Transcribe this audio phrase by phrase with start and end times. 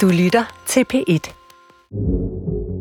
[0.00, 1.18] Du lytter til P1.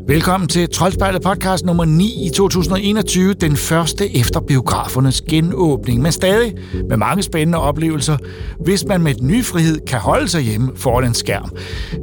[0.08, 6.54] Velkommen til Troldspejlet podcast nummer 9 i 2021, den første efter biografernes genåbning, men stadig
[6.90, 8.18] med mange spændende oplevelser,
[8.60, 11.52] hvis man med den frihed kan holde sig hjemme foran en skærm.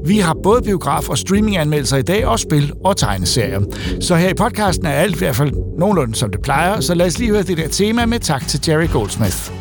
[0.04, 3.60] Vi har både biograf- og streaminganmeldelser i dag, og spil og tegneserier.
[4.00, 7.06] Så her i podcasten er alt i hvert fald nogenlunde som det plejer, så lad
[7.06, 9.52] os lige høre det der tema med tak til Jerry Goldsmith.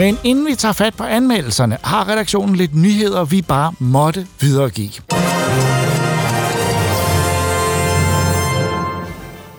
[0.00, 4.90] Men inden vi tager fat på anmeldelserne, har redaktionen lidt nyheder, vi bare måtte videregive.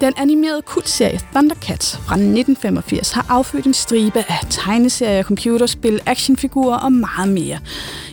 [0.01, 6.91] Den animerede kultserie Thundercats fra 1985 har affødt en stribe af tegneserier, computerspil, actionfigurer og
[6.91, 7.59] meget mere.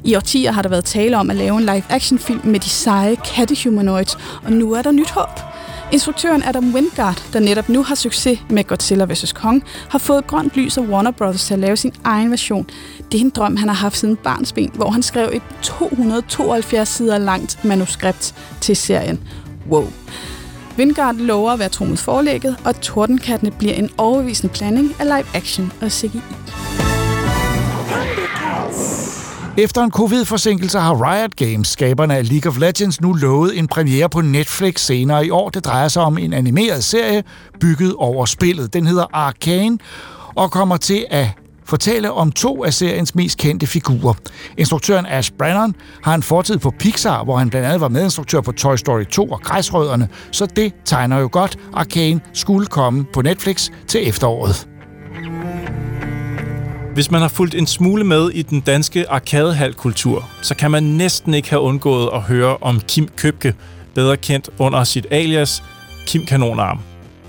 [0.05, 4.19] I årtier har der været tale om at lave en live-action-film med de seje kattehumanoids,
[4.45, 5.58] og nu er der nyt håb.
[5.93, 9.33] Instruktøren Adam Wingard, der netop nu har succes med Godzilla vs.
[9.33, 11.45] Kong, har fået grønt lys af Warner Bros.
[11.45, 12.67] til at lave sin egen version.
[13.13, 17.19] Det er en drøm, han har haft siden barnsben, hvor han skrev et 272 sider
[17.19, 19.21] langt manuskript til serien.
[19.71, 19.87] Wow.
[20.79, 25.27] Wingard lover at være tro mod forlægget, og Tordenkattene bliver en overbevisende blanding af live
[25.35, 26.21] action og CGI.
[29.59, 34.09] Efter en covid-forsinkelse har Riot Games, skaberne af League of Legends, nu lovet en premiere
[34.09, 35.49] på Netflix senere i år.
[35.49, 37.25] Det drejer sig om en animeret serie
[37.61, 38.75] bygget over spillet.
[38.75, 39.79] Den hedder Arcane
[40.35, 41.27] og kommer til at
[41.65, 44.15] fortælle om to af seriens mest kendte figurer.
[44.59, 48.53] Instruktøren Ash Brannon har en fortid på Pixar, hvor han blandt andet var medinstruktør på
[48.53, 51.59] Toy Story 2 og Græsrødderne, så det tegner jo godt.
[51.73, 54.69] Arcane skulle komme på Netflix til efteråret.
[56.99, 61.35] Hvis man har fulgt en smule med i den danske arkadehalkultur, så kan man næsten
[61.35, 63.55] ikke have undgået at høre om Kim Købke,
[63.95, 65.63] bedre kendt under sit alias
[66.07, 66.79] Kim Kanonarm.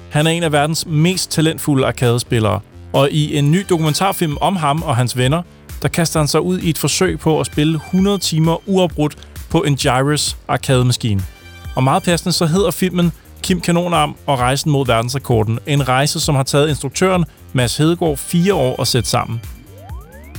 [0.09, 2.59] Han er en af verdens mest talentfulde arkadespillere,
[2.94, 5.41] og i en ny dokumentarfilm om ham og hans venner,
[5.81, 9.18] der kaster han sig ud i et forsøg på at spille 100 timer uafbrudt
[9.50, 11.22] på en Gyrus arkademaskine.
[11.75, 13.12] Og meget passende så hedder filmen
[13.44, 15.59] Kim Kanonarm og Rejsen mod verdensrekorden.
[15.68, 19.41] En rejse, som har taget instruktøren Mads Hedegaard fire år at sætte sammen.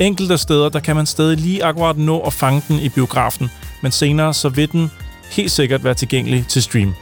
[0.00, 3.50] Enkelte steder, der kan man stadig lige akkurat nå at fange den i biografen,
[3.82, 4.90] men senere så vil den
[5.30, 6.94] helt sikkert være tilgængelig til stream.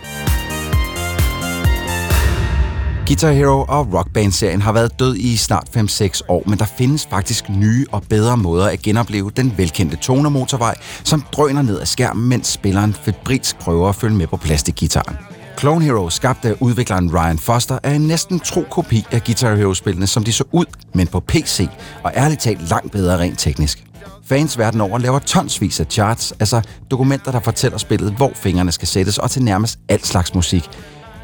[3.06, 7.06] Guitar Hero og Rock Band-serien har været død i snart 5-6 år, men der findes
[7.10, 12.28] faktisk nye og bedre måder at genopleve den velkendte tonermotorvej, som drøner ned ad skærmen,
[12.28, 15.37] mens spilleren febrilsk prøver at følge med på plastikgitaren.
[15.58, 20.06] Clone Hero, skabt af udvikleren Ryan Foster, er en næsten tro kopi af Guitar Hero-spillene,
[20.06, 20.64] som de så ud,
[20.94, 21.68] men på PC,
[22.02, 23.84] og ærligt talt langt bedre rent teknisk.
[24.24, 28.88] Fans verden over laver tonsvis af charts, altså dokumenter, der fortæller spillet, hvor fingrene skal
[28.88, 30.70] sættes, og til nærmest alt slags musik.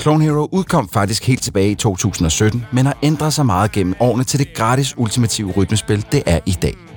[0.00, 4.24] Clone Hero udkom faktisk helt tilbage i 2017, men har ændret sig meget gennem årene
[4.24, 6.93] til det gratis ultimative rytmespil, det er i dag.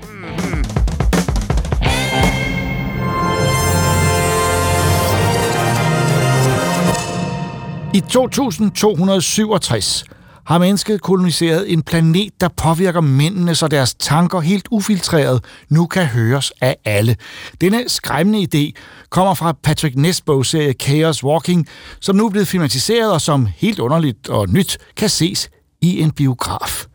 [7.94, 10.03] I 2267
[10.46, 16.06] har mennesket koloniseret en planet, der påvirker mændene, så deres tanker helt ufiltreret nu kan
[16.06, 17.16] høres af alle.
[17.62, 18.72] Denne skræmmende idé
[19.09, 21.68] kommer fra Patrick Nesbo's serie Chaos Walking,
[22.00, 25.50] som nu er blevet filmatiseret og som helt underligt og nyt kan ses
[25.81, 26.86] i en biograf.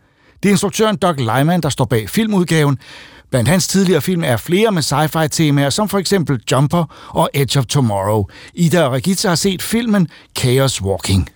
[0.42, 2.78] Det er instruktøren Doug Lyman, der står bag filmudgaven.
[3.32, 7.59] Blandt hans tidligere film er flere med sci-fi temaer, som for eksempel Jumper og Edge
[7.59, 8.25] of Tomorrow.
[8.54, 11.28] Ida og Regitza har set filmen Chaos Walking.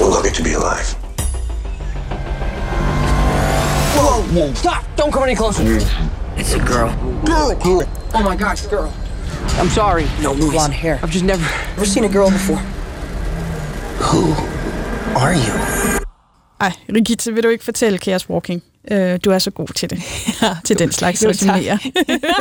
[0.00, 0.96] We're lucky to be alive.
[3.94, 4.84] Whoa, whoa, stop!
[4.98, 5.62] Don't come any closer.
[6.36, 6.90] It's a girl.
[7.24, 7.88] Girl, girl.
[8.14, 8.92] Oh my God, it's a girl.
[9.60, 10.06] I'm sorry.
[10.22, 10.98] No, move on hair.
[11.02, 11.44] I've just never,
[11.76, 12.58] never seen a girl before.
[14.08, 14.34] Who
[15.16, 16.03] are you?
[16.64, 18.62] Ej, Rigitte, vil du ikke fortælle Chaos Walking?
[18.90, 20.02] Øh, du er så god til det.
[20.42, 21.90] Ja, til den slags Jo, resuméer.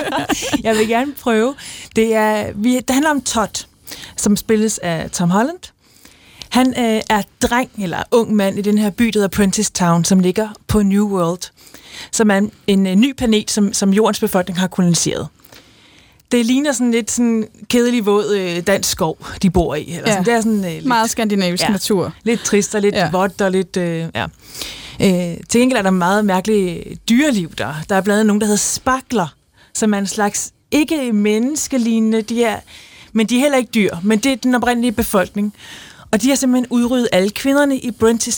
[0.64, 1.56] jeg vil gerne prøve.
[1.96, 3.66] Det, er, vi, det handler om Todd,
[4.18, 5.60] som spilles af Tom Holland.
[6.50, 10.06] Han øh, er dreng eller ung mand i den her by, der hedder Prentice Town,
[10.06, 11.52] som ligger på New World,
[12.12, 15.28] som er en, en, en ny planet, som, som jordens befolkning har koloniseret.
[16.33, 19.81] Det ligner sådan lidt sådan kedelig våd øh, dansk skov, de bor i.
[19.91, 20.12] Eller Ja.
[20.12, 20.25] sådan.
[20.25, 21.69] Det er sådan, øh, lidt, Meget skandinavisk Ja.
[21.69, 22.13] natur.
[22.24, 23.09] lidt trist og lidt Ja.
[23.12, 23.77] vådt og lidt...
[23.77, 24.25] Øh, ja.
[25.01, 27.74] Øh, til gengæld er der meget mærkeligt dyreliv der.
[27.89, 29.27] Der er blandt andet nogen, der hedder spakler,
[29.74, 32.59] som er en slags ikke menneskelignende, de er,
[33.13, 35.53] men de er heller ikke dyr, men det er den oprindelige befolkning.
[36.12, 37.91] Og de har simpelthen udryddet alle kvinderne i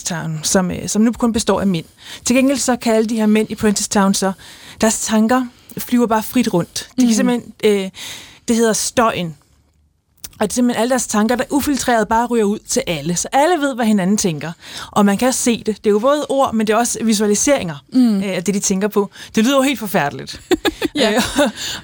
[0.06, 1.86] Town, som, øh, som nu kun består af mænd.
[2.26, 3.56] Til gengæld så kan alle de her mænd i
[3.90, 4.32] Town så,
[4.82, 5.46] deres tanker
[5.78, 6.90] flyver bare frit rundt.
[6.96, 7.14] De kan Mhm.
[7.14, 7.90] simpelthen, øh,
[8.48, 9.38] det hedder støjen.
[10.40, 13.16] Og det er simpelthen alle deres tanker, der ufiltreret bare ryger ud til alle.
[13.16, 14.52] Så alle ved, hvad hinanden tænker.
[14.92, 15.78] Og man kan se det.
[15.78, 18.24] Det er jo både ord, men det er også visualiseringer mm.
[18.24, 19.10] af det, de tænker på.
[19.36, 20.42] Det lyder jo helt forfærdeligt.
[20.96, 21.12] Ja.
[21.12, 21.22] Øh,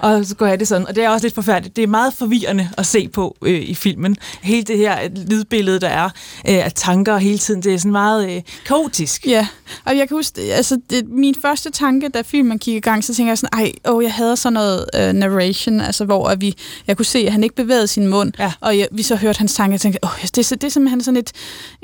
[0.00, 0.88] og så går jeg det sådan.
[0.88, 1.76] Og det er også lidt forfærdeligt.
[1.76, 4.16] Det er meget forvirrende at se på øh, i filmen.
[4.42, 6.04] Hele det her lydbillede, der er
[6.48, 9.26] øh, af tanker hele tiden, det er sådan meget øh, kaotisk.
[9.26, 9.46] Ja,
[9.84, 13.14] og jeg kan huske, altså det, min første tanke, da filmen gik i gang, så
[13.14, 16.54] tænkte jeg sådan, ej, åh, jeg havde sådan noget uh, narration, altså hvor at vi,
[16.86, 18.52] jeg kunne se, at han ikke bevægede sin mund, Ja.
[18.60, 21.02] og jeg, vi så hørte hans tanke, og tænkte, åh, det, er det er simpelthen
[21.02, 21.32] sådan et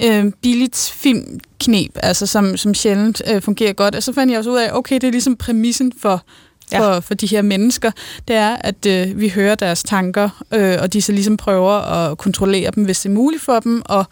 [0.05, 4.51] øh, billigt filmknep, altså som, som sjældent øh, fungerer godt, og så fandt jeg også
[4.51, 6.25] ud af, okay, det er ligesom præmissen for
[6.73, 6.81] Ja.
[6.81, 7.91] for, for de her mennesker,
[8.29, 12.19] det er, at øh, vi hører deres tanker, øh, og de så ligesom prøver at
[12.19, 14.05] kontrollere dem, hvis det er muligt for dem, og,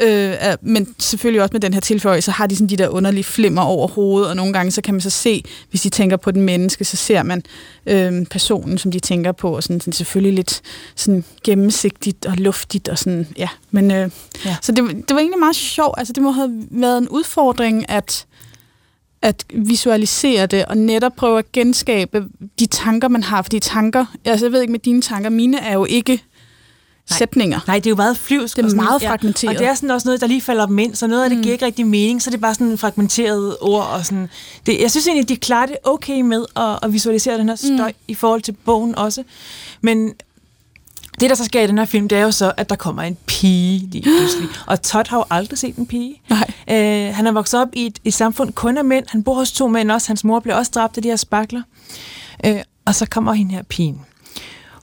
[0.00, 2.88] øh, er, men selvfølgelig også med den her tilføjelse, så har de sådan de der
[2.88, 6.16] underlige flimmer over hovedet, og nogle gange så kan man så se, hvis de tænker
[6.16, 7.42] på den menneske, så ser man
[7.86, 10.60] øh, personen, som de tænker på, og sådan, sådan selvfølgelig lidt
[10.94, 14.10] sådan gennemsigtigt og luftigt, og sådan, ja, men øh,
[14.44, 14.56] Ja.
[14.62, 18.26] så det, det var egentlig meget sjovt, altså det må have været en udfordring, at
[19.22, 22.24] at visualisere det, og netop prøve at genskabe
[22.60, 23.42] de tanker, man har.
[23.42, 26.12] Fordi tanker, altså jeg ved ikke med dine tanker, mine er jo ikke
[27.10, 27.18] Nej.
[27.18, 27.60] sætninger.
[27.66, 28.56] Nej, det er jo meget flyvsk.
[28.56, 29.54] Det er sådan- meget fragmenteret.
[29.56, 31.42] Og det er sådan også noget, der lige falder dem ind, så noget af det
[31.42, 33.86] giver ikke rigtig mening, så det er bare sådan fragmenterede ord.
[33.86, 34.28] Og sådan.
[34.66, 37.88] Det, jeg synes egentlig, de klarer det okay med at, at visualisere den her støj
[37.88, 37.94] mm.
[38.08, 39.22] i forhold til bogen også.
[39.80, 40.12] Men
[41.20, 43.02] det, der så sker i den her film, det er jo så, at der kommer
[43.02, 44.48] en pige lige pludselig.
[44.66, 46.20] Og Todd har jo aldrig set en pige.
[46.30, 46.50] Nej.
[46.70, 49.04] Øh, han er vokset op i et, et samfund kun af mænd.
[49.08, 50.08] Han bor hos to mænd også.
[50.08, 51.62] Hans mor bliver også dræbt af de her spakler.
[52.46, 54.00] Øh, og så kommer hende her pigen.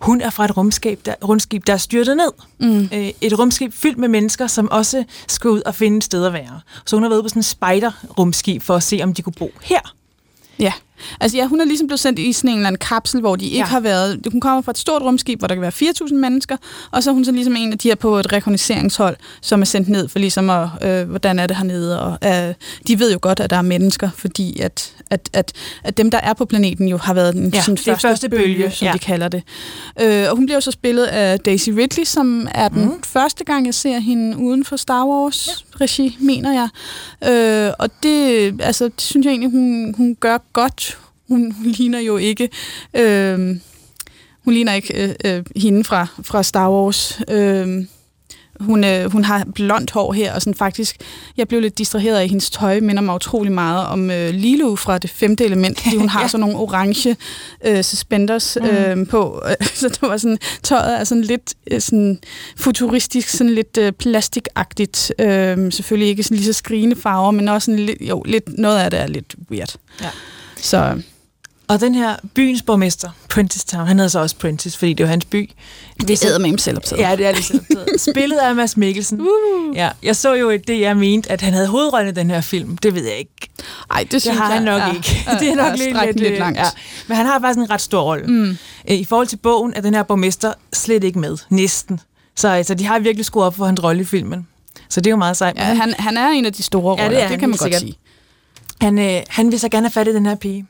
[0.01, 2.31] Hun er fra et rumskib, der, rumskib, der er styrtet ned.
[2.59, 2.89] Mm.
[2.93, 6.33] Øh, et rumskib fyldt med mennesker, som også skal ud og finde et sted at
[6.33, 6.59] være.
[6.85, 9.51] Så hun har været på sådan en spider-rumskib for at se, om de kunne bo
[9.63, 9.95] her.
[10.59, 10.73] Ja,
[11.19, 13.45] altså ja, hun er ligesom blevet sendt i sådan en eller anden kapsel, hvor de
[13.45, 13.59] ikke Ja.
[13.59, 13.65] ja.
[13.65, 14.19] har været...
[14.31, 15.71] Hun kommer fra et stort rumskib, hvor der kan være
[16.07, 16.57] 4.000 mennesker,
[16.91, 19.65] og så er hun så ligesom en af de her på et rekognosceringshold, som er
[19.65, 22.53] sendt ned for ligesom at, øh, hvordan er det hernede, og øh,
[22.87, 25.51] de ved jo godt, at der er mennesker, fordi at, at, at,
[25.83, 28.71] at dem, der er på planeten, jo har været den Ja, sådan er første bølge,
[28.71, 28.93] som ja.
[28.93, 29.43] de kalder det.
[30.01, 33.03] Øh, og hun bliver jo så spillet af Daisy Ridley, som er den mm.
[33.03, 36.69] første gang, jeg ser hende uden for Star Wars-regi, mener jeg.
[37.67, 40.92] Øh, og det, altså, det synes jeg egentlig, hun, hun gør godt.
[41.27, 42.49] Hun, hun ligner jo ikke...
[42.93, 43.57] Øh,
[44.43, 47.19] hun ligner ikke øh, øh, hende fra, fra Star Wars.
[47.29, 47.85] Øh,
[48.59, 50.97] hun, øh, hun har blondt hår her, og sådan faktisk,
[51.37, 54.97] jeg blev lidt distraheret af hendes tøj, minder mig utrolig meget om øh, Lilo fra
[54.97, 56.27] det femte element, fordi hun har Ja.
[56.27, 57.15] sådan nogle orange
[57.65, 59.43] øh, suspenders øh, på,
[59.75, 62.19] så det var sådan, tøjet er sådan lidt øh, sådan
[62.57, 67.65] futuristisk, sådan lidt øh, plastikagtigt, øh, selvfølgelig ikke sådan lige så skrigende farver, men også
[67.65, 69.75] sådan lidt, jo, lidt, noget af det er lidt weird.
[70.01, 70.09] Ja.
[70.57, 71.01] Så
[71.67, 75.07] Og den her byens borgmester, Prentice Town, han hedder så også Prentice, fordi det er
[75.07, 75.49] jo hans by.
[76.07, 77.01] det æder med ham selv optaget.
[77.01, 77.61] Ja, det er det selv.
[77.97, 79.21] Spillet af Mads Mikkelsen.
[79.21, 79.75] Uh.
[79.75, 82.77] Ja, jeg så jo et DR mente, at han havde hovedrollen i den her film.
[82.77, 83.49] Det ved jeg ikke.
[83.91, 85.25] Ej, det, Det synes har han jeg nok ikke.
[85.39, 86.59] det er nok lidt, strækt lidt, lidt langt.
[86.59, 86.65] Ja.
[87.07, 88.27] Men han har faktisk en ret stor rolle.
[88.27, 88.57] Mm.
[88.87, 91.37] I forhold til bogen er den her borgmester slet ikke med.
[91.49, 91.99] Næsten.
[92.35, 94.47] Så altså, de har virkelig skruet op for hans rolle i filmen.
[94.89, 95.57] Så det er jo meget sejt.
[95.57, 97.49] Ja, han, han er en af de store Ja, roller, det er det, han kan
[97.49, 97.81] man godt sikkert.
[97.81, 97.95] sige.
[98.81, 100.65] Han, øh, han vil så gerne have fat i den her pige.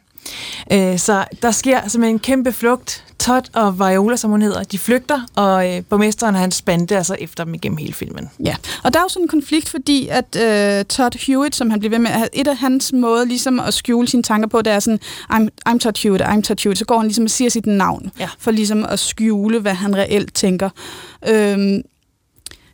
[0.71, 3.03] Øh, så der sker simpelthen en kæmpe flugt.
[3.19, 7.03] Todd og Viola, som hun hedder, de flygter, og øh, borgmesteren og hans bande er
[7.03, 8.29] så efter dem igennem hele filmen.
[8.43, 11.79] Ja, og der er jo sådan en konflikt, fordi at øh, Todd Hewitt, som han
[11.79, 14.73] bliver ved med, at et af hans måder ligesom at skjule sine tanker på, det
[14.73, 14.99] er sådan,
[15.33, 18.11] I'm, I'm Todd Hewitt, I'm Todd Hewitt, så går han ligesom og siger sit navn,
[18.19, 18.29] Ja.
[18.39, 20.69] for ligesom at skjule, hvad han reelt tænker.
[21.27, 21.81] Øhm,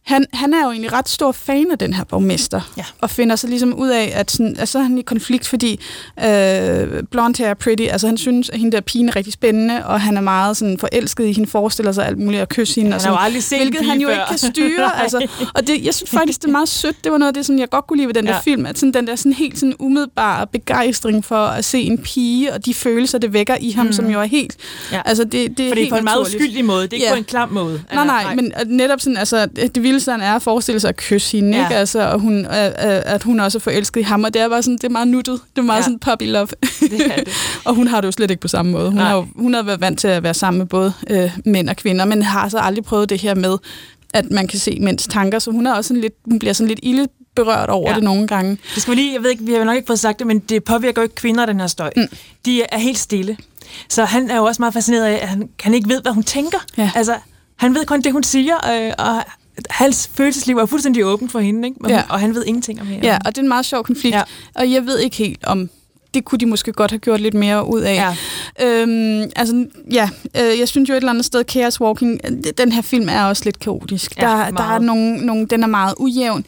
[0.09, 2.83] han, han er jo egentlig ret stor fan af den her borgmester, Ja.
[3.01, 5.79] og finder så ligesom ud af, at, sådan, at så er han i konflikt, fordi
[6.25, 10.01] øh, blonde hair pretty, altså han synes, at hende der pigen er rigtig spændende, og
[10.01, 12.95] han er meget sådan forelsket i hende, forestiller sig alt muligt at kysse hende.
[12.95, 14.13] og Han har jo sådan, aldrig set hvilket han jo før.
[14.13, 14.77] ikke kan styre.
[14.87, 14.95] Nej.
[15.01, 17.03] altså, og det, jeg synes faktisk, det er meget sødt.
[17.03, 18.31] Det var noget af det, sådan, jeg godt kunne lide ved den ja.
[18.31, 18.35] Ja.
[18.35, 18.65] der film.
[18.65, 22.65] At sådan, den der sådan, helt sådan, umiddelbare begejstring for at se en pige, og
[22.65, 23.93] de følelser, det vækker i ham, mm.
[23.93, 24.55] som jo er helt...
[24.91, 25.01] Ja.
[25.05, 26.83] Altså, det, det er For det er helt på en meget uskyldig måde.
[26.83, 27.11] Det er ikke Ja.
[27.13, 27.81] på en klam måde.
[27.93, 30.95] Nej, nej, men at netop sådan, altså, det vildeste han er at forestille sig at
[30.97, 31.63] kysse hende, Ja.
[31.63, 31.75] ikke?
[31.75, 32.71] Altså, og hun, øh, øh,
[33.05, 35.07] at hun også er forelsket i ham, og det er bare sådan, det er meget
[35.07, 35.39] nuttet.
[35.55, 35.83] Det er meget Ja.
[35.83, 36.47] sådan puppy love.
[36.79, 37.27] Det er det.
[37.65, 38.85] og hun har det jo slet ikke på samme måde.
[38.89, 39.07] Hun Nej.
[39.07, 41.75] har jo hun har været vant til at være sammen med både øh, mænd og
[41.75, 43.57] kvinder, men har så aldrig prøvet det her med,
[44.13, 46.67] at man kan se mænds tanker, så hun er også sådan lidt, hun bliver sådan
[46.67, 47.95] lidt ilde berørt over ja.
[47.95, 48.57] det nogle gange.
[48.75, 50.39] Det skal vi lige, jeg ved ikke, vi har nok ikke fået sagt det, men
[50.39, 51.89] det påvirker jo ikke kvinder, den her støj.
[51.97, 52.07] Mm.
[52.45, 53.37] De er helt stille.
[53.89, 56.23] Så han er jo også meget fascineret af, at han, han ikke ved, hvad hun
[56.23, 56.57] tænker.
[56.77, 56.91] Ja.
[56.95, 57.15] Altså,
[57.55, 59.23] han ved kun det, hun siger, øh, og
[59.69, 61.79] hans følelsesliv er fuldstændig åbent for hende, ikke?
[61.81, 62.03] Men, Ja.
[62.09, 63.07] og han ved ingenting om hende.
[63.07, 64.15] Ja, og det er en meget sjov konflikt.
[64.15, 64.21] Ja.
[64.55, 65.69] Og jeg ved ikke helt om
[66.13, 67.95] det kunne de måske godt have gjort lidt mere ud af.
[67.95, 68.65] Ja.
[68.65, 70.09] Øhm, altså, ja,
[70.41, 73.23] øh, jeg synes jo et eller andet sted, Chaos Walking, øh, den her film er
[73.23, 74.17] også lidt kaotisk.
[74.17, 76.45] Ja, der, der er nogle, nogle, den er meget ujævn.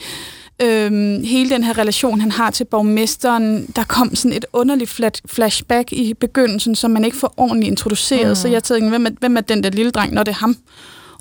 [0.64, 5.22] Øhm, hele den her relation, han har til borgmesteren, der kom sådan et underligt flat,
[5.26, 8.30] flashback i begyndelsen, som man ikke får ordentligt introduceret.
[8.30, 8.36] Mm.
[8.36, 10.58] Så jeg tænkte, hvem er, hvem er den der lille dreng, når det er ham?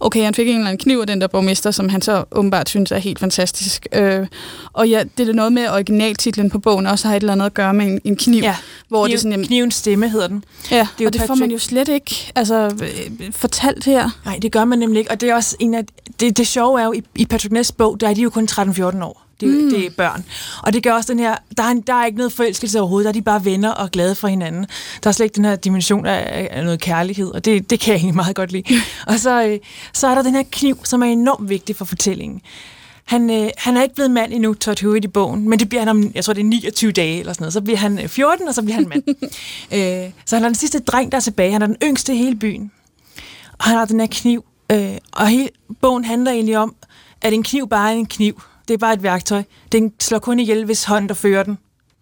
[0.00, 2.68] Okay, han fik en eller anden kniv af den der borgmester, som han så åbenbart
[2.68, 3.86] synes er helt fantastisk.
[3.92, 4.26] Øh,
[4.72, 7.54] og ja, det er noget med originaltitlen på bogen også har et eller andet at
[7.54, 8.42] gøre med en, en kniv.
[8.42, 8.56] Ja.
[8.88, 10.44] Hvor Kniv, det sådan, jamen, knivens stemme hedder den.
[10.70, 14.10] Ja, Det jo og det får man jo slet ikke altså, øh, fortalt her.
[14.24, 15.10] Nej, det gør man nemlig ikke.
[15.10, 15.84] Og det er også en af...
[16.20, 18.48] Det, det sjove er jo, i, i Patrick Ness bog, der er de jo kun
[18.50, 19.29] 13-14 år.
[19.40, 19.70] Det, mm.
[19.70, 20.24] det er børn.
[20.62, 21.36] Og det gør også den her...
[21.56, 23.04] Der er, der er ikke noget forelskelse overhovedet.
[23.04, 24.66] Der er de bare venner og glade for hinanden.
[25.02, 27.92] Der er slet ikke den her dimension af, af noget kærlighed, og det, det kan
[27.92, 28.64] jeg egentlig meget godt lide.
[29.06, 29.58] og så, øh,
[29.92, 32.40] så er der den her kniv, som er enormt vigtig for fortællingen.
[33.04, 35.80] Han, øh, han er ikke blevet mand endnu, Todd Hewitt i bogen, men det bliver
[35.80, 37.52] han om, jeg tror det er 29 dage eller sådan noget.
[37.52, 39.02] Så bliver han øh, 14, og så bliver han mand.
[40.06, 41.52] øh, så han er den sidste dreng, der er tilbage.
[41.52, 42.70] Han er den yngste i hele byen.
[43.58, 44.44] Og han har den her kniv.
[44.72, 45.48] Øh, og hele
[45.80, 46.74] bogen handler egentlig om,
[47.22, 48.42] at en kniv bare er en kniv.
[48.70, 49.42] Det er bare et værktøj.
[49.72, 51.58] Den slår kun ihjel, hvis hånden, der fører den,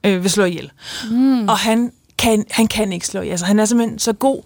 [0.06, 0.70] øh, vil slå ihjel.
[1.10, 1.48] Mm.
[1.48, 3.30] Og han kan, han kan ikke slå ihjel.
[3.30, 4.42] Altså, han er simpelthen så god.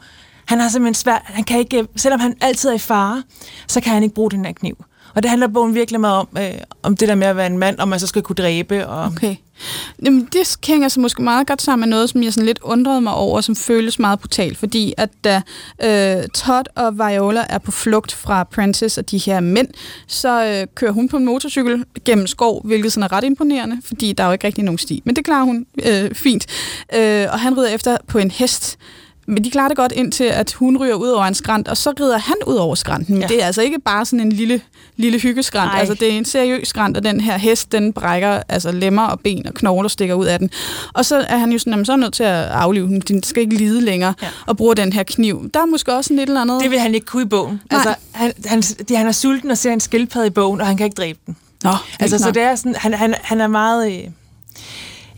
[0.46, 1.22] Han har simpelthen svært.
[1.24, 3.22] Han kan ikke, selvom han altid er i fare,
[3.68, 4.84] så kan han ikke bruge den her kniv.
[5.14, 6.52] Og det handler bogen virkelig meget om, øh,
[6.82, 8.86] om det der med at være en mand, og man så skal kunne dræbe.
[8.86, 9.36] Og, Okay.
[10.04, 13.00] Jamen, det hænger så måske meget godt sammen med noget, som jeg sådan lidt undrede
[13.00, 15.42] mig over, som føles meget brutalt, fordi at da
[15.82, 19.68] øh, Todd og Viola er på flugt fra Prentice og de her mænd,
[20.06, 24.12] så øh, kører hun på en motorcykel gennem skov, hvilket sådan er ret imponerende, fordi
[24.12, 25.02] der er jo ikke rigtig nogen sti.
[25.04, 26.46] Men det klarer hun øh, fint.
[26.94, 28.78] Øh, og han rider efter på en hest,
[29.26, 31.92] men de klarer det godt indtil, at hun ryger ud over en skrant, og så
[32.00, 33.14] rider han ud over skranten.
[33.14, 33.28] Men Ja.
[33.28, 34.60] det er altså ikke bare sådan en lille,
[34.96, 35.70] lille hyggeskrant.
[35.74, 39.20] Altså, det er en seriøs skrant, og den her hest, den brækker altså lemmer og
[39.20, 40.50] ben og knogler stikker ud af den.
[40.94, 43.00] Og så er han jo sådan, jamen, så er nødt til at aflive den.
[43.00, 44.28] Den skal ikke lide længere, Ja.
[44.46, 45.50] og bruge den her kniv.
[45.54, 46.62] Der er måske også sådan et eller andet...
[46.62, 47.60] Det vil han ikke kunne i bogen.
[47.70, 47.78] Nej.
[47.78, 50.76] Altså, han, han, det, han er sulten og ser en skildpadde i bogen, og han
[50.76, 51.36] kan ikke dræbe den.
[51.64, 52.34] Nå, Altså, så nok.
[52.34, 53.92] det er sådan, han, han, han er meget...
[53.92, 53.98] Øh,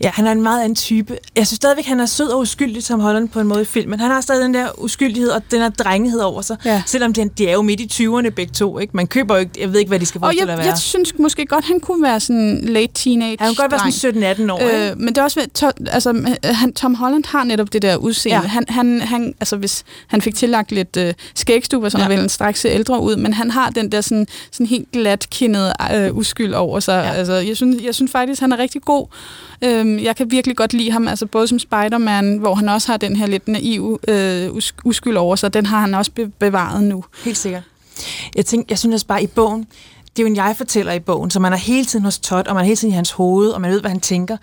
[0.03, 1.17] ja, han er en meget anden type.
[1.35, 3.99] Jeg synes stadigvæk, han er sød og uskyldig som Holland på en måde i filmen.
[3.99, 6.57] Han har stadig den der uskyldighed og den der drenghed over sig.
[6.65, 6.83] Ja.
[6.85, 8.79] Selvom de, de er jo midt i 20'erne begge to.
[8.79, 8.97] Ikke?
[8.97, 9.51] Man køber jo ikke...
[9.59, 10.67] Jeg ved ikke, hvad de skal Og forestille jeg, at være.
[10.67, 14.47] jeg synes måske godt, han kunne være sådan late teenage han kan godt være sådan
[14.47, 14.61] 17-18 år.
[14.63, 17.95] Øh, Øh, men det er også to, altså, han, Tom Holland har netop det der
[17.95, 18.37] udseende.
[18.41, 18.47] Ja.
[18.47, 22.07] Han, han, han, altså, hvis han fik tillagt lidt øh, skægstub, så Ja.
[22.07, 25.73] ville han straks se ældre ud, men han har den der sådan, sådan helt glatkindede
[25.95, 27.03] øh, uskyld over sig.
[27.05, 27.11] Ja.
[27.19, 29.07] Altså, jeg, synes, jeg synes faktisk, han er rigtig god.
[29.61, 32.97] Øhm, jeg kan virkelig godt lide ham, altså både som Spider-Man, hvor han også har
[32.97, 36.83] den her lidt naive øh, us- uskyld over sig, den har han også be- bevaret
[36.83, 37.03] nu.
[37.23, 37.63] Helt sikkert.
[38.35, 39.59] Jeg, tænker, jeg synes også bare, i bogen,
[40.15, 42.55] det er jo en jeg-fortæller i bogen, så man er hele tiden hos Todd, og
[42.55, 44.37] man er hele tiden i hans hoved, og man ved, hvad han tænker.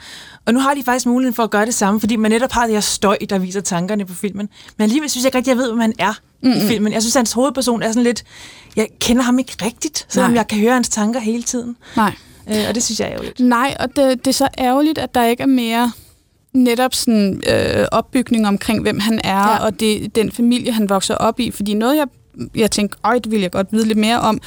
[0.46, 2.62] Og nu har de faktisk muligheden for at gøre det samme, fordi man netop har
[2.66, 4.48] det her støj, der viser tankerne på filmen.
[4.76, 6.60] Men alligevel synes jeg ikke rigtig, jeg ved, hvad man er mm-hmm.
[6.60, 6.92] i filmen.
[6.92, 8.24] Jeg synes, at hans hovedperson er sådan lidt...
[8.76, 10.36] Jeg kender ham ikke rigtigt, selvom Nej.
[10.38, 11.76] jeg kan høre hans tanker hele tiden.
[11.96, 12.12] Nej.
[12.48, 13.40] Øh, og det synes jeg er lidt.
[13.40, 15.92] Nej, og det, det er så ærgerligt, at der ikke er mere
[16.52, 19.64] netop sådan øh, opbygning omkring, hvem han er, Ja.
[19.64, 21.50] og det, den familie, han vokser op i.
[21.50, 22.06] Fordi noget, jeg,
[22.54, 24.40] jeg tænkte, øj, det vil jeg godt vide lidt mere om,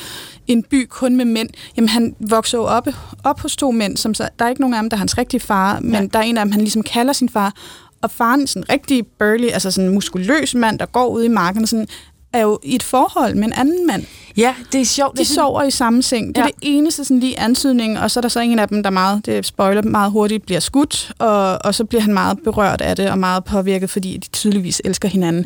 [0.47, 1.49] en by kun med mænd.
[1.77, 2.87] Jamen, han vokser jo op,
[3.23, 5.17] op hos to mænd, som så, der er ikke nogen af dem, der er hans
[5.17, 6.07] rigtige far, men Ja.
[6.13, 7.53] der er en af dem, han ligesom kalder sin far.
[8.01, 11.27] Og faren, sådan en rigtig burly, altså sådan en muskuløs mand, der går ud i
[11.27, 11.87] marken, sådan,
[12.35, 14.03] er jo i et forhold med en anden mand.
[14.37, 15.17] Ja, det er sjovt.
[15.17, 16.27] De synes- sover i samme seng.
[16.27, 16.47] Det er Ja.
[16.47, 19.25] det eneste sådan lige antydning, og så er der så en af dem, der meget,
[19.25, 23.09] det spoiler, meget hurtigt bliver skudt, og, og så bliver han meget berørt af det,
[23.09, 25.45] og meget påvirket, fordi de tydeligvis elsker hinanden.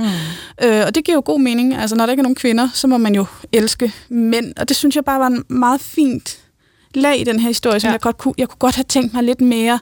[0.61, 0.67] Mm.
[0.67, 1.75] Øh, og det giver jo god mening.
[1.75, 4.77] Altså, når der ikke er nogen kvinder, så må man jo elske mænd, og det
[4.77, 6.37] synes jeg bare var en meget fint
[6.93, 7.91] lag i den her historie, som ja.
[7.91, 9.79] jeg godt kunne, jeg kunne godt have tænkt mig lidt mere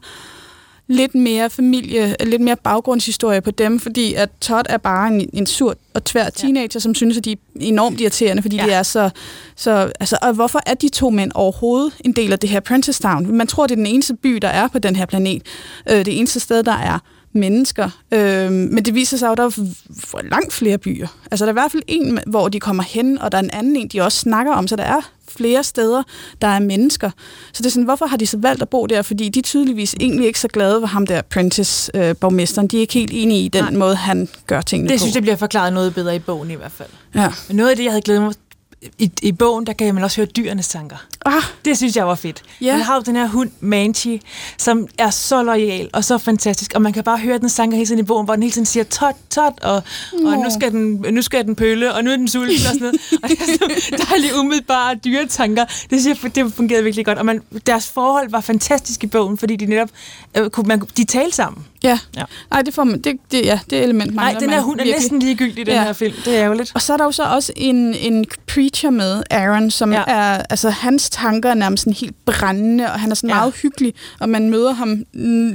[0.88, 5.46] lidt mere familie, lidt mere baggrundshistorie på dem, fordi at Todd er bare en, en
[5.46, 6.79] sur og tvær teenager, ja.
[6.79, 8.65] som synes, at de er enormt irriterende, fordi Ja.
[8.65, 9.10] de er så,
[9.56, 9.91] så...
[10.00, 13.36] Altså, og hvorfor er de to mænd overhovedet en del af det her Princess Town?
[13.36, 15.41] Man tror, det er den eneste by, der er på den her planet.
[15.89, 17.00] Øh, det eneste sted, der er
[17.34, 17.89] mennesker.
[18.12, 21.08] Øh, men det viser sig jo, at der er langt flere byer.
[21.32, 23.50] Altså, der er i hvert fald en, hvor de kommer hen, og der er en
[23.53, 26.03] anden en, de også snakker om, så der er flere steder,
[26.41, 27.10] der er mennesker.
[27.53, 29.01] Så det er sådan, hvorfor har de så valgt at bo der?
[29.01, 32.67] Fordi de er tydeligvis egentlig ikke så glade for ham der Prentice-borgmesteren.
[32.67, 33.72] de er ikke helt enige i den Nej.
[33.74, 35.01] måde, han gør tingene Det på.
[35.01, 36.89] synes jeg bliver forklaret noget bedre i bogen i hvert fald.
[37.15, 37.34] Ja.
[37.48, 38.34] Men noget af det, jeg havde glædet mig
[39.00, 40.96] i, i bogen, der kan man også høre dyrenes tanker.
[41.25, 42.43] Ah, Det synes jeg var fedt.
[42.63, 42.77] Yeah.
[42.77, 44.22] Man har jo den her hund, Manchi,
[44.57, 47.86] som er så lojal og så fantastisk, og man kan bare høre den sanger hele
[47.88, 49.75] tiden i bogen, hvor den hele tiden siger tot, tot, og,
[50.13, 52.79] og nu, skal den, nu skal den pølle, og nu er den sulten og sådan
[52.79, 52.96] noget.
[53.24, 55.65] Og det er sådan dejligt umiddelbare dyretanker.
[55.65, 57.17] Det synes jeg, det fungerede virkelig godt.
[57.17, 59.89] Og man, deres forhold var fantastisk i bogen, fordi de netop
[60.38, 61.65] øh, kunne, man, de talte sammen.
[61.84, 61.89] Ja.
[61.89, 62.00] Ja.
[62.17, 62.24] ja.
[62.51, 64.84] Ej, det får man, det, det, ja, det element Nej, mangler den her hund er
[64.84, 65.01] virkelig.
[65.01, 65.84] næsten ligegyldig i den Ja.
[65.84, 66.13] her film.
[66.25, 66.72] Det er ærgerligt.
[66.75, 70.03] Og så er der jo så også en, en preacher med, Aaron, som Ja.
[70.07, 73.36] er, altså hans tanker er nærmest sådan helt brændende, og han er sådan Ja.
[73.36, 75.03] meget hyggelig, og man møder ham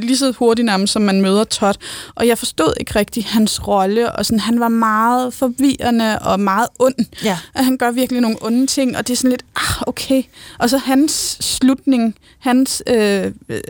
[0.02, 1.75] lige så hurtigt nærmest, som man møder Todd.
[2.14, 6.67] Og jeg forstod ikke rigtig hans rolle, og sådan, han var meget forvirrende og meget
[6.79, 6.95] ond.
[7.25, 7.38] Ja.
[7.55, 10.23] At han gør virkelig nogle onde ting, og det er sådan lidt, ah, okay.
[10.59, 13.61] Og så hans slutning, hans, øh, øh,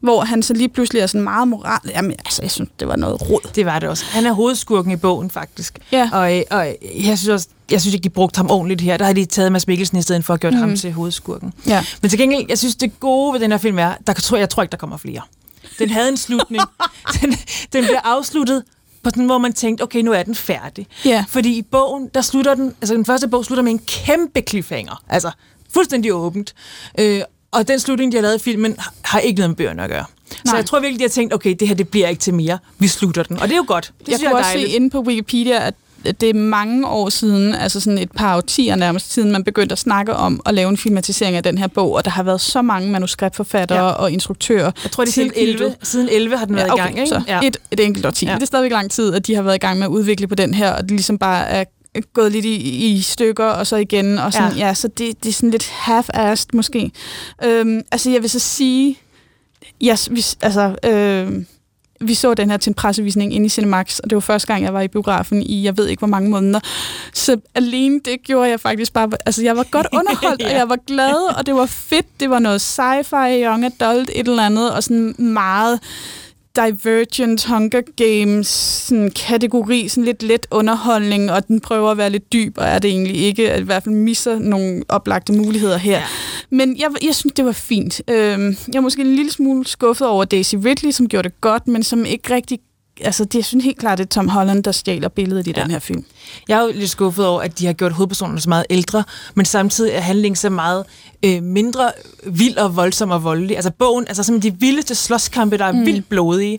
[0.00, 1.73] hvor han så lige pludselig er sådan meget moral.
[1.88, 3.50] Jamen, altså, jeg synes, det var noget rod.
[3.54, 4.04] Det var det også.
[4.04, 5.78] Han er hovedskurken i bogen, faktisk.
[5.92, 6.10] Ja.
[6.12, 8.96] Og, og jeg synes også, jeg synes ikke, de brugte ham ordentligt her.
[8.96, 10.58] Der har de taget Mads Mikkelsen i stedet for at gjort mm.
[10.58, 11.52] ham til hovedskurken.
[11.66, 11.84] Ja.
[12.02, 14.50] Men til gengæld, jeg synes, det gode ved den her film er, der tror, jeg
[14.50, 15.20] tror ikke, der kommer flere.
[15.78, 16.62] Den havde en slutning.
[17.20, 17.32] den,
[17.72, 18.62] den blev afsluttet
[19.02, 20.86] på sådan, hvor man tænkte, okay, nu er den færdig.
[21.04, 21.24] Ja.
[21.28, 25.02] Fordi i bogen, der slutter den, altså den første bog slutter med en kæmpe cliffhanger.
[25.08, 25.30] Altså,
[25.74, 26.54] fuldstændig åbent.
[26.98, 27.22] Øh,
[27.54, 30.04] og den slutning, de har lavet i filmen, har- ikke noget med bøgerne at gøre.
[30.30, 30.56] Så Nej.
[30.56, 32.58] jeg tror virkelig, de har tænkt, okay, det her det bliver ikke til mere.
[32.78, 33.36] Vi slutter den.
[33.36, 33.92] Og det er jo godt.
[34.00, 35.74] Det jeg synes kunne jeg er også se inde på Wikipedia, at
[36.20, 39.78] det er mange år siden, altså sådan et par årtier nærmest siden, man begyndte at
[39.78, 42.62] snakke om at lave en filmatisering af den her bog, og der har været så
[42.62, 43.90] mange manuskriptforfattere Ja.
[43.92, 44.70] og instruktører.
[44.84, 45.60] Jeg tror, det er siden tilknyttet.
[45.66, 47.08] 11, siden 11 har den været Ja, okay, i gang, ikke?
[47.08, 47.40] Så Ja.
[47.44, 48.26] et, et enkelt årti.
[48.26, 48.34] Ja.
[48.34, 50.34] Det er stadigvæk lang tid, at de har været i gang med at udvikle på
[50.34, 51.64] den her, og det ligesom bare er
[52.14, 52.54] gået lidt i,
[52.94, 54.66] i stykker, og så igen, og sådan, Ja.
[54.66, 56.90] ja, så det, det er sådan lidt half-assed måske.
[57.44, 58.98] Øhm, altså, jeg vil så sige,
[59.84, 61.46] yes, vi, altså, øhm,
[62.00, 64.64] vi så den her til en pressevisning inde i Cinemax, og det var første gang,
[64.64, 66.60] jeg var i biografen i, jeg ved ikke hvor mange måneder.
[67.14, 70.46] Så alene det gjorde jeg faktisk bare, altså jeg var godt underholdt, Ja.
[70.46, 74.28] og jeg var glad, og det var fedt, det var noget sci-fi, young adult, et
[74.28, 75.80] eller andet, og sådan meget
[76.56, 82.32] Divergent Hunger Games sådan kategori, sådan lidt let underholdning, og den prøver at være lidt
[82.32, 85.98] dyb, og er det egentlig ikke, at i hvert fald misser nogle oplagte muligheder her.
[85.98, 86.04] Ja.
[86.50, 88.02] Men jeg, jeg synes, det var fint.
[88.10, 91.68] Øhm, jeg er måske en lille smule skuffet over Daisy Ridley, som gjorde det godt,
[91.68, 92.58] men som ikke rigtig...
[93.00, 95.62] Altså, det, jeg synes helt klart, det er Tom Holland, der stjæler billedet i Ja.
[95.62, 96.04] den her film.
[96.48, 99.04] Jeg er jo lidt skuffet over, at de har gjort hovedpersonerne så meget ældre,
[99.34, 100.84] men samtidig er handlingen så meget
[101.24, 101.92] øh, mindre
[102.26, 103.56] vild og voldsom og voldelig.
[103.56, 105.86] Altså bogen, altså simpelthen de vildeste slåskampe, der er mm.
[105.86, 106.58] vildt blodige,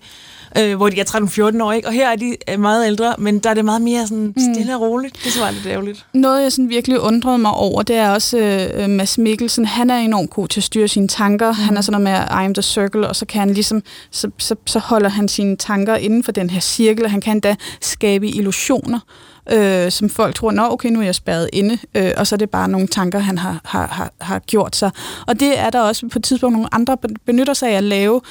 [0.59, 1.87] øh, hvor de er 13-14 år, ikke?
[1.87, 4.75] Og her er de øh, meget ældre, men der er det meget mere sådan stille
[4.75, 5.19] og roligt.
[5.23, 6.05] Det er lidt ærgerligt.
[6.13, 9.65] Noget, jeg sådan virkelig undrede mig over, det er også øh, Mads Mikkelsen.
[9.65, 11.51] Han er enormt god til at styre sine tanker.
[11.51, 11.57] Mm.
[11.57, 14.29] Han er sådan noget med I am the circle, og så kan han ligesom, så,
[14.37, 17.09] så, så holder han sine tanker inden for den her cirkel.
[17.09, 18.99] Han kan endda skabe illusioner,
[19.51, 22.37] øh, som folk tror, nå okay, nu er jeg spærret inde, øh, og så er
[22.37, 24.91] det bare nogle tanker, han har, har, har, har gjort sig.
[25.27, 28.21] Og det er der også på et tidspunkt nogle andre benytter sig af at lave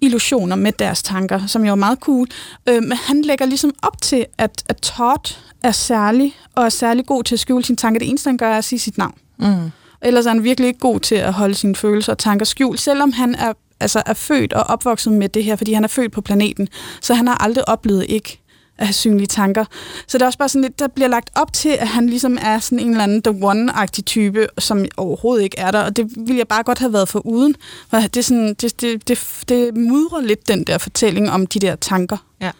[0.00, 2.26] illusioner med deres tanker, som jo er meget cool.
[2.68, 7.06] Øh, men han lægger ligesom op til, at, at Todd er særlig, og er særlig
[7.06, 7.98] god til at skjule sine tanker.
[7.98, 9.14] Det eneste, han gør, er at sige sit navn.
[9.38, 9.70] Mm.
[10.02, 13.12] Ellers er han virkelig ikke god til at holde sine følelser og tanker skjult, selvom
[13.12, 16.20] han er, altså er født og opvokset med det her, fordi han er født på
[16.20, 16.68] planeten.
[17.00, 18.40] Så han har aldrig oplevet ikke
[18.78, 19.64] at have synlige tanker.
[20.06, 22.38] Så det er også bare sådan lidt, der bliver lagt op til, at han ligesom
[22.42, 26.06] er sådan en eller anden The One-agtig type, som overhovedet ikke er der, og det
[26.16, 27.54] ville jeg bare godt have været for uden.
[27.90, 31.58] For det, er sådan, det, det, det, det mudrer lidt den der fortælling om de
[31.58, 32.16] der tanker.
[32.40, 32.50] Ja.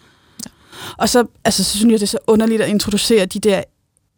[0.97, 3.63] Og så, altså, så synes jeg, det er så underligt at introducere de der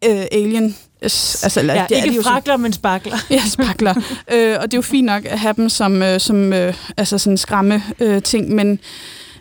[0.05, 0.75] øh, alien...
[1.01, 3.17] Altså, eller, Ja, det er de ikke jo så- frakler, men sparkler.
[3.29, 3.93] Ja, sparkler.
[4.33, 7.17] øh, og det er jo fint nok at have dem som, øh, som øh, altså
[7.17, 8.79] sådan skræmme øh, ting, men,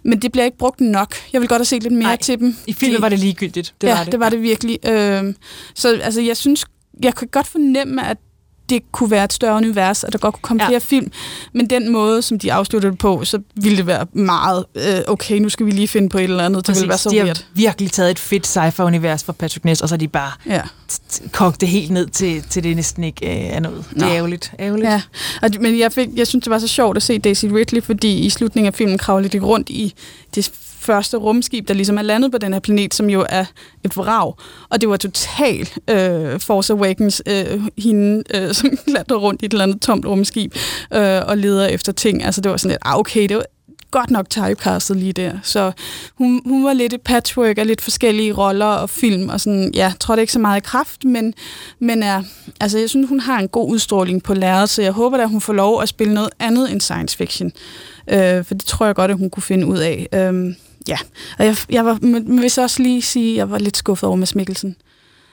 [0.02, 1.14] men det bliver ikke brugt nok.
[1.32, 2.56] Jeg vil godt have set lidt mere Nej, til dem.
[2.66, 3.74] I filmen De- var det ligegyldigt.
[3.80, 4.12] Det ja, var det.
[4.12, 4.78] det var det virkelig.
[4.86, 5.34] Øh,
[5.74, 6.64] så altså, jeg synes,
[7.02, 8.16] jeg kan godt fornemme, at
[8.70, 10.68] det kunne være et større univers, og der godt kunne komme Ja.
[10.68, 11.12] flere film.
[11.52, 15.38] Men den måde, som de afsluttede det på, så ville det være meget, øh, okay,
[15.38, 16.66] nu skal vi lige finde på et eller andet.
[16.66, 17.44] Det ville være så de har weird.
[17.54, 20.62] virkelig taget et fedt sci-fi-univers for Patrick Ness, og så har de bare Ja.
[21.32, 23.84] kogt det helt ned til, til det næsten ikke øh, er noget.
[23.94, 24.52] Det er ærgerligt.
[24.60, 24.88] ærgerligt.
[24.90, 25.02] Ja,
[25.42, 28.18] og, men jeg, fik, jeg synes, det var så sjovt at se Daisy Ridley, fordi
[28.18, 29.94] i slutningen af filmen kravlede de rundt i
[30.34, 33.44] det første rumskib, der ligesom er landet på den her planet, som jo er
[33.84, 34.34] et vrag.
[34.68, 39.52] Og det var totalt øh, Force Awakens, øh, hende, øh, som klatrer rundt i et
[39.52, 40.54] eller andet tomt rumskib
[40.94, 42.24] øh, og leder efter ting.
[42.24, 43.44] Altså det var sådan lidt, ah, okay, det var
[43.90, 45.32] godt nok typecastet lige der.
[45.42, 45.72] Så
[46.14, 49.92] hun, hun var lidt et patchwork af lidt forskellige roller og film, og sådan, ja,
[50.00, 51.34] tror det ikke så meget i kraft, men,
[51.78, 52.22] men er,
[52.60, 55.40] altså, jeg synes, hun har en god udstråling på lærret, så jeg håber at hun
[55.40, 57.52] får lov at spille noget andet end science fiction.
[58.08, 60.06] Øh, for det tror jeg godt, at hun kunne finde ud af.
[60.14, 60.54] Øh,
[60.88, 60.98] ja,
[61.38, 64.06] og jeg, jeg var, men vil så også lige sige, at jeg var lidt skuffet
[64.06, 64.76] over Mads Mikkelsen.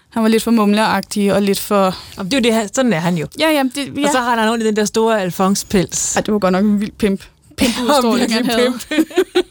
[0.10, 1.96] Han var lidt for mumleragtig og lidt for...
[2.18, 3.28] Og det er jo det, sådan er han jo.
[3.40, 4.06] Ja, ja, det, ja.
[4.06, 6.16] Og så har han rundt i den der store Alphonse-pels.
[6.16, 7.24] Ej, det var godt nok en vild pimp.
[7.58, 8.74] Pimp udstråling, han havde.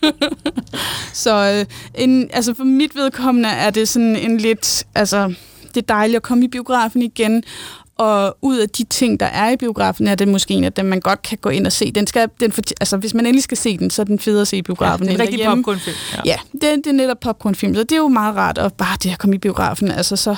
[1.12, 4.86] Så øh, en, altså for mit vedkommende er det sådan en lidt...
[4.94, 5.34] Altså,
[5.74, 7.42] det er dejligt at komme i biografen igen,
[7.98, 10.84] og ud af de ting, der er i biografen, er det måske en af dem,
[10.84, 11.92] man godt kan gå ind og se.
[11.92, 14.40] Den skal, den for, altså, hvis man endelig skal se den, så er den federe
[14.40, 15.06] at se i biografen.
[15.06, 15.96] Ja, det er en rigtig popcornfilm.
[16.14, 18.96] Ja, ja det, det er netop popcornfilm, så det er jo meget rart, og bare
[19.02, 20.36] det at komme i biografen, altså så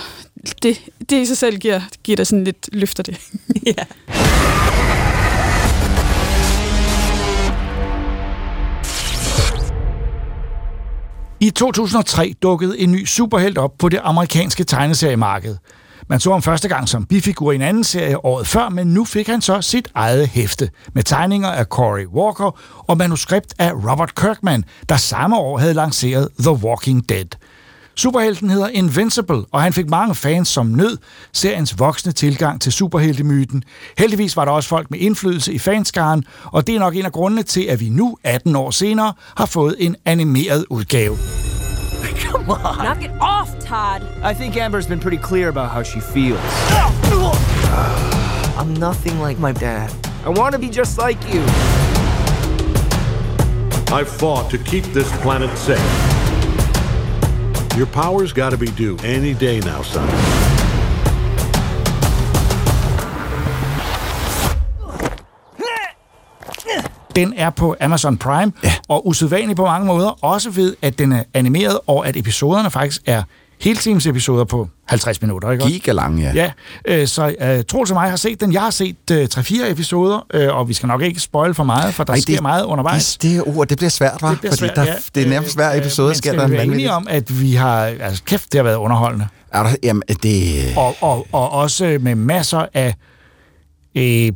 [0.63, 3.19] det, det i sig selv giver, giver dig sådan lidt løfter det.
[3.67, 3.85] ja.
[11.41, 15.57] I 2003 dukkede en ny superhelt op på det amerikanske tegneseriemarked.
[16.11, 19.05] Man så ham første gang som bifigur i en anden serie året før, men nu
[19.05, 24.15] fik han så sit eget hæfte med tegninger af Cory Walker og manuskript af Robert
[24.15, 27.27] Kirkman, der samme år havde lanceret The Walking Dead.
[27.97, 30.99] Superhelten hedder Invincible, og han fik mange fans som nød
[31.33, 33.63] seriens voksne tilgang til superheltemyten.
[33.99, 37.13] Heldigvis var der også folk med indflydelse i fanskaren, og det er nok en af
[37.13, 41.48] grundene til, at vi nu, 18 år senere, har fået en animeret udgave.
[42.23, 42.79] Come on.
[42.79, 44.03] Knock it off, Todd.
[44.23, 46.41] I think Amber's been pretty clear about how she feels.
[48.57, 49.93] I'm nothing like my dad.
[50.25, 51.43] I want to be just like you.
[53.91, 55.79] I fought to keep this planet safe.
[57.77, 60.48] Your power's got to be due any day now, son.
[67.19, 68.73] Den er på Amazon Prime, ja.
[68.89, 73.03] og usædvanlig på mange måder, også ved, at den er animeret, og at episoderne faktisk
[73.07, 73.23] er
[73.61, 75.51] heltimes episoder på 50 minutter.
[75.51, 75.65] Ikke?
[75.65, 76.33] Gigalang, ja.
[76.35, 76.51] Ja,
[76.85, 78.53] øh, så øh, Troels og mig har set den.
[78.53, 81.95] Jeg har set øh, 3-4 episoder, øh, og vi skal nok ikke spoil for meget,
[81.95, 83.17] for der Ej, sker det- meget undervejs.
[83.17, 84.31] Det, det ord, det bliver svært, var?
[84.31, 84.95] Det bliver svært, der, ja.
[85.15, 86.91] det er nærmest hver Øh, episode, men sker der en vanvittig.
[86.91, 87.81] om, at vi har...
[87.85, 89.27] Altså, kæft, det har været underholdende.
[89.53, 90.55] Er der, jamen, det...
[90.77, 92.95] Og, og, og også med masser af...
[93.95, 94.33] Øh,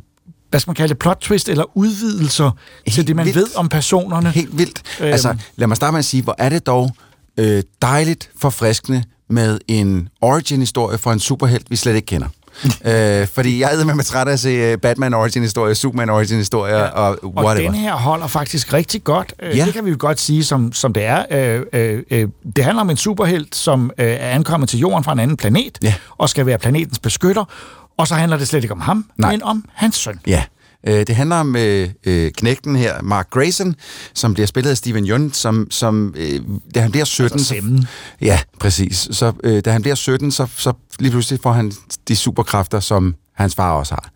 [0.53, 2.51] hvad skal man kalde det, plot twist eller udvidelser
[2.85, 3.37] Helt til det, man vildt.
[3.37, 4.31] ved om personerne.
[4.31, 4.81] Helt vildt.
[4.99, 5.11] Øhm.
[5.11, 6.91] Altså, lad mig starte med at sige, hvor er det dog
[7.39, 12.27] øh, dejligt forfriskende med en origin-historie for en superhelt, vi slet ikke kender.
[12.85, 16.75] øh, fordi jeg er med mig træt af at se øh, Batman origin-historie, Superman origin-historie
[16.75, 16.83] ja.
[16.85, 17.71] og Og whatever.
[17.71, 19.33] den her holder faktisk rigtig godt.
[19.41, 19.55] Ja.
[19.57, 19.65] Ja.
[19.65, 21.25] Det kan vi jo godt sige, som, som det er.
[21.31, 25.13] Øh, øh, øh, det handler om en superhelt, som øh, er ankommet til jorden fra
[25.13, 25.93] en anden planet, Ja.
[26.17, 27.45] og skal være planetens beskytter.
[27.97, 29.31] Og så handler det slet ikke om ham, Nej.
[29.31, 30.19] men om hans søn.
[30.27, 30.43] Ja.
[30.87, 33.75] Øh, det handler om øh, øh, knægten her, Mark Grayson,
[34.13, 36.41] som bliver spillet af Steven Yeun, som, som øh,
[36.75, 37.35] da han bliver 17...
[37.35, 37.87] Altså Semmen.
[38.21, 39.07] Ja, præcis.
[39.11, 41.71] Så øh, da han bliver 17, så, så lige pludselig får han
[42.07, 44.11] de superkræfter, som hans far også har.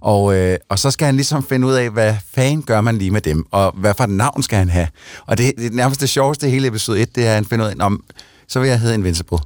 [0.00, 3.10] Og, øh, og så skal han ligesom finde ud af, hvad fanden gør man lige
[3.10, 4.88] med dem, og hvad for et navn skal han have.
[5.26, 7.70] Og det, det nærmest det sjoveste hele episode 1, det er, at han finder ud
[7.70, 8.04] af, om
[8.48, 9.38] så vil jeg hedde Invincible.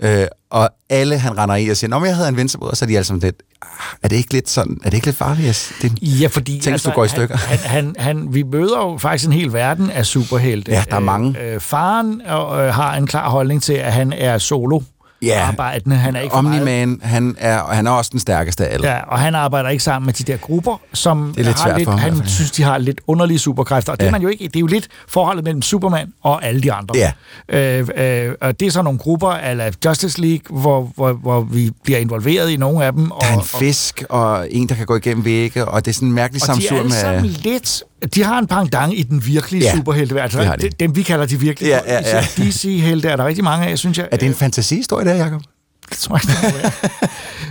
[0.00, 2.86] Øh, og alle han render i og siger, men jeg hedder Invincible, og så er
[2.86, 3.68] de alle sammen lidt, "Ah,
[4.02, 5.72] er det ikke lidt sådan, er det ikke lidt farligt?
[5.82, 7.36] Det, Ja, fordi altså, Tænk, hvis du går i stykker.
[7.36, 10.72] Han, han, han, vi møder jo faktisk en hel verden af superhelte.
[10.72, 11.40] Ja, der er mange.
[11.40, 14.80] Øh, øh, faren øh, har en klar holdning til, at han er solo
[15.22, 15.40] Ja.
[15.48, 15.96] arbejdende.
[15.96, 18.88] Han er ikke Omni-Man, han er, han er også den stærkeste af alle.
[18.90, 21.78] Ja, og han arbejder ikke sammen med de der grupper, som Det er lidt har
[21.78, 22.28] lidt, ham, han fald.
[22.28, 23.92] synes, de har lidt underlige superkræfter.
[23.92, 24.08] Og det Ja.
[24.08, 24.44] er man jo ikke.
[24.44, 26.94] Det er jo lidt forholdet mellem Superman og alle de andre.
[26.96, 27.12] Ja.
[27.48, 27.88] Øh,
[28.28, 31.98] øh, og det er så nogle grupper af Justice League, hvor, hvor, hvor vi bliver
[31.98, 33.10] involveret i nogle af dem.
[33.10, 35.94] Og, Der er en fisk, og en, der kan gå igennem vægge, og det er
[35.94, 36.96] sådan en mærkelig og de er samsur alle med...
[37.00, 37.82] sammen lidt...
[38.14, 40.22] De har en pendant i den virkelige Ja, superhelte.
[40.22, 40.62] Altså, de.
[40.62, 40.68] de.
[40.80, 41.70] Dem, vi kalder de virkelige.
[41.76, 42.20] Ja, ja, ja.
[42.36, 44.08] DC-helte er der rigtig mange af, synes jeg.
[44.12, 45.42] Er det en fantasihistorie, der, Jacob?
[45.90, 46.72] Det tror jeg ikke.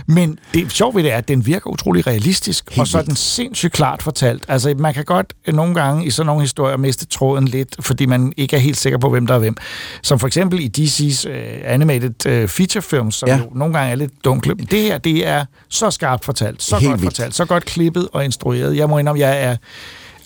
[0.06, 3.02] Men det sjove ved det er, at den virker utrolig realistisk, Helt og så er
[3.02, 4.44] den sindssygt klart fortalt.
[4.48, 8.06] Altså, man kan godt øh, nogle gange i sådan nogle historier miste tråden lidt, fordi
[8.06, 9.56] man ikke er helt sikker på, hvem der er hvem.
[10.02, 11.34] Som for eksempel i DC's uh,
[11.64, 13.36] animated uh, feature films, som Ja.
[13.36, 14.54] jo nogle gange er lidt dunkle.
[14.54, 17.16] Men Det her, det er så skarpt fortalt, så Helt godt vildt.
[17.16, 18.76] fortalt, så godt klippet og instrueret.
[18.76, 19.56] Jeg må indrømme, jeg er...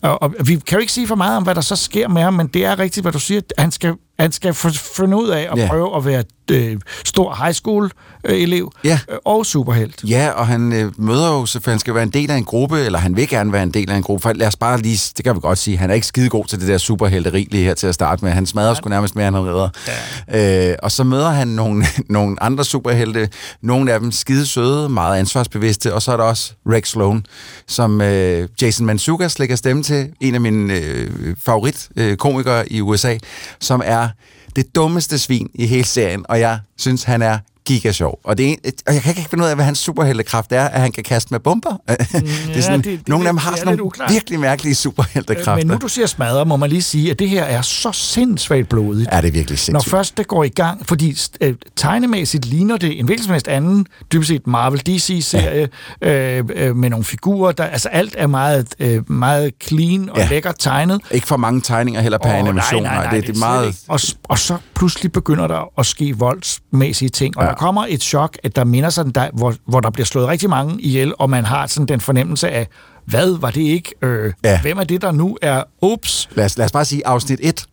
[0.02, 2.22] Og, og vi kan jo ikke sige for meget om, hvad der så sker med
[2.22, 3.40] ham, men det er rigtigt, hvad du siger.
[3.58, 5.66] Han skal, han skal finde ud af at Ja.
[5.68, 7.90] prøve at være øh, stor high school
[8.24, 8.98] øh, elev Ja.
[9.10, 10.04] øh, og superhelt.
[10.08, 12.80] Ja, og han øh, møder jo, så han skal være en del af en gruppe,
[12.80, 14.22] eller han vil gerne være en del af en gruppe.
[14.22, 16.44] For lad os bare lige, det kan vi godt sige, han er ikke skide god
[16.44, 18.32] til det der superhelteri lige her til at starte med.
[18.32, 19.68] Han smadrer sgu nærmest mere, end han redder.
[20.28, 20.70] Ja.
[20.70, 23.28] Øh, og så møder han nogle, nogle andre superhelte,
[23.62, 27.26] nogle af dem skide søde, meget ansvarsbevidste, og så er der også Rex Sloan,
[27.68, 31.10] som øh, Jason Mantzoukas lægger stemme til, en af mine øh,
[31.44, 33.16] favoritkomikere øh, komikere i USA,
[33.60, 34.08] som er
[34.56, 38.18] det dummeste svin i hele serien, og jeg synes, han er giga sjov.
[38.24, 38.54] Og, det er,
[38.86, 41.28] og jeg kan ikke finde ud af, hvad hans superheltekraft er, at han kan kaste
[41.34, 41.70] med bomber.
[41.88, 44.74] det er sådan, det- det- nogle af dem det har er sådan nogle virkelig mærkelige
[44.74, 45.56] superheltekræfter.
[45.56, 48.68] Men nu du siger smadre, må man lige sige, at det her er så sindssygt
[48.68, 49.08] blodigt.
[49.12, 49.90] er det virkelig Når sindssygt.
[49.90, 53.86] først det går i gang, fordi øh, tegnemæssigt ligner det en hvilken som helst anden,
[54.12, 55.68] dybest set Marvel DC-serie,
[56.02, 56.38] ja.
[56.38, 60.22] øh, øh, med nogle figurer, der, altså alt er meget, øh, meget clean og Ja.
[60.22, 60.28] ja.
[60.28, 61.00] lækkert tegnet.
[61.10, 62.82] Ikke for mange tegninger heller per Åh, animation.
[62.82, 63.76] nej, nej, nej, det, det er slet meget...
[63.88, 67.51] Og, og så pludselig begynder der at ske voldsmæssige ting, og Ja.
[67.52, 67.54] Ja.
[67.54, 70.50] der kommer et chok, at der minder sådan, der, hvor, hvor der bliver slået rigtig
[70.50, 72.68] mange ihjel, og man har sådan den fornemmelse af,
[73.06, 73.92] hvad var det ikke?
[74.02, 74.50] Øh, Ja.
[74.50, 74.60] ja.
[74.60, 75.62] Hvem er det, der nu er?
[75.82, 76.28] Ups.
[76.34, 77.64] Lad os, lad os bare sige afsnit 1.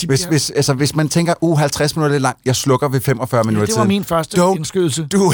[0.00, 2.88] De Hvis, bliver- hvis, altså, hvis man tænker, uh, 50 minutter er langt, jeg slukker
[2.88, 5.06] ved 45 Ja, minutter det var min første Don't indskydelse.
[5.06, 5.32] do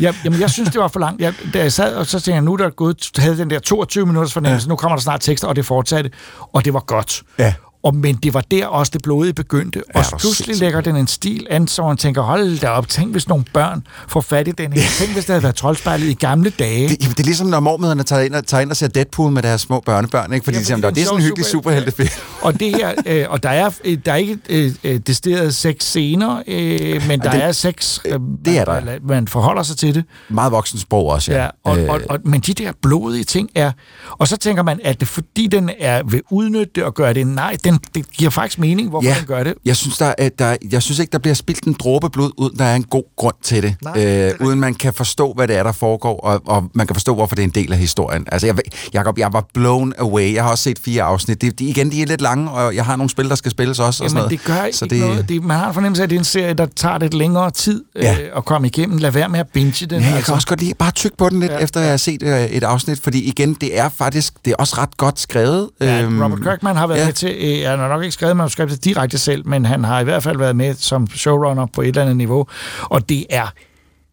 [0.00, 1.20] Ja, jamen, jeg synes, det var for langt.
[1.22, 3.58] Jeg, da jeg sad, og så tænkte jeg, nu er der gået, havde den der
[3.58, 4.68] 22 minutters fornemmelse, ja.
[4.68, 6.10] nu kommer der snart tekster, og det fortsatte,
[6.52, 7.22] og det var godt.
[7.38, 7.54] Ja.
[7.84, 9.82] Og, men det var der også det blodige begyndte.
[9.94, 13.12] Ja, og pludselig lægger den en stil an, så man tænker, hold da op, tænk
[13.12, 14.82] hvis nogle børn får fat i den her.
[14.98, 16.88] Tænk hvis det havde været troldspejlet i gamle dage.
[16.88, 19.42] Det, det er ligesom, når mormøderne tager ind, og, tager ind og ser Deadpool med
[19.42, 20.44] deres små børnebørn, ikke?
[20.44, 22.08] Fordi Ja, de siger, fordi "Nå, det er sådan en hyggelig superheltefilm.
[22.42, 25.84] Og det her, øh, og der er, øh, der er ikke øh, øh, decideret seks
[25.84, 28.12] scener, øh, men der det- er seks, øh,
[28.44, 28.98] det er man, der.
[29.08, 30.04] man forholder sig til det.
[30.28, 31.42] Meget voksen sprog også, ja.
[31.42, 33.72] Ja, og, Øh, og, og, men de der blodige ting er...
[34.10, 37.26] Og så tænker man, at det fordi den er vil udnytte det og gøre det...
[37.26, 39.54] Nej, den, det giver faktisk mening, hvorfor ja, den gør det.
[39.64, 42.58] Jeg synes, der, er, der, jeg synes ikke, der bliver spildt en dråbe blod, uden
[42.58, 43.74] der er en god grund til det.
[43.82, 46.86] Nej, det øh, uden man kan forstå, hvad det er, der foregår, og, og man
[46.86, 48.24] kan forstå, hvorfor det er en del af historien.
[48.32, 48.56] Altså, jeg,
[48.94, 50.34] Jacob, jeg var blown away.
[50.34, 51.42] Jeg har også set fire afsnit.
[51.42, 53.78] De, de, igen, de er lidt lange, og jeg har nogle spil, der skal spilles
[53.78, 54.04] også.
[54.04, 54.46] og sådan Jamen, noget.
[54.46, 55.04] det gør Så ikke det...
[55.04, 55.28] noget.
[55.28, 57.50] Det, man har en fornemmelse af, at det er en serie, der tager lidt længere
[57.50, 58.12] tid Ja.
[58.22, 58.98] øh, at komme igennem.
[58.98, 60.00] Lad være med at binge den.
[60.02, 61.96] Ja, jeg kan også godt lide bare tykke på den lidt, ja, efter jeg har
[61.96, 65.70] set øh, et afsnit, fordi igen, det er faktisk, det er også ret godt skrevet.
[65.80, 67.02] Ja, Øhm, Robert Kirkman har været ja.
[67.02, 67.08] ja.
[67.08, 70.22] med til, han har nok ikke skrevet manuskriptet direkte selv, men han har i hvert
[70.22, 72.46] fald været med som showrunner på et eller andet niveau,
[72.82, 73.46] og det er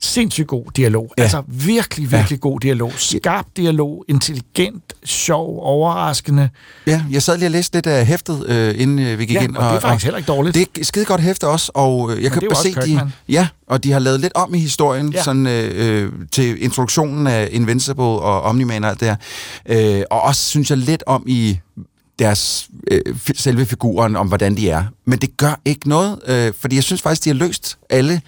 [0.03, 1.13] sindssygt god dialog.
[1.17, 1.23] Ja.
[1.23, 2.49] Altså virkelig, virkelig ja.
[2.49, 2.93] god dialog.
[2.97, 6.49] Skarp dialog, intelligent, sjov, overraskende.
[6.87, 9.41] Ja, jeg sad lige og læste lidt af hæftet, øh, inden øh, vi gik Ja,
[9.43, 9.55] ind.
[9.57, 10.55] og det er faktisk heller ikke dårligt.
[10.55, 12.85] Det er skide godt hæfte også, og øh, jeg kan er jo bare se, de,
[12.85, 13.13] Kirkman.
[13.29, 15.23] ja, og de har lavet lidt om i historien, ja.
[15.23, 19.97] Sådan øh, øh, til introduktionen af Invincible og Omni-Man og alt det her.
[19.97, 21.59] Øh, og også, synes jeg, lidt om i
[22.21, 23.01] deres øh,
[23.35, 24.83] selve figuren, om hvordan de er.
[25.05, 28.21] Men det gør ikke noget, øh, fordi jeg synes faktisk, de har løst alle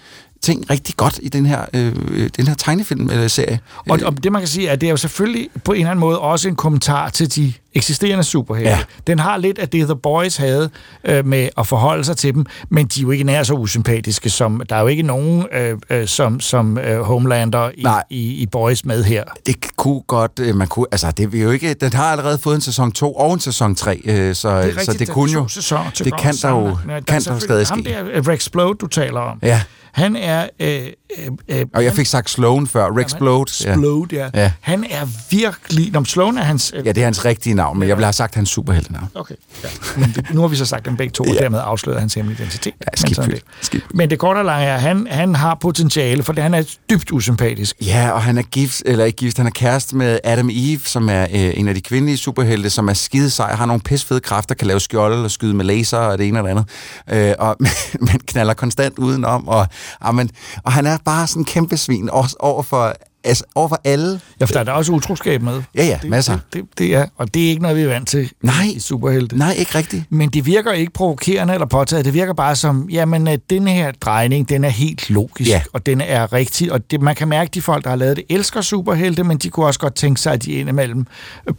[0.44, 3.60] ting rigtig godt i den her, øh, øh, den her tegnefilm-serie.
[3.88, 5.90] Og, og det man kan sige, er, at det er jo selvfølgelig på en eller
[5.90, 8.70] anden måde også en kommentar til de eksisterende superhelte.
[8.70, 8.78] Ja.
[9.06, 10.70] Den har lidt af det, The Boys havde
[11.04, 14.30] øh, med at forholde sig til dem, men de er jo ikke nær så usympatiske,
[14.30, 18.02] som der er jo ikke nogen øh, øh, som, som øh, Homelander i, Nej.
[18.10, 19.24] i, i Boys med her.
[19.46, 22.54] Det kunne godt, øh, man kunne, altså det vil jo ikke, den har allerede fået
[22.54, 25.48] en sæson 2 og en sæson 3, øh, så, Det er så det kunne jo,
[25.48, 27.74] sæsoner det kan der jo, der kan der jo stadig ske.
[27.74, 29.62] Ham der, Rex Blode, du taler om, Ja,
[29.94, 30.48] han er...
[30.60, 30.80] Øh,
[31.18, 33.52] øh, øh, og jeg fik sagt Sloan før, Rex Blode.
[33.64, 33.74] Ja.
[33.74, 34.28] Splode, ja.
[34.34, 34.42] Ja.
[34.42, 34.52] ja.
[34.60, 35.92] Han er virkelig...
[35.92, 36.72] Nå, Sloan er hans...
[36.76, 39.08] Øh, ja, det er hans rigtige navn, men jeg ville have sagt hans superheltenavn.
[39.14, 39.34] Okay.
[39.64, 39.68] Ja.
[39.96, 41.40] Men det, nu har vi så sagt dem begge to, og Ja.
[41.40, 42.74] dermed afsløret hans hemmelige identitet.
[42.80, 43.30] Ja, Men skidtfedt.
[43.30, 43.42] det.
[43.60, 43.94] Skidtfedt.
[43.96, 47.10] Men det korte og lange er, at han, han har potentiale, for han er dybt
[47.12, 47.76] usympatisk.
[47.86, 51.08] Ja, og han er gift, eller ikke gift, han er kæreste med Adam Eve, som
[51.08, 54.54] er øh, en af de kvindelige superhelte, som er skide sej, har nogle pisfede kræfter,
[54.54, 57.56] kan lave skjolde og skyde med laser og det ene og det andet, øh, og,
[58.06, 59.66] men knaller konstant udenom, og,
[60.00, 60.30] Amen.
[60.64, 62.94] og han er bare sådan en kæmpe svin også over for,
[63.24, 64.20] altså, over for alle.
[64.40, 65.62] Ja, for der er der også utroskab med.
[65.74, 66.32] Ja, ja, det, masser.
[66.32, 68.54] Det, det, det er, og det er ikke noget, vi er vant til Nej.
[68.76, 69.38] i superhelte.
[69.38, 70.02] Nej, ikke rigtigt.
[70.10, 72.04] Men det virker ikke provokerende eller påtaget.
[72.04, 75.62] Det virker bare som, jamen, at den her drejning, den er helt logisk, Ja.
[75.72, 76.72] og den er rigtig.
[76.72, 79.38] Og det, man kan mærke, at de folk, der har lavet det, elsker superhelte, men
[79.38, 81.06] de kunne også godt tænke sig, at de indimellem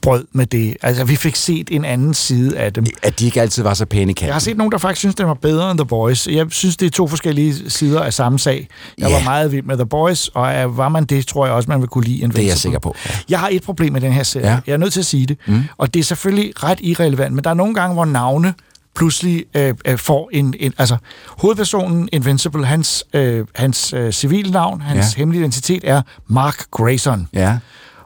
[0.01, 0.77] brød med det.
[0.81, 2.85] Altså, vi fik set en anden side af dem.
[3.03, 4.25] At de ikke altid var så pæne kanten.
[4.27, 6.27] Jeg har set nogen, der faktisk synes, den var bedre end The Boys.
[6.27, 8.67] Jeg synes, det er to forskellige sider af samme sag.
[8.97, 9.15] Jeg Ja.
[9.17, 11.79] var meget vild med The Boys, og øh, var man det, tror jeg også, man
[11.81, 12.41] vil kunne lide Invincible.
[12.41, 12.95] Det er jeg sikker på.
[13.05, 13.11] Ja.
[13.29, 14.47] Jeg har et problem med den her serie.
[14.51, 14.59] Ja.
[14.67, 15.37] Jeg er nødt til at sige det.
[15.47, 15.63] Mm.
[15.77, 18.53] Og det er selvfølgelig ret irrelevant, men der er nogle gange, hvor navne
[18.95, 20.73] pludselig øh, øh, får en, en...
[20.77, 25.19] Altså, hovedpersonen Invincible, hans, øh, hans øh, civilnavn, hans Ja.
[25.19, 27.27] hemmelige identitet er Mark Grayson.
[27.33, 27.57] Ja.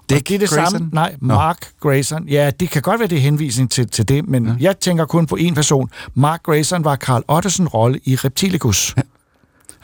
[0.09, 0.71] Dick det er det Grayson?
[0.71, 0.89] samme.
[0.93, 1.15] Nej.
[1.21, 2.27] Mark Grayson.
[2.27, 4.53] Ja, det kan godt være, det er henvisning til, til det, men ja.
[4.59, 5.89] jeg tænker kun på én person.
[6.15, 8.95] Mark Grayson var Carl Ottesen rolle i Reptilicus.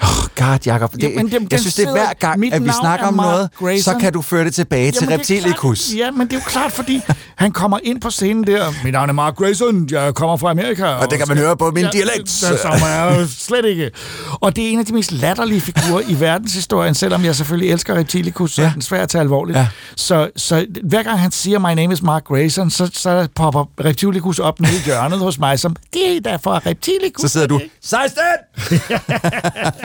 [0.02, 0.92] Oh, God, Jacob.
[0.94, 3.14] Det, Jamen, jamen, jeg synes, det er hver gang, Mit at vi snakker er om
[3.16, 3.94] noget, Grayson.
[3.94, 5.94] så kan du føre det tilbage til Jamen, er Reptilicus.
[5.98, 7.02] Ja, men det er jo klart, fordi
[7.36, 8.74] han kommer ind på scenen der.
[8.84, 10.86] Mit navn er Mark Grayson, jeg kommer fra Amerika.
[10.86, 12.44] Og, det kan man høre på min dialekt.
[12.52, 13.92] Det er jo slet ikke.
[14.32, 17.96] Og det er en af de mest latterlige figurer i verdenshistorien, selvom jeg selvfølgelig elsker
[17.96, 18.68] Reptilicus, så Ja.
[18.68, 19.58] er den svær at tage alvorligt.
[19.58, 19.68] Ja.
[19.96, 24.40] Så, så hver gang han siger, my name is Mark Grayson, så, så popper Reptilicus
[24.40, 27.22] op nede i hjørnet hos mig, som, det er fra Reptilicus.
[27.22, 28.22] Så sidder du, 16!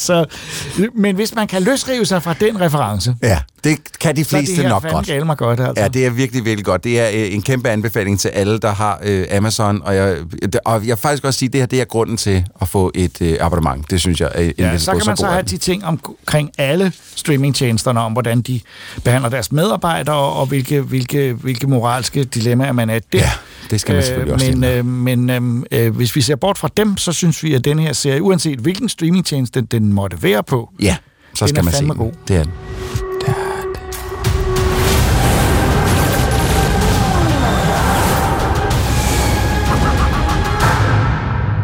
[0.00, 0.24] så,
[0.94, 4.62] men hvis man kan løsrive sig fra den reference, Ja, det kan de det fleste
[4.62, 5.06] her nok godt.
[5.06, 5.60] gale mig godt.
[5.60, 5.82] Altså.
[5.82, 6.84] Ja, det er virkelig, virkelig godt.
[6.84, 10.58] Det er øh, en kæmpe anbefaling til alle, der har øh, Amazon, og jeg, det,
[10.64, 12.90] og jeg vil faktisk også sige, at det her det er grunden til at få
[12.94, 13.90] et øh, abonnement.
[13.90, 16.92] Det synes jeg er en Ja, så kan man så have de ting omkring alle
[17.16, 18.60] streamingtjenesterne om, hvordan de
[19.04, 23.18] behandler deres medarbejdere, og hvilke, hvilke, hvilke moralske dilemmaer man er der.
[23.18, 23.30] Ja,
[23.70, 25.30] det skal man selvfølgelig også men, øh, men
[25.70, 28.22] øh, øh, hvis vi ser bort fra dem, så synes vi, at den her serie,
[28.22, 30.96] uanset hvilken streamingtjeneste den måtte være på, Ja,
[31.34, 31.96] så skal man se den.
[31.96, 32.12] god.
[32.28, 32.52] Det er den.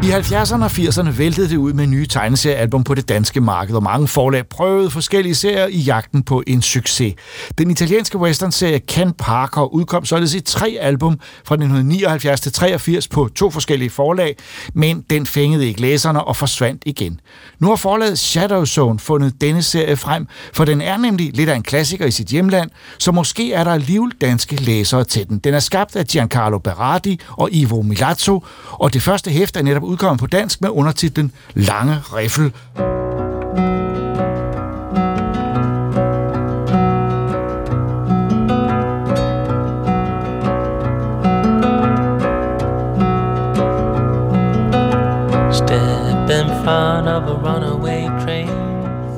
[0.07, 3.83] I 70'erne og 80'erne væltede det ud med nye tegneseriealbum på det danske marked, og
[3.83, 7.15] mange forlag prøvede forskellige serier i jagten på en succes.
[7.59, 13.29] Den italienske westernserie Ken Parker udkom således i tre album fra 1979 til 83 på
[13.35, 14.37] to forskellige forlag,
[14.75, 17.21] men den fængede ikke læserne og forsvandt igen.
[17.59, 21.57] Nu har forlaget Shadow Zone fundet denne serie frem, for den er nemlig lidt af
[21.57, 25.39] en klassiker i sit hjemland, så måske er der alligevel danske læsere til den.
[25.39, 29.83] Den er skabt af Giancarlo Berardi og Ivo Milazzo, og det første hæft er netop
[29.97, 32.53] udkommet på dansk med undertitlen Lange Riffel.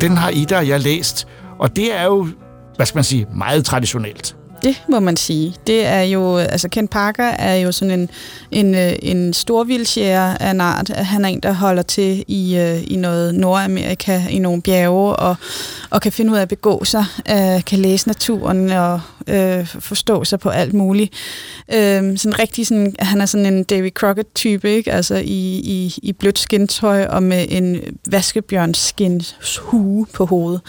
[0.01, 1.27] Den har Ida og jeg læst,
[1.59, 2.29] og det er jo,
[2.77, 4.38] hvad skal man sige, meget traditionelt.
[4.63, 5.55] Det må man sige.
[5.67, 8.11] Det er jo, altså Ken Parker er jo sådan en,
[8.51, 10.89] en, øh, en en storvildshjære af en art.
[10.89, 15.37] Han er en, der holder til i, øh, i noget Nordamerika, i nogle bjerge, og,
[15.91, 20.25] og kan finde ud af at begå sig, øh, kan læse naturen og øh, forstå
[20.25, 21.15] sig på alt muligt.
[21.75, 24.93] Øh, sådan rigtig sådan, han er sådan en Davy Crockett-type, ikke?
[24.93, 30.61] Altså i, i, i blødt skintøj og med en vaskebjørnskindshue på hovedet.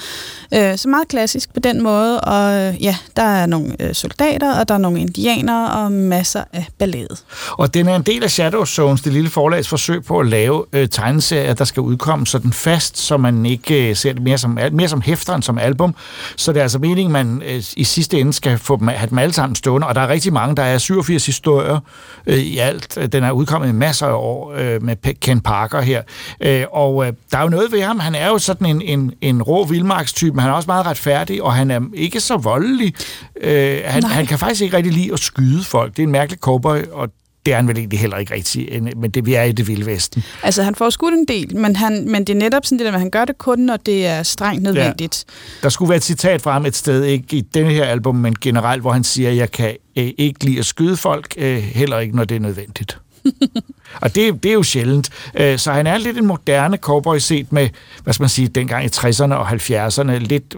[0.53, 4.59] Øh, så meget klassisk på den måde, og øh, ja, der er nogle øh, soldater,
[4.59, 7.15] og der er nogle indianere, og masser af ballade.
[7.51, 10.65] Og den er en del af Shadow Zones, det lille forlags forsøg på at lave
[10.73, 14.59] øh, tegneserier, der skal udkomme sådan fast, så man ikke øh, ser det mere som,
[14.71, 15.95] mere som hæfter end som album.
[16.35, 19.17] Så det er altså meningen, man øh, i sidste ende skal få dem, have dem
[19.17, 21.79] alle sammen stående, og der er rigtig mange, der er 87 historier
[22.27, 22.97] øh, i alt.
[23.11, 26.01] Den er udkommet i masser af år øh, med Ken Parker her.
[26.41, 29.13] Øh, og øh, der er jo noget ved ham, han er jo sådan en, en,
[29.21, 32.93] en rå vildmarkstype, men han er også meget retfærdig, og han er ikke så voldelig.
[33.41, 35.91] Øh, han, han kan faktisk ikke rigtig lide at skyde folk.
[35.91, 37.09] Det er en mærkelig cowboy, og
[37.45, 39.85] det er han vel egentlig heller ikke rigtig, men det, vi er i det vilde
[39.85, 40.23] vesten.
[40.43, 42.99] Altså, han får skudt en del, men, han, men det er netop sådan det at
[42.99, 45.25] han gør det kun, når det er strengt nødvendigt.
[45.63, 48.35] Der skulle være et citat fra ham et sted, ikke i denne her album, men
[48.41, 51.99] generelt, hvor han siger, at jeg kan øh, ikke lide at skyde folk, øh, heller
[51.99, 52.97] ikke, når det er nødvendigt.
[54.01, 55.09] og det, det er jo sjældent.
[55.35, 57.69] Øh, Så han er lidt en moderne cowboy set med,
[58.03, 60.11] hvad skal man sige, dengang i 60'erne og 70'erne.
[60.11, 60.55] Lidt,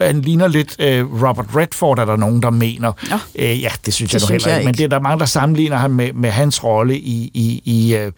[0.00, 2.92] han ligner lidt øh, Robert Redford, er der nogen, der mener.
[3.10, 3.18] Ja,
[3.52, 4.66] øh, ja det synes Det jeg nu heller jeg ikke.
[4.66, 8.10] Men det er der mange, der sammenligner ham med, med hans rolle i, i, i,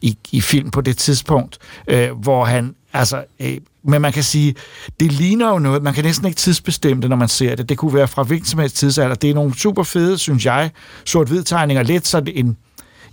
[0.00, 4.54] i, i film på det tidspunkt, øh, hvor han Altså, øh, men man kan sige,
[5.00, 7.68] det ligner jo noget, man kan næsten ikke tidsbestemme det, når man ser det.
[7.68, 9.14] Det kunne være fra hvilken som helst tidsalder.
[9.14, 10.70] Det er nogle super fede, synes jeg,
[11.04, 11.82] sort-hvid tegninger.
[11.82, 12.56] Lidt så en,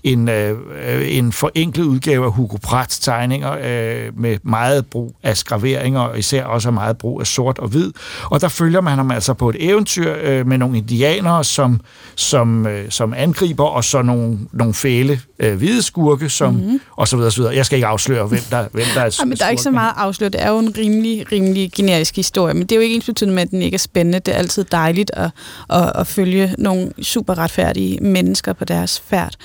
[0.04, 5.38] en, øh, øh, en forenklet udgave af Hugo Prats tegninger øh, med meget brug af
[5.38, 7.92] skraveringer, og især også meget brug af sort og hvid.
[8.24, 11.82] Og der følger man ham altså på et eventyr øh, med nogle indianere, som,
[12.16, 16.82] som, øh, som angriber, og så nogle, nogle fæle øh, hvide skurke, som, mm-hmm.
[16.92, 17.56] og så videre, så videre.
[17.56, 19.72] Jeg skal ikke afsløre, hvem der, hvem der er Ja, men der er ikke så
[19.72, 20.34] meget afsløret.
[20.34, 23.36] Det er jo en rimelig, rimelig generisk historie, men det er jo ikke ens betydende
[23.36, 24.20] med, at den ikke er spændende.
[24.20, 25.30] Det er altid dejligt at,
[25.70, 29.36] at, at følge nogle super retfærdige mennesker på deres færd.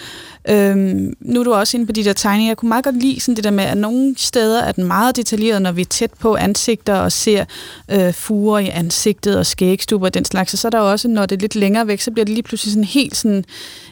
[0.49, 2.51] Øhm, nu er du også inde på de der tegninger.
[2.51, 5.17] Jeg kunne meget godt lide sådan det der med, at nogle steder er den meget
[5.17, 7.45] detaljeret, når vi er tæt på ansigter og ser
[7.91, 10.53] øh, fuger i ansigtet og skægstubber og den slags.
[10.53, 12.43] Og så er der også, når det er lidt længere væk, så bliver det lige
[12.43, 13.45] pludselig sådan helt sådan,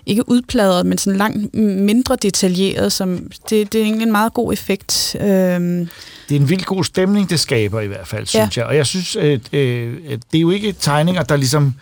[0.07, 2.93] ikke udpladret, men sådan langt mindre detaljeret.
[2.93, 5.17] Som, det, det er egentlig en meget god effekt.
[5.21, 5.89] Øhm,
[6.29, 8.61] Det er en vild god stemning, det skaber i hvert fald, synes Ja.
[8.61, 8.69] jeg.
[8.69, 11.75] Og jeg synes, at, øh, at det er jo ikke tegninger, der ligesom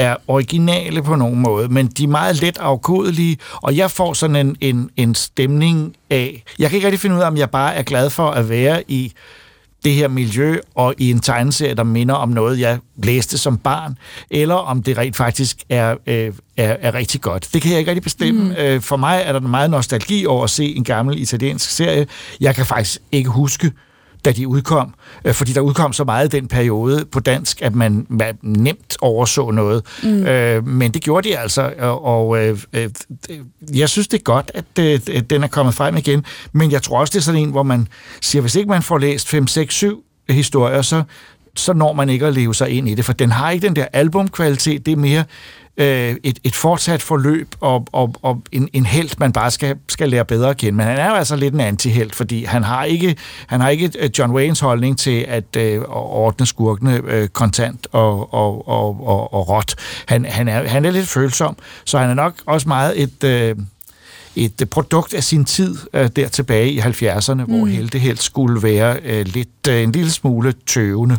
[0.00, 4.36] er originale på nogen måde, men de er meget let afkodelige, og jeg får sådan
[4.36, 6.42] en, en, en stemning af...
[6.58, 8.82] Jeg kan ikke rigtig finde ud af, om jeg bare er glad for at være
[8.88, 9.12] i
[9.84, 13.98] det her miljø og i en tegneserie, der minder om noget, jeg læste som barn,
[14.30, 17.48] eller om det rent faktisk er, øh, er, er rigtig godt.
[17.54, 18.44] Det kan jeg ikke rigtig bestemme.
[18.44, 18.50] Mm.
[18.58, 22.06] Øh, for mig er der meget nostalgi over at se en gammel italiensk serie.
[22.40, 23.72] Jeg kan faktisk ikke huske
[24.24, 24.94] da de udkom,
[25.24, 28.96] øh, fordi der udkom så meget i den periode på dansk, at man, man nemt
[29.00, 29.84] overså noget.
[30.02, 30.26] Mm.
[30.26, 32.90] Øh, men det gjorde de altså, og, og øh, øh,
[33.74, 37.00] jeg synes, det er godt, at øh, den er kommet frem igen, men jeg tror
[37.00, 37.88] også, det er sådan en, hvor man
[38.20, 41.02] siger, hvis ikke man får læst 5, 6, 7 historier, så,
[41.60, 43.76] så når man ikke at leve sig ind i det, for den har ikke den
[43.76, 45.24] der albumkvalitet, det er mere
[45.76, 50.08] øh, et, et fortsat forløb og, og, og en, en held, man bare skal, skal
[50.08, 50.76] lære bedre at kende.
[50.76, 53.92] Men han er jo altså lidt en antihelt, fordi han har ikke, han har ikke
[53.98, 59.34] øh, John Waynes holdning til at øh, ordne skurkene øh, kontant og, og, og, og,
[59.34, 59.74] og råt.
[60.06, 63.24] Han, han, er, han er lidt følsom, så han er nok også meget et...
[63.24, 63.56] Øh,
[64.36, 67.40] et produkt af sin tid uh, der tilbage i 70'erne, mm.
[67.40, 71.18] hvor Helte helt skulle være uh, lidt en lille smule tøvende.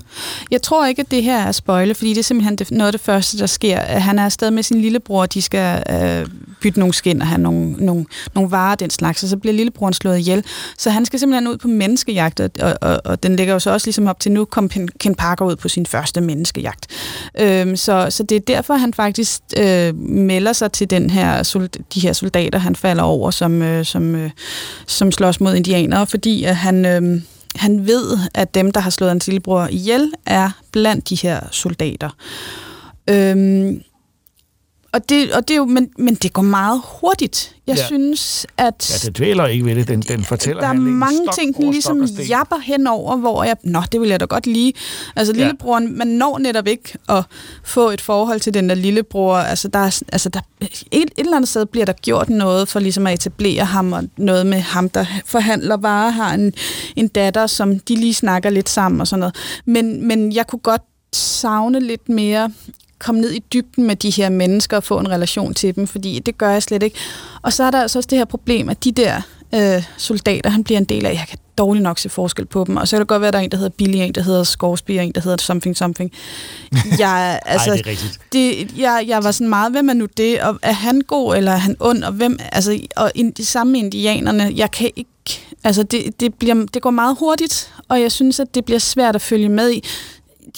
[0.51, 2.91] Jeg tror ikke, at det her er spoile, fordi det er simpelthen det, noget af
[2.91, 3.77] det første, der sker.
[3.79, 6.31] Han er afsted med sin lillebror, de skal uh,
[6.61, 8.05] bytte nogle skin og have nogle, nogle,
[8.35, 10.43] nogle varer den slags, og så bliver lillebroren slået ihjel.
[10.77, 13.71] Så han skal simpelthen ud på menneskejagt, og, og, og, og den ligger jo så
[13.71, 16.87] også ligesom op til, nu kom Ken Parker ud på sin første menneskejagt.
[17.39, 21.43] Øhm, så, så det er derfor, han faktisk øh, melder sig til den her,
[21.93, 24.29] de her soldater, han falder over, som, øh, som, øh,
[24.87, 27.21] som slås mod indianere, fordi at han, øh,
[27.55, 32.09] han ved, at dem, der har slået hans lillebror ihjel, er blandt de her soldater.
[33.09, 33.81] Øhm,
[34.93, 37.55] og det, og det er jo, men, men det går meget hurtigt.
[37.67, 37.85] Jeg ja.
[37.85, 39.03] synes, at...
[39.03, 39.87] Ja, det dvæler ikke ved det.
[39.87, 43.55] Den, den fortæller Der er mange stok, ting, den ligesom japper henover, hvor jeg...
[43.63, 44.73] Nå, det vil jeg da godt lige.
[45.15, 45.91] Altså, lillebroren, ja.
[45.91, 47.23] man når netop ikke at
[47.63, 49.35] få et forhold til den der lillebror.
[49.35, 52.79] Altså, der er, altså der, et, et eller andet sted bliver der gjort noget for
[52.79, 56.53] ligesom at etablere ham, og noget med ham, der forhandler varer, har en,
[56.95, 59.35] en datter, som de lige snakker lidt sammen og sådan noget.
[59.65, 60.81] Men, men jeg kunne godt
[61.13, 62.51] savne lidt mere
[63.01, 66.19] komme ned i dybden med de her mennesker og få en relation til dem, fordi
[66.19, 66.97] det gør jeg slet ikke.
[67.41, 69.21] Og så er der altså også det her problem, at de der
[69.55, 72.77] øh, soldater, han bliver en del af, jeg kan dårligt nok se forskel på dem,
[72.77, 74.21] og så kan det godt være, at der er en, der hedder Billy, en, der
[74.21, 76.11] hedder Scoresby, en, der hedder something something.
[76.99, 78.19] Jeg, altså, Ej, det er rigtigt.
[78.33, 81.51] Det, jeg, jeg var sådan meget, hvem er nu det, og er han god, eller
[81.51, 85.09] er han ond, og hvem, altså, og in, de samme indianerne, jeg kan ikke,
[85.63, 89.15] altså, det, det, bliver, det går meget hurtigt, og jeg synes, at det bliver svært
[89.15, 89.83] at følge med i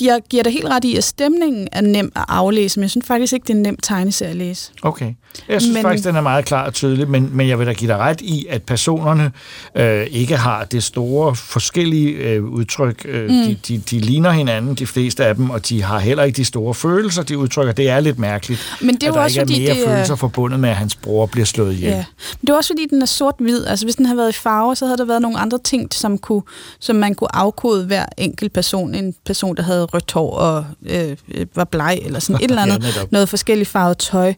[0.01, 3.07] jeg giver dig helt ret i, at stemningen er nem at aflæse, men jeg synes
[3.07, 4.71] faktisk ikke, det er en nem tegneserie at læse.
[4.81, 5.13] Okay.
[5.49, 7.73] Jeg synes men, faktisk, den er meget klar og tydelig, men, men jeg vil da
[7.73, 9.31] give dig ret i, at personerne
[9.75, 13.05] øh, ikke har det store forskellige øh, udtryk.
[13.05, 13.29] Øh, mm.
[13.29, 16.45] de, de, de ligner hinanden, de fleste af dem, og de har heller ikke de
[16.45, 17.73] store følelser, de udtrykker.
[17.73, 20.15] Det er lidt mærkeligt, men det er at der også, ikke er mere det følelser
[20.15, 21.91] forbundet med, at hans bror bliver slået ihjel.
[21.91, 22.05] Ja.
[22.39, 23.65] Men det er også, fordi den er sort-hvid.
[23.65, 26.17] Altså, hvis den havde været i farve, så havde der været nogle andre ting, som,
[26.17, 26.41] kunne,
[26.79, 28.95] som man kunne afkode hver enkelt person.
[28.95, 31.17] En person, der havde rødt hår og øh,
[31.55, 32.95] var bleg, eller sådan et eller andet.
[32.95, 34.33] ja, noget forskelligt farvet tøj.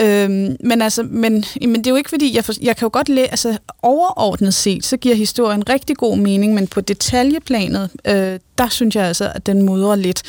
[0.00, 2.90] Øhm, men altså, men, men det er jo ikke fordi, jeg, for, jeg kan jo
[2.92, 8.38] godt læse, altså overordnet set, så giver historien rigtig god mening, men på detaljeplanet, øh,
[8.58, 10.22] der synes jeg altså, at den mudrer lidt.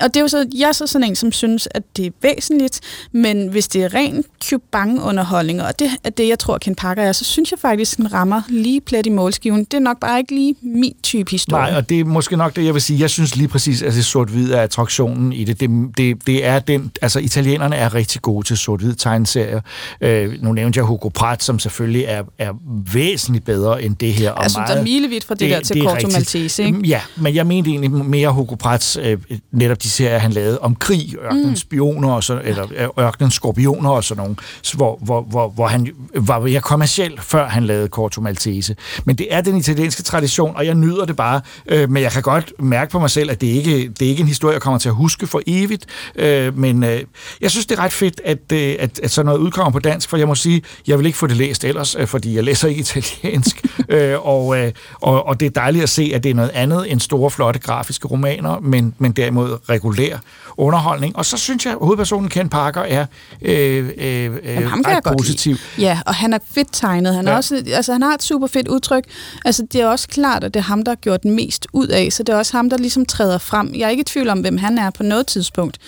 [0.00, 2.10] Og det er jo så, jeg er så sådan en, som synes, at det er
[2.22, 2.80] væsentligt,
[3.12, 7.12] men hvis det er ren Cubange-underholdning, og det er det, jeg tror, Ken Parker er,
[7.12, 9.64] så synes jeg faktisk, at den rammer lige plet i målskiven.
[9.64, 11.62] Det er nok bare ikke lige min type historie.
[11.62, 13.00] Nej, og det er måske nok det, jeg vil sige.
[13.00, 15.60] Jeg synes lige præcis, at det sort-hvid er attraktionen i det.
[15.60, 19.60] Det, det, det er den, altså italienerne er rigtig gode til sort-hvid tegneserier.
[20.00, 22.52] Øh, nu nævnte jeg Hugo Pratt, som selvfølgelig er, er
[22.92, 24.30] væsentligt bedre end det her.
[24.30, 26.78] Og jeg synes, meget, der er milevidt fra det, det der til Corto Maltese, ikke?
[26.84, 29.18] Ja, men jeg mente egentlig mere Hugo Pratts øh,
[29.52, 31.56] netop de serier, han lavede om krig, ørkenens mm.
[31.56, 34.36] spioner, og så, eller ørkenens skorpioner og sådan nogle,
[34.74, 38.76] hvor, hvor, hvor, hvor han var mere kommersiel, før han lavede Corto Maltese.
[39.04, 42.22] Men det er den italienske tradition, og jeg nyder det bare, øh, men jeg kan
[42.22, 44.78] godt mærke på mig selv, at det ikke det er ikke en historie, jeg kommer
[44.78, 47.00] til at huske for evigt, øh, men øh,
[47.40, 50.08] jeg synes, det er ret fedt, at, øh, at, at sådan noget udkommer på dansk,
[50.08, 52.68] for jeg må sige, jeg vil ikke få det læst ellers, øh, fordi jeg læser
[52.68, 56.34] ikke italiensk, øh, og, øh, og, og det er dejligt at se, at det er
[56.34, 60.18] noget andet end store, flotte grafiske romaner, men, men derimod regulær
[60.56, 61.16] underholdning.
[61.16, 63.06] Og så synes jeg, at hovedpersonen Ken Parker er
[63.42, 64.04] øh, øh,
[64.44, 65.56] Jamen, ham ret positiv.
[65.78, 67.14] Ja, og han er fedt tegnet.
[67.14, 69.04] Han, er også, altså, han har et super fedt udtryk.
[69.44, 71.86] Altså, det er også klart, at det er ham, der har gjort den mest ud
[71.86, 73.74] af, så det er også ham, der ligesom træder frem.
[73.74, 75.78] Jeg er ikke i tvivl om, hvem han er på noget tidspunkt.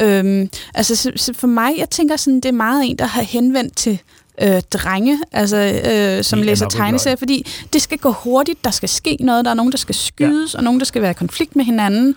[0.00, 3.22] Øhm, altså, så, så for mig, jeg tænker sådan, det er meget en, der har
[3.22, 3.98] henvendt til
[4.42, 5.56] øh, drenge, altså,
[5.92, 9.54] øh, som læser tegneserier, fordi det skal gå hurtigt, der skal ske noget, der er
[9.54, 10.58] nogen, der skal skydes, ja.
[10.58, 12.14] og nogen, der skal være i konflikt med hinanden,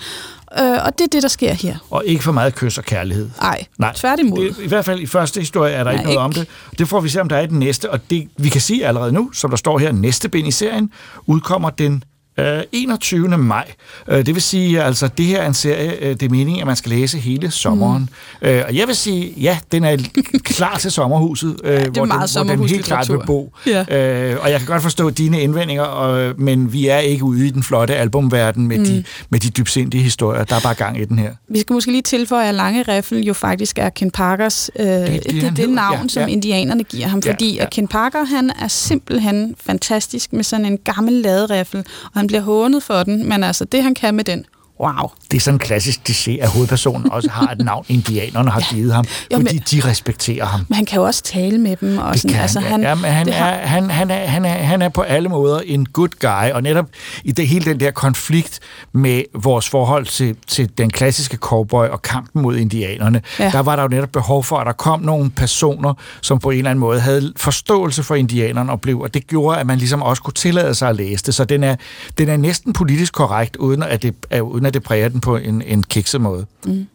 [0.59, 1.77] øh, og det er det, der sker her.
[1.89, 3.29] Og ikke for meget kys og kærlighed.
[3.41, 4.45] Ej, Nej, tværtimod.
[4.45, 6.21] Det, I hvert fald i første historie er der Nej, ikke noget ikke.
[6.21, 6.47] om det.
[6.79, 8.87] Det får vi se, om der er i den næste, og det, vi kan sige
[8.87, 10.89] allerede nu, som der står her, næste bind i serien,
[11.25, 12.03] udkommer den
[12.39, 13.37] Øh, 21.
[13.37, 13.71] maj.
[14.07, 16.67] Øh, det vil sige, altså, det her er en serie, øh, det er meningen, at
[16.67, 18.09] man skal læse hele sommeren.
[18.41, 18.47] Mm.
[18.47, 19.97] Øh, og jeg vil sige, ja, den er
[20.43, 23.53] klar til sommerhuset, øh, ja, er hvor, den, meget hvor den helt klart vil bo.
[23.65, 24.31] Ja.
[24.31, 27.49] Øh, og jeg kan godt forstå dine indvendinger, og, men vi er ikke ude i
[27.49, 28.85] den flotte albumverden med, mm.
[28.85, 30.43] de, med de dybsindige historier.
[30.43, 31.31] Der er bare gang i den her.
[31.49, 35.07] Vi skal måske lige tilføje, at Lange Riffel jo faktisk er Ken Parkers, øh, det,
[35.07, 36.27] det, det, det, det navn, ja, som ja.
[36.27, 37.63] indianerne giver ham, fordi ja, ja.
[37.63, 42.41] at Ken Parker, han er simpelthen fantastisk med sådan en gammel laderiffel, og han bliver
[42.41, 44.45] hånet for den, men altså det, han kan med den,
[44.79, 45.09] wow.
[45.31, 48.93] Det er sådan en klassisk kliché, at hovedpersonen også har et navn, indianerne har givet
[48.93, 50.65] ham, Jo, fordi men- de respekterer ham.
[50.69, 51.97] Men han kan jo også tale med dem.
[51.97, 53.33] Og Det sådan, kan altså, han, han, ja.
[53.33, 56.51] Er, har- han, han, er, han, er, han er på alle måder en good guy,
[56.53, 56.85] og netop
[57.23, 58.59] i det hele den der konflikt
[58.93, 63.43] med vores forhold til, til den klassiske cowboy og kampen mod indianerne, Ja.
[63.45, 63.51] ja.
[63.51, 66.57] der var der jo netop behov for, at der kom nogle personer, som på en
[66.57, 70.01] eller anden måde havde forståelse for indianerne og blev, og det gjorde, at man ligesom
[70.01, 71.35] også kunne tillade sig at læse det.
[71.35, 71.75] Så den er,
[72.17, 75.37] den er næsten politisk korrekt, uden at det, er- uden at det præger den på
[75.37, 76.45] en, en kikset måde.
[76.65, 76.87] Mm.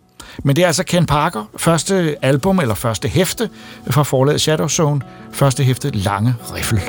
[0.44, 3.50] Men det er altså Ken Parker, første album eller første hæfte
[3.90, 5.00] fra forlaget Shadow Zone,
[5.32, 6.80] første hæfte Lange Riffel.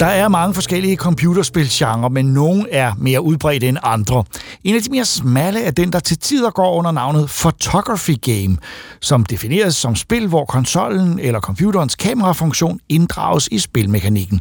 [0.00, 4.24] Der er mange forskellige computerspilgenre, men nogle er mere udbredte end andre.
[4.64, 8.56] En af de mere smalle er den, der til tider går under navnet Photography Game,
[9.00, 14.40] som defineres som spil, hvor konsollen eller computerens kamerafunktion inddrages i spilmekanikken.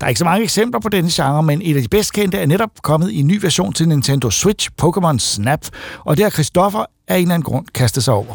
[0.00, 2.38] Der er ikke så mange eksempler på denne genre, men et af de bedst kendte
[2.38, 5.60] er netop kommet i en ny version til Nintendo Switch, Pokémon Snap,
[6.04, 8.34] og det har Christoffer af en eller anden grund kastet sig over.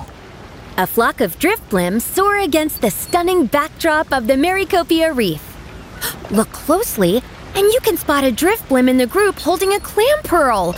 [0.78, 5.42] A flock of drift blimps soar against the stunning backdrop of the Maricopia Reef.
[6.32, 7.14] Look closely,
[7.56, 10.76] and you can spot a drift blim in the group holding a clam pearl.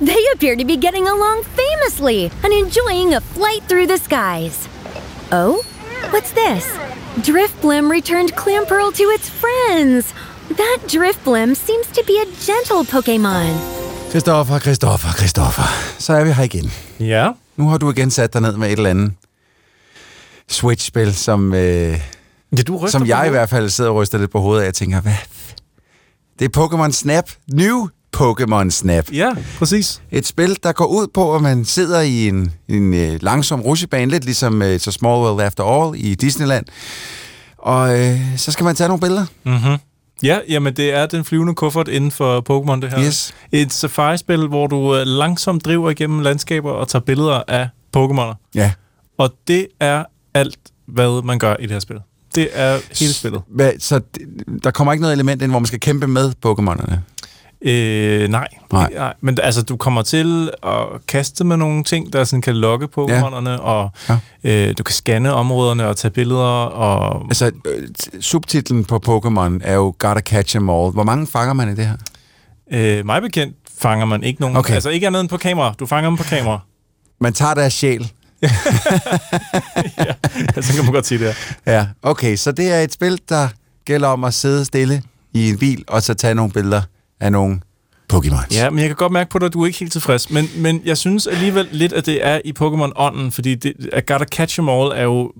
[0.00, 4.68] They appear to be getting along famously and enjoying a flight through the skies.
[5.32, 5.64] Oh,
[6.12, 6.64] what's this?
[7.22, 10.14] Drift blim returned clam pearl to its friends.
[10.48, 13.60] That drift blim seems to be a gentle Pokemon.
[14.10, 15.62] Christoffer, Christoffer, Christoffer.
[15.98, 16.72] Så er vi her igen.
[17.00, 17.30] Ja.
[17.56, 19.12] Nu har du igen sat dig ned med et eller andet
[20.48, 22.00] Switch-spil, som, øh,
[22.56, 24.64] ja, du som jeg i hvert fald sidder og ryster lidt på hovedet af.
[24.66, 25.12] Jeg tænker, hvad?
[26.38, 27.30] Det er Pokémon Snap.
[27.52, 29.12] New Pokémon Snap.
[29.12, 30.02] Ja, præcis.
[30.10, 34.10] Et spil, der går ud på, at man sidder i en, en øh, langsom rutsjebane,
[34.10, 36.66] lidt ligesom øh, så Small World After All i Disneyland.
[37.58, 39.26] Og øh, så skal man tage nogle billeder.
[39.44, 39.78] Mm-hmm.
[40.22, 43.06] Ja, jamen det er den flyvende kuffert inden for Pokémon, det her.
[43.06, 43.34] Yes.
[43.52, 48.34] Et safari-spil, hvor du øh, langsomt driver igennem landskaber og tager billeder af Pokémoner.
[48.54, 48.72] Ja.
[49.18, 50.04] Og det er
[50.34, 51.96] alt, hvad man gør i det her spil.
[52.34, 53.42] Det er hele spillet.
[53.48, 54.00] Hvad, så
[54.64, 56.94] der kommer ikke noget element ind, hvor man skal kæmpe med Pokémonerne?
[57.62, 58.48] Øh, nej.
[58.72, 58.90] Nej.
[58.94, 59.14] nej.
[59.20, 63.48] Men altså, du kommer til at kaste med nogle ting, der sådan kan lokke Pokémonerne,
[63.50, 63.56] ja.
[63.56, 64.18] og Ja.
[64.44, 67.88] øh, du kan scanne områderne og tage billeder, og Altså, øh,
[68.20, 70.92] subtitlen på Pokémon er jo Gotta Catch 'em All.
[70.92, 71.96] Hvor mange fanger man i det her?
[72.72, 74.56] øh, mig bekendt fanger man ikke nogen.
[74.56, 74.74] Okay.
[74.74, 75.74] Altså ikke andet end på kamera.
[75.78, 76.60] Du fanger dem på kamera.
[77.20, 78.10] Man tager deres sjæl.
[79.98, 80.12] ja,
[80.62, 81.34] så kan man godt sige det
[81.66, 81.72] her.
[81.74, 82.36] Ja, okay.
[82.36, 83.48] Så det er et spil, der
[83.84, 85.02] gælder om at sidde stille
[85.34, 86.82] i en bil, og så tage nogle billeder
[87.20, 87.60] af nogle
[88.12, 88.46] Pokémon.
[88.54, 90.30] Ja, men jeg kan godt mærke på dig, at du er ikke helt tilfreds.
[90.30, 94.24] Men, men jeg synes alligevel lidt, at det er i Pokémon-ånden, fordi det, at Gotta
[94.24, 95.32] Catch 'em All er jo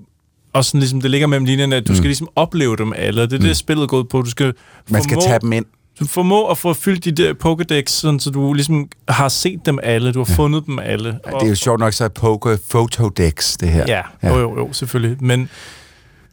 [0.53, 1.97] også sådan ligesom, det ligger mellem linjerne, at du mm.
[1.97, 3.23] skal ligesom opleve dem alle.
[3.23, 4.23] Det er det, spillet går på.
[4.23, 4.55] Du skal
[4.91, 5.65] Man skal tage dem ind.
[6.01, 9.79] Du formå at få fyldt de der Pokédex, sådan, så du ligesom har set dem
[9.83, 10.35] alle, du har ja.
[10.35, 11.19] fundet dem alle.
[11.27, 13.85] Ja, det er jo sjovt nok, så er Poké Photodex, det her.
[13.89, 14.29] Ja, ja.
[14.29, 15.17] Jo, jo, jo, selvfølgelig.
[15.21, 15.49] Men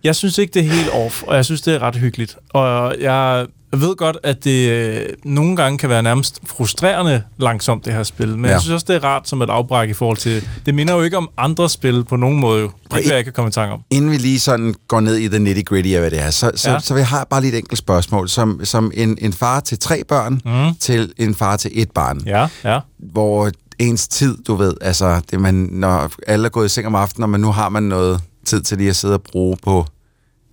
[0.03, 2.37] jeg synes ikke, det er helt off, og jeg synes, det er ret hyggeligt.
[2.49, 3.45] Og jeg
[3.81, 8.27] ved godt, at det øh, nogle gange kan være nærmest frustrerende langsomt, det her spil.
[8.37, 8.51] Men ja.
[8.51, 10.47] Jeg synes også, det er rart som et afbræk i forhold til...
[10.65, 12.61] Det minder jo ikke om andre spil på nogen måde.
[12.61, 12.71] jo.
[12.93, 13.81] Det kan jeg ikke komme i tanke om.
[13.89, 16.71] Inden vi lige sådan går ned i the nitty-gritty af, hvad det er, så, så,
[16.71, 16.79] Ja.
[16.79, 18.29] så vil jeg have bare lige et enkelt spørgsmål.
[18.29, 20.75] Som, som en, en far til tre børn, Mm.
[20.79, 22.21] til en far til et barn.
[22.25, 22.79] Ja, ja.
[22.99, 26.95] Hvor ens tid, du ved, altså, det man, når alle er gået i seng om
[26.95, 29.85] aftenen, og man nu har man noget tid til lige at sidde og bruge på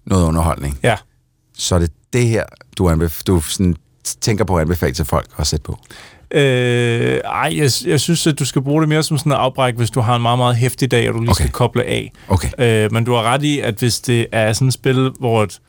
[0.06, 0.78] noget underholdning.
[0.82, 0.96] Ja.
[1.58, 2.44] Så er det det her,
[2.78, 3.76] du, anbef- du sådan
[4.20, 5.78] tænker på at anbefale til folk at sætte på.
[6.34, 9.74] Øh, ej, jeg, jeg synes, at du skal bruge det mere som sådan en afbræk,
[9.74, 11.44] hvis du har en meget, meget hæftig dag, og du lige okay.
[11.44, 12.12] skal koble af.
[12.28, 12.48] Okay.
[12.58, 15.60] Øh, men du har ret i, at hvis det er sådan et spil, hvor et,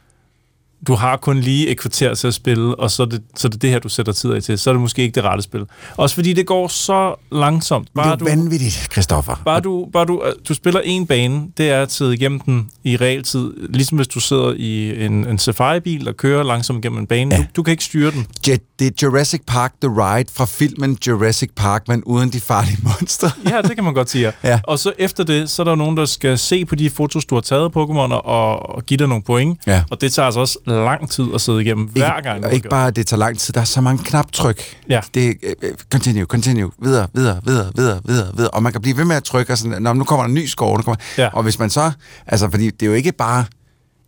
[0.88, 3.50] du har kun lige et kvarter til at spille, og så er, det, så er
[3.50, 5.44] det det her, du sætter tid af til, så er det måske ikke det rette
[5.44, 5.66] spil.
[5.98, 7.88] Også fordi det går så langsomt.
[7.96, 9.42] det er du, vanvittigt, Christoffer.
[9.46, 12.70] Bare du, bare du, øh, du spiller en bane, det er at sidde igennem den
[12.84, 17.08] i realtid, ligesom hvis du sidder i en, en safari-bil og kører langsomt igennem en
[17.08, 17.36] bane.
[17.36, 17.42] Ja.
[17.42, 18.28] Du, du kan ikke styre den.
[18.48, 22.78] Ja, det er Jurassic Park The Ride fra filmen Jurassic Park, men uden de farlige
[23.00, 23.32] monstre.
[23.50, 24.32] Ja, det kan man godt sige.
[24.44, 24.60] Ja.
[24.68, 27.36] Og så efter det, så er der nogen, der skal se på de fotos, du
[27.36, 29.60] har taget af Pokémoner og, og give dig nogle point.
[29.68, 29.84] Ja.
[29.92, 32.38] Og det tager altså også lang tid at sidde igennem hver gang.
[32.38, 33.54] Ikke, du og ikke bare, at det tager lang tid.
[33.54, 34.62] Der er så mange knaptryk.
[34.90, 35.02] Ja.
[35.14, 38.50] Det er øh, øh, continue, continue, videre, videre, videre, videre, videre, videre.
[38.52, 40.34] Og man kan blive ved med at trykke, og sådan, Nå, nu kommer der en
[40.34, 40.78] ny score.
[40.78, 40.96] Nu kommer...
[41.18, 41.30] Ja.
[41.34, 41.92] Og hvis man så...
[42.28, 43.46] Altså, fordi det er jo ikke bare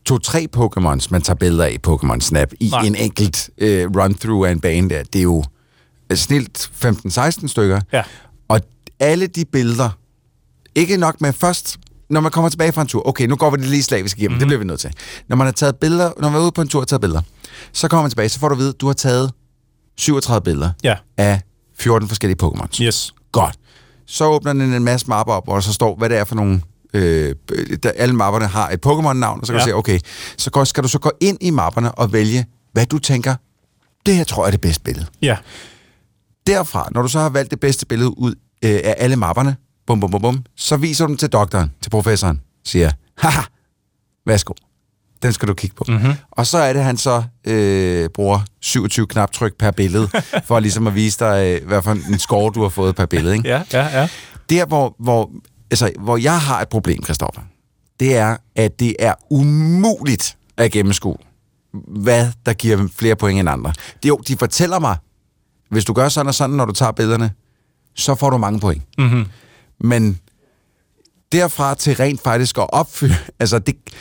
[0.06, 2.82] to-tre Pokémons, man tager billeder af i Pokémon Snap i Nej.
[2.82, 5.04] en enkelt øh, run-through af en bane der.
[5.04, 5.44] Det er jo
[6.10, 7.82] øh, snilt 15-16 stykker.
[7.94, 8.04] Ja.
[8.48, 8.62] Og
[9.00, 9.90] alle de billeder,
[10.76, 11.78] ikke nok med først,
[12.10, 14.32] når man kommer tilbage fra en tur, okay, nu går vi det lige slavisk igennem,
[14.32, 14.40] mm-hmm.
[14.40, 14.92] det bliver vi nødt til.
[15.30, 17.22] Når man har taget billeder, når man er ude på en tur og taget billeder,
[17.74, 19.32] så kommer man tilbage, så får du at vide, at du har taget
[19.98, 20.96] 37 billeder Ja.
[21.18, 21.42] af
[21.80, 22.84] 14 forskellige Pokémons.
[22.84, 23.14] Yes.
[23.32, 23.56] Godt.
[24.08, 26.36] Så åbner den en masse mapper op, hvor der så står, hvad det er for
[26.36, 26.62] nogle...
[26.94, 27.36] Øh,
[27.84, 29.64] der, alle mapperne har et Pokémon-navn, og så kan Ja.
[29.66, 30.00] du se, okay,
[30.38, 33.36] så skal du så gå ind i mapperne og vælge, hvad du tænker,
[34.06, 35.06] det her tror jeg er det bedste billede.
[35.22, 35.38] Ja.
[36.48, 38.36] Derfra, når du så har valgt det bedste billede ud
[38.66, 39.56] øh, af alle mapperne,
[39.88, 43.42] bum, bum, bum, bum, så viser du den til doktoren, til professoren, siger, haha,
[44.26, 44.54] værsgo,
[45.24, 45.86] den skal du kigge på.
[45.88, 46.14] Mm-hmm.
[46.32, 50.10] Og så er det, han så øh, bruger 27 knaptryk per billede,
[50.48, 53.36] for ligesom at vise dig, øh, hvad for en score du har fået per billede.
[53.36, 53.50] Ikke?
[53.50, 54.08] Ja, ja, ja.
[54.50, 55.32] Der, hvor, hvor,
[55.72, 57.42] altså, hvor jeg har et problem, Christoffer,
[58.00, 61.18] det er, at det er umuligt at gennemskue,
[61.88, 63.74] hvad der giver flere point end andre.
[64.04, 64.98] Det, jo, de fortæller mig,
[65.70, 67.32] hvis du gør sådan og sådan, når du tager billederne,
[67.96, 68.84] så får du mange point.
[68.98, 69.26] Mm-hmm.
[69.82, 70.20] Men
[71.32, 73.94] derfra til rent faktisk at opfylde, altså det, det-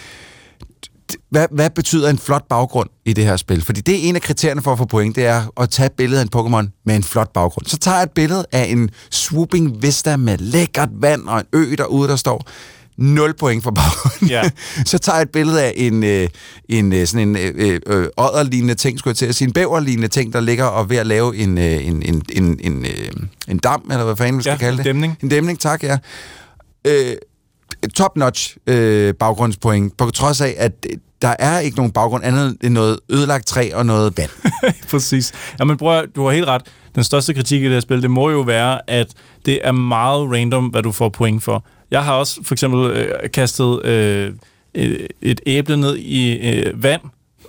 [1.30, 3.62] hvad, hvad betyder en flot baggrund i det her spil?
[3.62, 5.92] Fordi det er en af kriterierne for at få point, det er at tage et
[5.92, 7.66] billede af en Pokémon med en flot baggrund.
[7.66, 11.74] Så tager jeg et billede af en swooping vista med lækkert vand og en ø
[11.78, 12.46] derude, der står
[12.96, 14.28] 0 point for baggrunden.
[14.28, 14.42] Ja.
[14.86, 16.28] så tager jeg et billede af en, øh,
[16.68, 20.08] en øh, sådan en øh, øh, odderlignende ting, skulle jeg til at sige, en bæverlignende
[20.08, 23.08] ting, der ligger og ved at lave en, øh, en, en, en, en, øh,
[23.48, 24.84] en dam, eller hvad fanden man skal Ja, kalde en det.
[24.84, 25.18] dæmning.
[25.22, 25.98] En dæmning, tak, ja.
[26.84, 27.16] Øh,
[27.94, 32.74] top-notch øh, baggrundspoint, på trods af, at øh, der er ikke nogen baggrund andet end
[32.74, 34.30] noget ødelagt træ og noget vand.
[34.90, 35.32] Præcis.
[35.58, 36.62] Jamen at, du har helt ret.
[36.94, 39.06] Den største kritik i det her spil, det må jo være, at
[39.46, 41.64] det er meget random, hvad du får point for.
[41.94, 44.32] Jeg har også for eksempel øh, kastet øh,
[44.74, 47.00] et, et æble ned i øh, vand,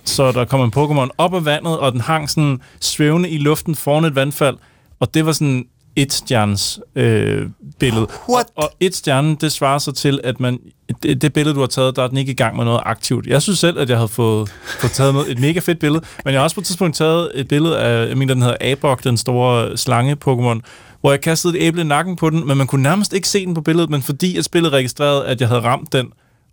[0.04, 3.74] så der kom en Pokémon op af vandet, og den hang sådan svævende i luften
[3.74, 4.56] foran et vandfald,
[5.00, 5.66] og det var sådan
[5.96, 7.46] et stjernes øh,
[7.78, 8.06] billede.
[8.28, 8.46] What?
[8.56, 10.58] Og, og et stjerne, det svarer så til, at man
[11.02, 13.26] det, det billede, du har taget, der er den ikke i gang med noget aktivt.
[13.26, 14.48] Jeg synes selv, at jeg havde fået,
[14.80, 17.30] fået taget noget, et mega fedt billede, men jeg har også på et tidspunkt taget
[17.34, 20.60] et billede af, jeg mener, den hedder Abok, den store slange-Pokémon,
[21.00, 23.46] hvor jeg kastede et æble i nakken på den, men man kunne nærmest ikke se
[23.46, 26.06] den på billedet, men fordi at spillet registrerede, at jeg havde ramt den,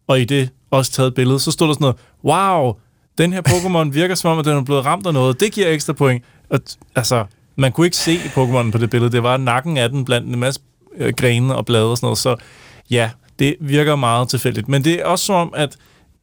[0.08, 2.74] og i det også taget billedet, så stod der sådan noget, wow,
[3.18, 5.40] den her Pokémon virker som om, at den er blevet ramt af noget.
[5.40, 6.24] Det giver ekstra point.
[6.50, 7.26] Og, t- altså,
[7.56, 9.12] man kunne ikke se Pokémon på det billede.
[9.12, 10.62] Det var nakken af den blandt en masse
[10.98, 12.18] øh, grene og blade og sådan noget.
[12.18, 12.36] Så
[12.90, 14.70] ja, det virker meget tilfældigt.
[14.70, 15.78] Men det er også som om, at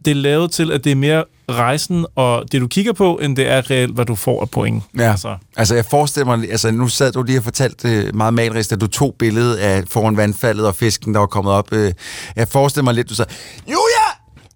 [0.05, 1.25] det er lavet til, at det er mere
[1.55, 4.83] rejsen og det, du kigger på, end det er reelt, hvad du får af point.
[4.99, 5.11] Ja.
[5.11, 8.73] Altså, Altså, jeg forestiller mig, altså nu sad du lige og fortalt øh, meget malrist,
[8.73, 11.73] at du tog billedet af foran vandfaldet og fisken, der var kommet op.
[11.73, 11.93] Øh,
[12.37, 13.31] jeg forestiller mig lidt, du sagde,
[13.67, 14.00] Julia!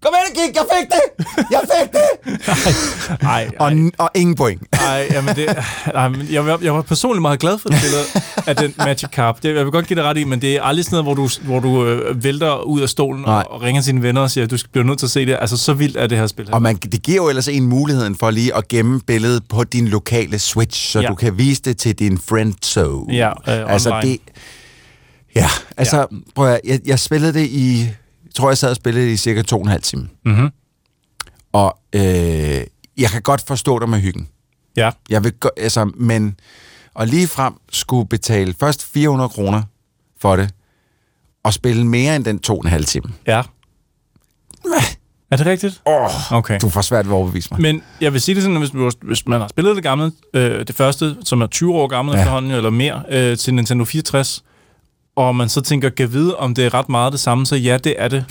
[0.05, 1.27] Kom hen og kig, jeg fik det!
[1.51, 3.21] Jeg fik det!
[3.37, 4.63] ej, og, og ingen point.
[4.73, 5.47] Ej, jamen det,
[5.95, 8.03] ej, men jeg, var, jeg var personligt meget glad for det billede
[8.47, 9.43] af den Magic Carp.
[9.43, 11.15] Det, jeg vil godt give dig ret i, men det er aldrig sådan noget, hvor
[11.15, 13.35] du, hvor du øh, vælter ud af stolen Nej.
[13.35, 15.11] og, og ringer til dine venner og siger, at du skal- bliver nødt til at
[15.11, 15.37] se det.
[15.41, 16.47] Altså, så vildt er det her spil.
[16.47, 16.55] Her.
[16.55, 19.89] Og man, det giver jo ellers en muligheden for lige at gemme billedet på din
[19.89, 21.09] lokale Switch, så Ja.
[21.09, 23.15] du kan vise det til din friend zone.
[23.15, 24.11] Ja, øh, altså online.
[24.13, 24.21] det...
[25.37, 26.05] Ja, altså, ja.
[26.35, 27.89] prøv at, jeg, jeg spillede det i...
[28.35, 30.09] Tror, jeg sad og spillede i cirka to og en halv time.
[30.24, 30.51] Mm-hmm.
[31.53, 32.03] Og øh,
[32.97, 34.28] jeg kan godt forstå dig med hyggen.
[34.76, 34.91] Ja.
[35.09, 36.37] Jeg vil altså, men
[36.95, 39.62] og lige frem skulle betale først 400 kroner
[40.20, 40.51] for det,
[41.45, 43.12] og spille mere end den to og en halv time.
[43.26, 43.43] Ja.
[45.30, 45.82] Er det rigtigt?
[45.87, 46.59] Åh, Okay.
[46.61, 47.61] du får svært ved at overbevise mig.
[47.61, 50.66] Men jeg vil sige det sådan, at hvis, hvis- man har spillet det gamle, øh,
[50.66, 52.16] det første, som er 20 år gammelt.
[52.16, 52.22] Ja.
[52.22, 54.45] efterhånden, eller mere, øh, til Nintendo 64,
[55.17, 57.79] og man så tænker, kan vide, om det er ret meget det samme, så ja,
[57.79, 58.25] det er det.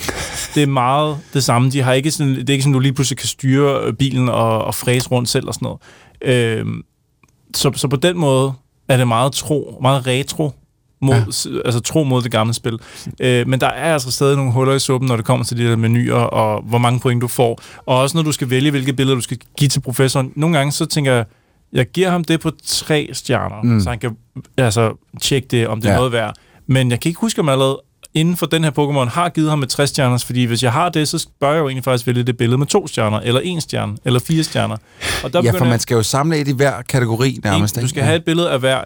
[0.54, 1.70] Det er meget det samme.
[1.70, 4.28] De har ikke sådan, det er ikke sådan, du lige pludselig kan styre øh, bilen
[4.28, 5.80] og, og fræse rundt selv og sådan noget.
[6.22, 6.66] Øh,
[7.54, 8.52] så, så på den måde
[8.88, 10.52] er det meget tro, meget retro,
[11.00, 11.58] mod, ja.
[11.64, 12.78] altså tro mod det gamle spil.
[13.20, 15.64] Øh, men der er altså stadig nogle huller i suppen, når det kommer til de
[15.64, 17.60] der menuer, og hvor mange point du får.
[17.86, 20.32] Og også når du skal vælge, hvilke billeder du skal give til professoren.
[20.36, 21.24] Nogle gange så tænker jeg,
[21.72, 23.80] jeg giver ham det på tre stjerner, mm.
[23.80, 24.16] Så han kan
[24.56, 25.96] altså, tjekke det, om det er Ja.
[25.96, 26.34] noget værd.
[26.66, 27.80] Men jeg kan ikke huske, om jeg allerede
[28.14, 30.88] inden for den her Pokémon har givet ham et 60 stjerners, fordi hvis jeg har
[30.88, 33.60] det, så bør jeg jo egentlig faktisk vælge det billede med to stjerner, eller en
[33.60, 34.76] stjerne, eller fire stjerner.
[35.24, 37.76] Og der Ja, for man skal jo samle et i hver kategori nærmest.
[37.76, 38.84] en, du skal have et billede af hver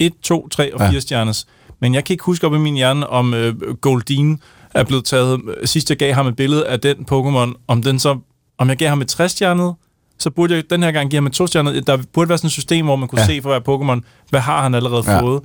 [0.00, 0.90] 1, 2, 3 og Ja.
[0.90, 1.46] 4 stjernes.
[1.80, 4.40] Men jeg kan ikke huske op i min hjerne, om øh, Goldeen
[4.74, 5.40] er blevet taget...
[5.64, 8.18] Sidst jeg gav ham et billede af den Pokémon, om den så...
[8.58, 9.74] Om jeg gav ham et 60 stjernet,
[10.18, 11.80] så burde jeg den her gang give ham et to stjerner.
[11.80, 13.26] Der burde være sådan et system, hvor man kunne Ja.
[13.32, 13.36] ja.
[13.36, 13.60] se for hver
[13.98, 15.12] Pokémon, hvad har han allerede Ja.
[15.12, 15.20] ja.
[15.20, 15.42] fået.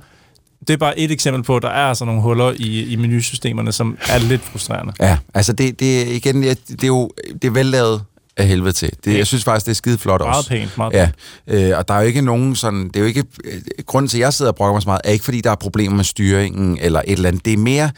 [0.68, 3.72] Det er bare et eksempel på, at der er altså nogle huller i, i menusystemerne,
[3.72, 4.92] som er lidt frustrerende.
[5.00, 7.10] Ja, altså det, det, igen, det, det er jo
[7.42, 8.02] det er vellavet
[8.36, 8.90] af helvede til.
[9.04, 10.48] Det, jeg synes faktisk, det er skide flot Meget også.
[10.50, 11.10] pænt, meget Ja,
[11.46, 14.18] øh, og der er jo ikke nogen sådan, det er jo ikke, øh, grunden til,
[14.18, 16.04] at jeg sidder og brokker mig så meget, er ikke fordi, der er problemer med
[16.04, 17.44] styringen eller et eller andet.
[17.44, 17.90] Det er mere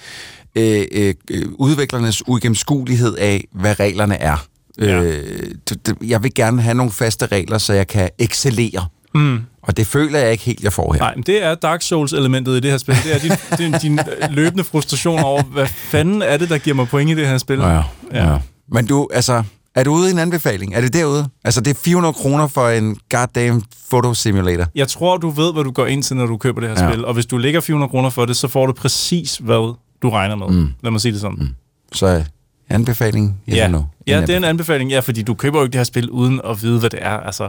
[0.56, 4.46] øh, øh, øh, udviklernes uigennemskuelighed af, hvad reglerne er.
[4.80, 5.02] Ja.
[5.02, 8.86] Øh, det- det- jeg vil gerne have nogle faste regler, så jeg kan excellere.
[9.14, 9.40] Mm.
[9.66, 11.00] Og det føler jeg ikke helt, jeg får her.
[11.00, 12.94] Nej, men det er Dark Souls-elementet i det her spil.
[13.04, 16.76] Det er din, er din øh, løbende frustration over, hvad fanden er det, der giver
[16.76, 17.58] mig point i det her spil?
[17.58, 18.38] Ja, ja.
[18.72, 19.42] Men du, altså,
[19.74, 20.74] er du ude i en anbefaling?
[20.74, 21.28] Er det derude?
[21.44, 24.66] Altså, det er 400 kroner for en goddamn fotosimulator.
[24.74, 26.84] Jeg tror, du ved, hvad du går ind til, når du køber det her Ja.
[26.86, 26.92] ja.
[26.92, 27.04] spil.
[27.04, 30.36] Og hvis du lægger 400 kroner for det, så får du præcis, hvad du regner
[30.36, 30.46] med.
[30.48, 30.68] Mm.
[30.82, 31.36] Lad mig sige det sådan.
[31.40, 31.48] Mm.
[31.92, 32.24] Så øh,
[32.68, 33.40] anbefaling?
[33.48, 33.70] Ja,
[34.06, 36.40] ja det er en anbefaling, ja, fordi du køber jo ikke det her spil uden
[36.44, 37.10] at vide, hvad det er.
[37.20, 37.48] Altså,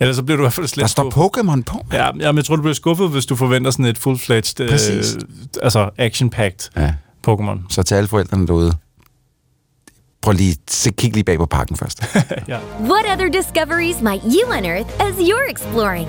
[0.00, 1.86] ellers så bliver du i hvert fald slet Der står Pokémon på.
[1.92, 5.14] Ja, ja, men jeg tror, du bliver skuffet, hvis du forventer sådan et full-fledged, Præcis.
[5.14, 5.20] øh,
[5.62, 6.94] altså action-packed Ja.
[7.28, 7.58] Pokémon.
[7.68, 8.72] Så til alle forældrene derude,
[10.22, 12.02] prøv lige, se, kig lige bag på pakken først.
[12.48, 12.58] ja.
[12.80, 16.08] What other discoveries might you unearth as you're exploring?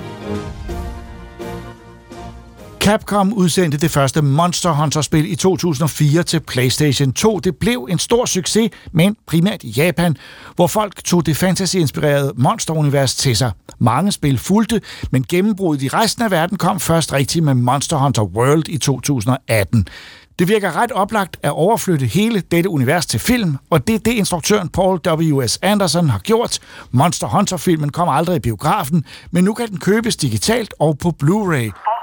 [2.82, 7.40] Capcom udsendte det første Monster Hunter-spil i 2004 til PlayStation 2.
[7.40, 10.18] Det blev en stor succes, men primært i Japan,
[10.56, 13.52] hvor folk tog det fantasy-inspirerede monsterunivers til sig.
[13.80, 18.24] Mange spil fulgte, men gennembruddet i resten af verden kom først rigtigt med Monster Hunter
[18.24, 19.88] World i 2018.
[20.40, 24.14] Det virker ret oplagt at overflytte hele dette univers til film, og det er det
[24.14, 25.60] instruktøren Paul W.S.
[25.62, 26.60] Anderson har gjort.
[26.92, 32.01] Monster Hunter-filmen kom aldrig i biografen, men nu kan den købes digitalt og på Blu-ray.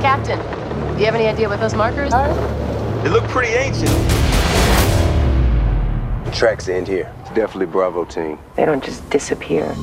[0.00, 0.38] Captain,
[0.94, 2.32] do you have any idea what those markers are?
[3.02, 3.90] They look pretty ancient.
[6.24, 7.12] The tracks end here.
[7.20, 8.38] It's definitely Bravo team.
[8.56, 9.74] They don't just disappear.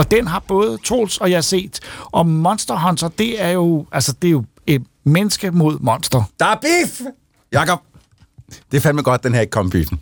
[0.00, 1.80] Og den har både Troels og jeg set.
[2.04, 6.22] Og Monster Hunter, det er jo, altså, det er jo et menneske mod monster.
[6.38, 7.00] Der er beef!
[7.52, 7.80] Jakob,
[8.70, 10.00] det er fandme godt, den her ikke kom beefen.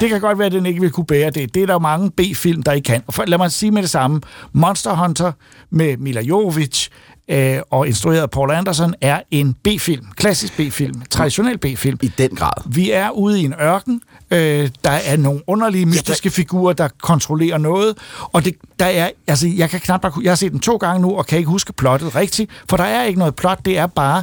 [0.00, 1.54] Det kan godt være, at den ikke vil kunne bære det.
[1.54, 3.02] Det er der jo mange B-film, der ikke kan.
[3.06, 4.20] Og for, lad mig sige med det samme.
[4.52, 5.32] Monster Hunter
[5.70, 6.90] med Mila Jovovich
[7.28, 10.06] øh, og instrueret af Paul Anderson er en B-film.
[10.16, 11.02] Klassisk B-film.
[11.10, 11.98] Traditionel B-film.
[12.02, 12.62] I den grad.
[12.66, 14.00] Vi er ude i en ørken.
[14.30, 17.96] Øh, der er nogle underlige, mystiske figurer, der kontrollerer noget.
[18.32, 21.16] Og det, der er, altså, jeg kan knap jeg har set den to gange nu,
[21.16, 23.64] og kan ikke huske plottet rigtigt, for der er ikke noget plot.
[23.64, 24.22] Det er bare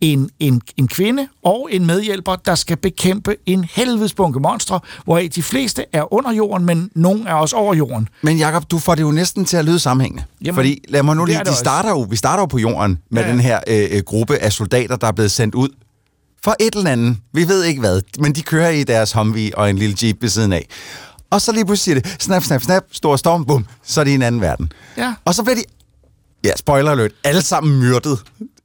[0.00, 5.42] en, en, en kvinde og en medhjælper, der skal bekæmpe en helvedesbunke monstre, hvoraf de
[5.42, 8.08] fleste er under jorden, men nogle er også over jorden.
[8.22, 10.24] Men Jakob, du får det jo næsten til at lyde sammenhængende.
[10.44, 11.54] Jamen, Fordi lad mig nu lige, de også.
[11.54, 13.28] starter jo, vi starter jo på jorden med Ja, ja.
[13.28, 13.32] ja.
[13.32, 15.68] den her øh, øh, gruppe af soldater, der er blevet sendt ud
[16.44, 17.16] for et eller andet.
[17.32, 20.28] Vi ved ikke hvad, men de kører i deres Humvee og en lille jeep ved
[20.28, 20.66] siden af.
[21.30, 24.10] Og så lige pludselig siger det, snap, snap, snap, stor storm, bum, så er de
[24.10, 24.72] i en anden verden.
[24.96, 25.14] Ja.
[25.24, 25.62] Og så bliver de,
[26.44, 28.18] ja, spoiler alert, alle sammen myrdet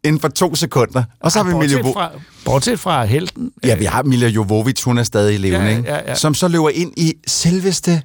[0.03, 1.03] inden for to sekunder.
[1.19, 2.09] Og så har vi bortset, Vo- fra,
[2.45, 3.51] bortset fra helten.
[3.63, 5.89] Ja, vi har Mila Jovovich, hun er stadig levende, Ja, ikke?
[5.89, 6.15] ja, ja.
[6.15, 8.01] som så løber ind i selveste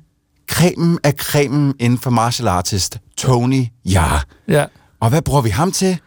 [0.50, 4.18] cremen af cremen inden for martial artist, Tony Jaa.
[4.48, 4.64] Ja.
[5.00, 5.98] Og hvad bruger vi ham til?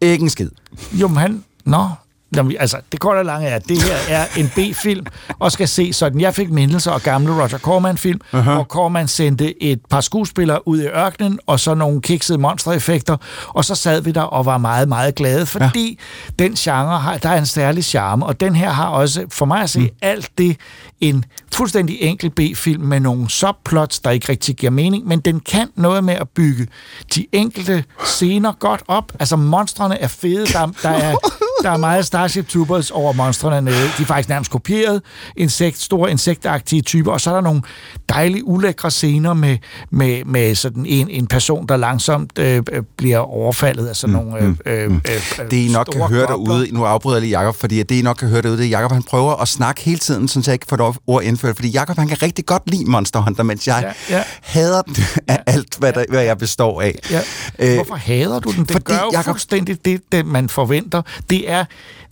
[0.00, 0.50] Ikke en skid.
[0.92, 1.44] Jo, men han...
[1.64, 1.88] Nå,
[2.36, 5.06] Jamen, altså, det korte og lange er, at det her er en B-film,
[5.38, 6.20] og skal se sådan.
[6.20, 8.40] Jeg fik mindelser af gamle Roger Corman-film, uh-huh.
[8.40, 13.16] hvor Corman sendte et par skuespillere ud i ørkenen, og så nogle kiksede monstereffekter,
[13.48, 15.98] og så sad vi der og var meget, meget glade, fordi
[16.38, 16.44] ja.
[16.44, 19.62] den genre har, der er en særlig charme, og den her har også, for mig
[19.62, 19.88] at se, mm.
[20.02, 20.56] alt det,
[21.00, 25.68] en fuldstændig enkel B-film med nogle subplots, der ikke rigtig giver mening, men den kan
[25.74, 26.66] noget med at bygge
[27.14, 29.12] de enkelte scener godt op.
[29.20, 31.16] Altså, monstrene er fede, der, der er
[31.62, 33.76] der er meget Starship Troopers over monstrene nede.
[33.98, 35.02] De er faktisk nærmest kopieret.
[35.36, 37.12] Insekt, store insektagtige typer.
[37.12, 37.62] Og så er der nogle
[38.08, 39.58] dejlige, ulækre scener med,
[39.90, 44.38] med, med sådan en, en person, der langsomt øh, øh, bliver overfaldet af sådan nogle...
[44.40, 46.52] Øh, øh, øh, Det I nok kan høre gobler.
[46.54, 48.70] derude, nu afbryder jeg lige Jacob, fordi det I nok kan høre derude, det er
[48.70, 51.96] Jacob, han prøver at snakke hele tiden, så jeg ikke får ord indført, fordi Jacob,
[51.96, 54.22] han kan rigtig godt lide Monster Hunter, mens jeg Ja, ja.
[54.42, 54.96] hader den
[55.28, 56.98] af alt, hvad, der, hvad jeg består af.
[57.10, 57.20] Ja.
[57.58, 58.60] Øh, Hvorfor hader du den?
[58.60, 61.02] Det fordi, gør jo Jacob- fuldstændig det, det, man forventer.
[61.30, 61.51] Det er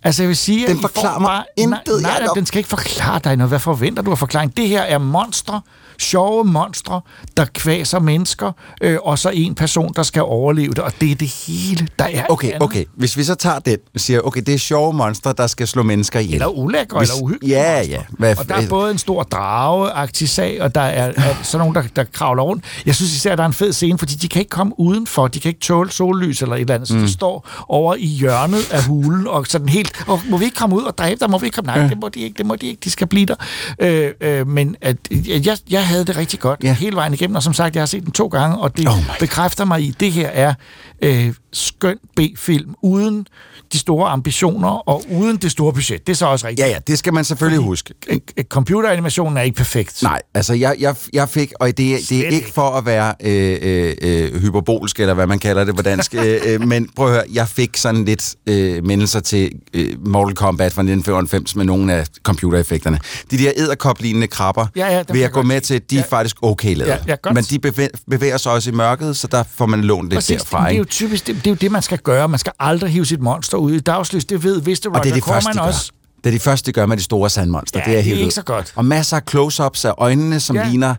[0.05, 2.37] Altså, jeg vil sige, Den forklarer mig bare, intet, Nej, nej, Jacob.
[2.37, 3.49] den skal ikke forklare dig noget.
[3.51, 4.57] Hvad forventer du af forklaring?
[4.57, 5.61] Det her er monstre,
[6.01, 7.01] sjove monstre,
[7.37, 11.15] der kvæser mennesker, øh, og så en person, der skal overleve det, og det er
[11.15, 12.63] det hele, der er Okay, andet.
[12.63, 12.85] okay.
[12.97, 15.83] Hvis vi så tager den og siger, okay, det er sjove monster, der skal slå
[15.83, 16.35] mennesker ihjel.
[16.35, 17.93] Eller ulækre, Hvis- eller uhyggelige Ja, monstre.
[17.95, 18.03] ja.
[18.19, 21.75] Hvad, Og der er både en stor drage sag, og der er, er sådan nogen,
[21.75, 22.65] der, der kravler rundt.
[22.87, 25.29] Jeg synes især, at der er en fed scene, fordi de kan ikke komme udenfor.
[25.29, 26.89] De kan ikke tåle sollys eller et eller andet.
[26.89, 27.01] Så Mm.
[27.01, 30.77] de står over i hjørnet af hulen, og sådan helt, og må vi ikke komme
[30.77, 31.31] ud og dræbe dem?
[31.31, 31.67] Må vi ikke komme?
[31.67, 31.89] Nej, Ja.
[31.89, 32.81] det må de ikke, det må de ikke.
[32.85, 33.35] De skal blive der.
[33.81, 34.97] Øh, øh, men at,
[35.27, 36.73] jeg, jeg havde det rigtig godt Ja.
[36.75, 38.95] hele vejen igennem, og som sagt, jeg har set den to gange, og det Oh
[39.21, 40.55] bekræfter mig i, at det her er
[41.03, 43.27] øh, skøn B-film, uden
[43.73, 46.07] de store ambitioner og uden det store budget.
[46.07, 46.67] Det er så også rigtigt.
[46.67, 47.95] Ja, ja, det skal man selvfølgelig huske.
[48.11, 48.19] Øh,
[48.49, 50.03] Computeranimationen er ikke perfekt.
[50.03, 51.77] Nej, altså jeg, jeg, jeg fik, og det,
[52.09, 55.77] det er ikke for at være øh, øh, øh, hyperbolsk, eller hvad man kalder det
[55.77, 59.53] på dansk, øh, øh, men prøv at høre, jeg fik sådan lidt øh, mindelser til
[59.75, 62.99] øh, Mortal Kombat fra 1995 med nogle af computereffekterne.
[63.31, 65.65] De der æderkoplignende krabber, Ja, ja, vil jeg gå med lide.
[65.65, 66.17] til, de er Ja.
[66.17, 66.91] faktisk okay lavet.
[66.91, 67.35] Ja, ja, godt.
[67.35, 70.39] men de bevæger, bevæger sig også i mørket, så der får man lånt lidt Præcis,
[70.41, 70.67] derfra.
[70.69, 72.29] det er jo typisk, det, det, er jo det, man skal gøre.
[72.29, 74.25] Man skal aldrig hive sit monster ud i dagslys.
[74.25, 75.67] Det ved vidste Og det er Roger det første, Corman de gør.
[75.67, 75.93] også.
[76.25, 77.81] Det er det første, de gør med de store sandmonster.
[77.81, 78.31] Ja, det er, det er helt ikke ud.
[78.31, 78.73] så godt.
[78.77, 80.63] Og masser af close-ups af øjnene, som Ja.
[80.63, 80.69] ja.
[80.69, 80.95] ligner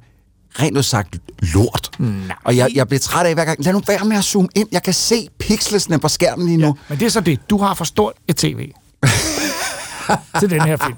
[0.59, 1.89] rent ud sagt lort.
[1.99, 2.35] Nej.
[2.43, 3.63] Og jeg, jeg bliver træt af hver gang.
[3.65, 4.67] Lad nu være med at zoome ind.
[4.71, 6.77] Jeg kan se pixelsene på skærmen lige nu.
[6.89, 7.39] Men det er så det.
[7.49, 8.69] Du har for stort et tv.
[10.39, 10.97] til den her film.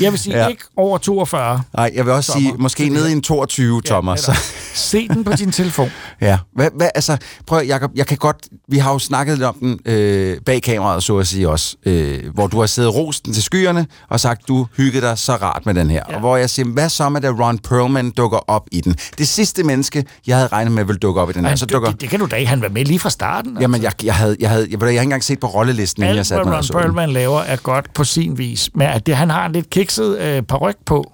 [0.00, 0.42] Jeg vil sige, ja.
[0.42, 0.48] Ja.
[0.48, 1.62] ikke over 42.
[1.76, 2.48] Nej, jeg vil også Tommer.
[2.50, 3.08] sige, måske det.
[3.08, 4.12] i en 22 tommer.
[4.14, 4.34] netop.
[4.34, 4.40] så,
[4.74, 5.90] Se den på din telefon.
[6.20, 6.38] ja.
[6.54, 7.16] Hvad, hvad, altså,
[7.46, 8.36] prøv, Jacob, jeg kan godt...
[8.68, 12.20] Vi har jo snakket lidt om den øh, bag kameraet, så at sige også, øh,
[12.34, 15.74] hvor du har siddet rosten til skyerne og sagt, du hyggede dig så rart med
[15.74, 15.96] den her.
[15.96, 16.02] Ja.
[16.08, 16.14] Ja.
[16.14, 18.96] Og hvor jeg siger, hvad så med, da Ron Perlman dukker op i den?
[19.18, 21.48] Det sidste menneske, jeg havde regnet med, ville dukke op i den her.
[21.50, 22.48] Ej, Så det, dukker, det, det, kan du da ikke.
[22.48, 23.50] Han var med lige fra starten.
[23.50, 23.60] altså.
[23.60, 25.46] Jamen, jeg, jeg, havde, jeg, havde, jeg, ved du, jeg har ikke engang set på
[25.46, 26.82] rollelisten, inden jeg satte mig ned Ron.
[26.82, 28.70] Perlman laver, er godt på sin vis.
[28.74, 31.12] Men at det, han har en lidt kikset øh, paryk på.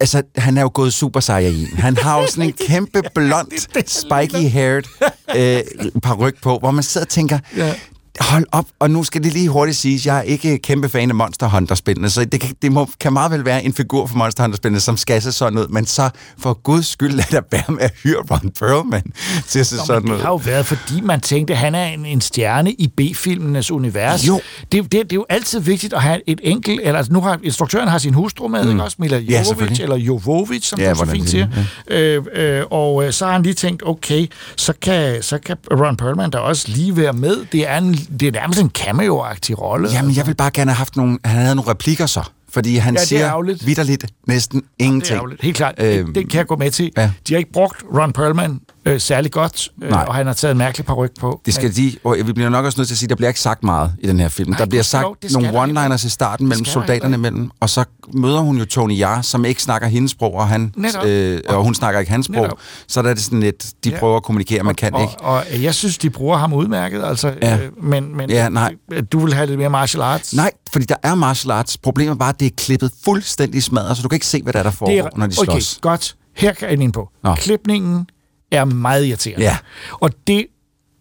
[0.00, 1.66] Altså, han er jo gået super saiyan.
[1.74, 3.48] Han har jo sådan en kæmpe blond,
[3.88, 7.74] spiky-haired øh, paryk på, hvor man sidder og tænker, Ja.
[8.20, 11.14] Hold op, og nu skal det lige hurtigt siges, jeg er ikke kæmpe fan af
[11.14, 14.42] Monster Hunter-spillene, så det, kan, det må, kan meget vel være en figur for Monster
[14.42, 17.80] Hunter-spillene, som skal se sådan ud, men så for guds skyld lad der være med
[17.80, 19.02] at hyre Ron Perlman
[19.48, 20.14] til at se Nå, sådan ud.
[20.16, 23.70] det har jo været, fordi man tænkte, at han er en, en stjerne i B-filmenes
[23.70, 24.26] univers.
[24.28, 24.40] Jo.
[24.72, 26.80] Det, det, det er jo altid vigtigt at have et enkelt...
[26.84, 28.70] Eller, altså, nu har instruktøren har sin hustru med, mm.
[28.70, 28.96] ikke også?
[29.00, 29.82] Mila Jovovich, selvfølgelig.
[29.82, 31.46] eller Jovovic, som Ja, ja, du så fint siger.
[31.46, 35.56] er, Øh, øh, og øh, så har han lige tænkt, okay, så kan, så kan
[35.70, 37.36] Ron Perlman da også lige være med.
[37.52, 39.88] Det er, en, det er nærmest en cameo-agtig rolle.
[39.92, 42.94] Jamen, jeg vil bare gerne have haft nogle, han havde nogle replikker så, fordi han
[42.94, 45.16] Ja, det er siger vidderligt næsten Det er ingenting.
[45.16, 45.42] ærgerligt.
[45.42, 45.74] Helt klart.
[45.78, 46.90] Øhm, det, det kan jeg gå med til.
[46.96, 47.10] ja.
[47.28, 50.04] De har ikke brugt Ron Perlman øh, særlig godt, øh, Nej.
[50.08, 51.40] og han har taget en mærkelig paryk på.
[51.46, 53.28] Det skal de, og vi bliver nok også nødt til at sige, at der bliver
[53.28, 54.50] ikke sagt meget i den her film.
[54.50, 58.40] Nej, der bliver sagt skal nogle one-liners i starten mellem soldaterne imellem, og så møder
[58.40, 61.04] hun jo Tony Jaa, som ikke snakker hendes sprog, og, han, Netop.
[61.06, 62.42] øh, og hun snakker ikke hans sprog.
[62.42, 62.58] Netop.
[62.88, 63.98] Så der er det sådan lidt, de Ja.
[63.98, 65.14] prøver at kommunikere, man kan og, ikke.
[65.20, 67.58] Og, og jeg synes, de bruger ham udmærket, altså, Ja.
[67.58, 68.74] øh, men, men Ja, nej.
[69.12, 70.34] du vil have lidt mere martial arts.
[70.34, 71.76] Nej, fordi der er martial arts.
[71.78, 74.58] Problemet bare, at det er klippet fuldstændig smadret, så du kan ikke se, hvad der,
[74.58, 75.78] er, der foregår, det er, når de okay, slås.
[75.82, 76.16] godt.
[76.36, 77.08] Her kan jeg ind på.
[77.24, 77.34] Nå.
[77.34, 78.06] Klipningen
[78.52, 79.44] er meget irriterende.
[79.44, 79.56] Ja.
[79.92, 80.46] Og det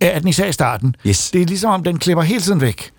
[0.01, 0.95] er den især i starten.
[1.07, 1.31] Yes.
[1.31, 2.91] Det er ligesom om, den klipper hele tiden væk.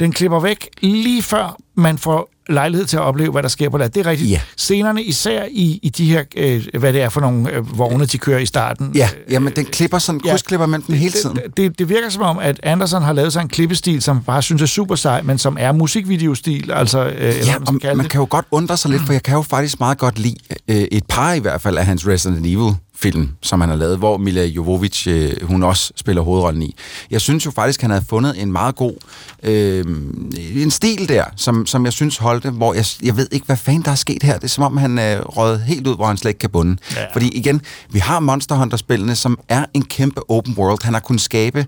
[0.00, 3.78] Den klipper væk lige før man får lejlighed til at opleve, hvad der sker på
[3.78, 3.94] det.
[3.94, 4.30] Det er rigtigt.
[4.30, 4.40] Ja.
[4.56, 8.18] Scenerne, især i, i de her, øh, hvad det er for nogle øh, vogne, de
[8.18, 8.90] kører i starten.
[8.94, 10.30] Ja, jamen den klipper sådan, Ja.
[10.30, 11.36] krydsklipper mellem dem hele tiden.
[11.36, 14.42] Det, det, det virker som om, at Anderson har lavet sig en klippestil, som bare
[14.42, 16.70] synes er super sej, men som er musikvideostil.
[16.72, 18.10] Altså, øh, eller Ja, hvad man man det.
[18.10, 20.36] kan jo godt undre sig lidt, for jeg kan jo faktisk meget godt lide
[20.68, 23.98] øh, et par i hvert fald af hans Resident Evil film, som han har lavet,
[23.98, 26.74] hvor Mila Jovovich, øh, hun også spiller hovedrollen i.
[27.10, 28.92] Jeg synes jo faktisk, han havde fundet en meget god
[29.42, 29.84] øh,
[30.56, 33.82] en stil der, som, som jeg synes holdte, hvor jeg, jeg ved ikke, hvad fanden
[33.82, 34.34] der er sket her.
[34.34, 36.76] Det er som om, han øh, røget helt ud, hvor han slet ikke kan bunde.
[36.96, 37.04] Ja.
[37.12, 40.84] Fordi igen, vi har Monster Hunter-spillene, som er en kæmpe open world.
[40.84, 41.66] Han har kunnet skabe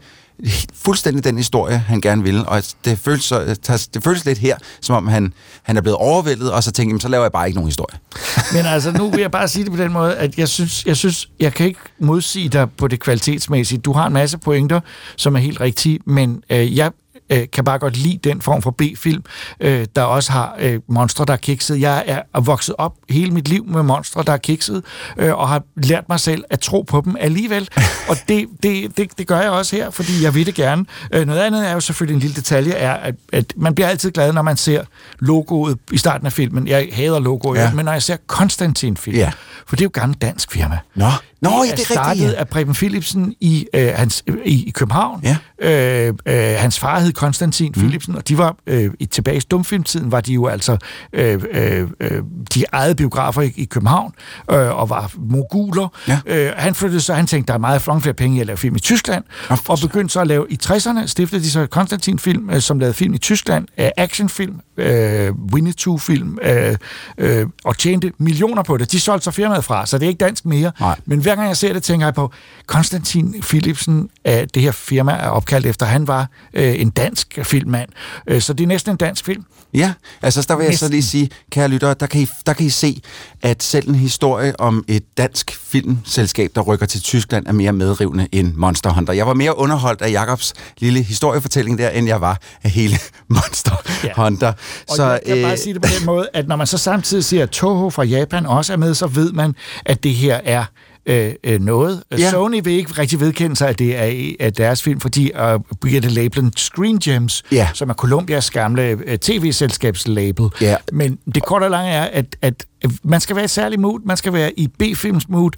[0.74, 3.58] fuldstændig den historie, han gerne ville, og det føles, så,
[3.94, 5.32] det føles lidt her, som om han,
[5.62, 7.98] han er blevet overvældet, og så tænker jeg, så laver jeg bare ikke nogen historie.
[8.54, 10.96] Men altså, nu vil jeg bare sige det på den måde, at jeg synes, jeg
[10.96, 13.78] synes, jeg kan ikke modsige dig på det kvalitetsmæssige.
[13.78, 14.80] Du har en masse pointer,
[15.16, 16.90] som er helt rigtige, men øh, jeg
[17.30, 19.22] øh, kan bare godt lide den form for B-film,
[19.60, 21.80] øh, der også har øh, monstre, der er kikset.
[21.80, 24.82] Jeg er, vokset op hele mit liv med monstre, der er kikset,
[25.18, 27.68] øh, og har lært mig selv at tro på dem alligevel.
[28.08, 30.84] og det, det, det, det gør jeg også her, fordi jeg vil det gerne.
[31.14, 34.10] Øh, noget andet er jo selvfølgelig en lille detalje, er, at, at man bliver altid
[34.10, 34.84] glad, når man ser
[35.18, 36.68] logoet i starten af filmen.
[36.68, 37.72] Jeg hader logoet, Ja.
[37.72, 39.30] men når jeg ser Konstantin-film, Ja.
[39.66, 40.78] for det er jo gammelt dansk firma.
[40.94, 41.06] Nå.
[41.42, 42.38] Nå, ja, det er rigtigt, startet ja.
[42.38, 45.20] af Preben Philipsen i, øh, hans, øh, i, København.
[45.22, 45.36] Ja.
[45.62, 47.80] Øh, øh, hans far hed Konstantin mm.
[47.80, 50.76] Philipsen, og de var øh, i, tilbage i stumfilmtiden, var de jo altså,
[51.12, 52.22] øh, øh, øh,
[52.54, 54.12] de ejede biografer i, i København,
[54.50, 55.88] øh, og var moguler.
[56.08, 56.20] Ja.
[56.26, 58.56] Øh, han flyttede så, han tænkte, der er meget mange flere penge i at lave
[58.56, 59.24] film i Tyskland,
[59.68, 62.94] og begyndte så at lave, i 60'erne stiftede de så Konstantin Film, øh, som lavede
[62.94, 66.76] film i Tyskland, øh, actionfilm, øh, Winnetou-film, øh,
[67.18, 68.92] øh, og tjente millioner på det.
[68.92, 70.72] De solgte så firmaet fra, så det er ikke dansk mere.
[70.80, 70.96] Nej.
[71.06, 72.30] Men hver gang jeg ser det, tænker jeg på,
[72.66, 77.88] Konstantin Philipsen, øh, det her firma er opkaldt efter, han var øh, en dansk filmmand.
[78.26, 79.44] Øh, så det er næsten en dansk film.
[79.74, 80.90] Ja, altså der vil jeg så Næsten.
[80.90, 83.02] lige sige, kære lyttere, der kan, I, der kan I se,
[83.42, 88.28] at selv en historie om et dansk filmselskab, der rykker til Tyskland, er mere medrivende
[88.32, 89.12] end Monster Hunter.
[89.12, 92.96] Jeg var mere underholdt af Jakobs lille historiefortælling der, end jeg var af hele
[93.28, 93.72] Monster
[94.04, 94.22] Ja.
[94.24, 94.48] Hunter.
[94.88, 95.42] Og så, jeg kan øh...
[95.44, 98.02] bare sige det på den måde, at når man så samtidig siger, at Toho fra
[98.04, 99.54] Japan også er med, så ved man,
[99.84, 100.64] at det her er
[101.06, 102.02] øh, øh, noget.
[102.18, 102.30] Ja.
[102.30, 106.00] Sony vil ikke rigtig vedkende sig, at det er af deres film, fordi uh, bliver
[106.00, 107.68] det labelen Screen Gems, Ja.
[107.74, 110.48] som er Columbias gamle øh, tv-selskabslabel.
[110.60, 110.76] Ja.
[110.92, 112.66] Men det korte og lange er, at, at
[113.02, 115.50] man skal være i et særligt mood, man skal være i B-films mood,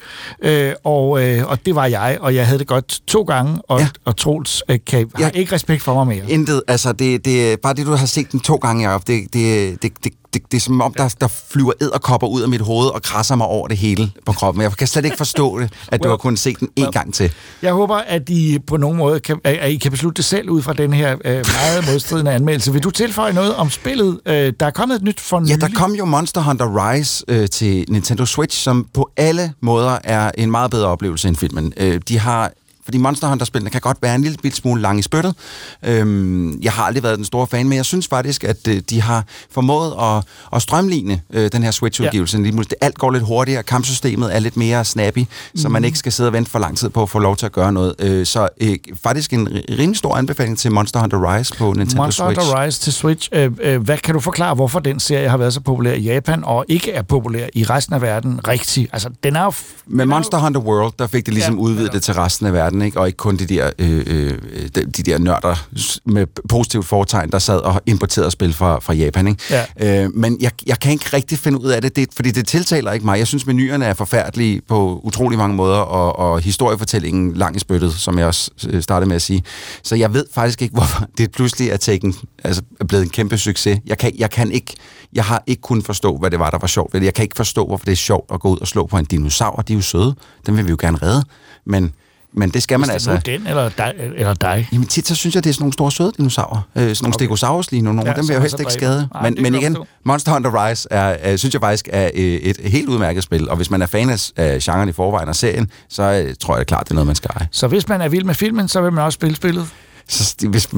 [0.42, 3.78] øh, og, øh, og det var jeg, og jeg havde det godt to gange, og,
[3.78, 3.84] Ja.
[3.84, 3.88] ja.
[4.04, 5.28] og Troels øh, kan, har Ja.
[5.30, 6.30] ikke respekt for mig mere.
[6.30, 9.82] Intet, altså det, det, bare det, du har set den to gange, Jacob, det, det,
[9.82, 12.88] det, det, det, det er som om, der, der flyver æderkopper ud af mit hoved
[12.88, 14.62] og krasser mig over det hele på kroppen.
[14.62, 16.92] Jeg kan slet ikke forstå det, at du Well, har kunnet se den en well.
[16.92, 17.32] gang til.
[17.62, 20.62] Jeg håber, at I på nogen måde kan, at I kan beslutte det selv ud
[20.62, 22.72] fra den her øh, meget modstridende anmeldelse.
[22.72, 24.20] Vil du tilføje noget om spillet?
[24.26, 25.60] Øh, der er kommet et nyt for Ja, nylig.
[25.60, 30.30] der kom jo Monster Hunter Rise øh, til Nintendo Switch, som på alle måder er
[30.38, 31.72] en meget bedre oplevelse end filmen.
[31.76, 32.52] Øh, de har
[32.84, 35.34] fordi Monster Hunter-spillene kan godt være en lille bit smule lang i spyttet.
[35.82, 39.02] Øhm, jeg har aldrig været den store fan, men jeg synes faktisk, at øh, de
[39.02, 40.24] har formået at,
[40.56, 42.38] at strømligne øh, den her Switch-udgivelse.
[42.38, 42.62] Ja.
[42.80, 45.26] Alt går lidt hurtigere, kampsystemet er lidt mere snappy, mm.
[45.56, 47.46] så man ikke skal sidde og vente for lang tid på at få lov til
[47.46, 47.94] at gøre noget.
[47.98, 52.02] Øh, så øh, faktisk en ri- rimelig stor anbefaling til Monster Hunter Rise på Nintendo
[52.02, 52.40] Monster Switch.
[52.40, 53.28] Hunter Rise til Switch.
[53.32, 56.44] Øh, øh, hvad kan du forklare, hvorfor den serie har været så populær i Japan,
[56.44, 58.88] og ikke er populær i resten af verden rigtig?
[58.92, 59.52] Altså, den er jo...
[59.86, 62.71] Med Monster Hunter World, der fik det ligesom Ja, udvidet det til resten af verden,
[62.80, 63.00] ikke?
[63.00, 64.38] og ikke kun de der, øh, øh,
[64.74, 65.66] de, de der nørder
[66.04, 69.28] med positivt foretegn, der sad og importerede spil fra, fra Japan.
[69.28, 69.42] Ikke?
[69.80, 70.04] Ja.
[70.04, 72.92] Øh, men jeg, jeg kan ikke rigtig finde ud af det, det, fordi det tiltaler
[72.92, 73.18] ikke mig.
[73.18, 77.92] Jeg synes, menuerne er forfærdelige på utrolig mange måder, og, og historiefortællingen lang i spyttet,
[77.92, 79.42] som jeg også øh, startede med at sige.
[79.82, 82.14] Så jeg ved faktisk ikke, hvorfor det pludselig er, taken,
[82.44, 83.78] altså er blevet en kæmpe succes.
[83.86, 84.74] Jeg kan, jeg kan ikke,
[85.12, 86.94] jeg har ikke kunnet forstå, hvad det var, der var sjovt.
[86.94, 89.04] Jeg kan ikke forstå, hvorfor det er sjovt at gå ud og slå på en
[89.04, 89.62] dinosaur.
[89.62, 90.14] De er jo søde.
[90.46, 91.24] Dem vil vi jo gerne redde.
[91.66, 91.92] Men,
[92.34, 93.20] men det skal man det altså...
[93.26, 94.68] den eller dig, eller dig.
[94.72, 96.60] Jamen tit, så synes jeg, det er sådan nogle store søde dinosaurer.
[96.76, 97.24] Øh, sådan nogle okay.
[97.24, 97.82] stegosaurus lige.
[97.82, 99.08] Nogle Ja, dem vil jeg jo helst ikke skade.
[99.14, 99.76] Nej, men men igen.
[100.04, 103.48] Monster Hunter Rise er, er, synes jeg faktisk er øh, et helt udmærket spil.
[103.50, 106.54] Og hvis man er fan af, af genren i forvejen og serien, så øh, tror
[106.54, 107.48] jeg det er klart, det er noget, man skal eje.
[107.50, 109.66] Så hvis man er vild med filmen, så vil man også spille spillet.
[110.08, 110.68] Så hvis,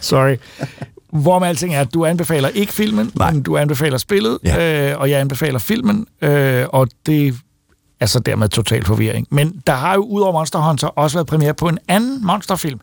[0.00, 0.36] Sorry.
[1.12, 3.30] Hvor med alting er, at du anbefaler ikke filmen, Nej.
[3.32, 4.90] men du anbefaler spillet, Ja.
[4.92, 7.34] øh, og jeg anbefaler filmen, øh, og det
[8.00, 9.26] er så dermed total forvirring.
[9.30, 12.80] Men der har jo udover Monster Hunter også været premiere på en anden monsterfilm.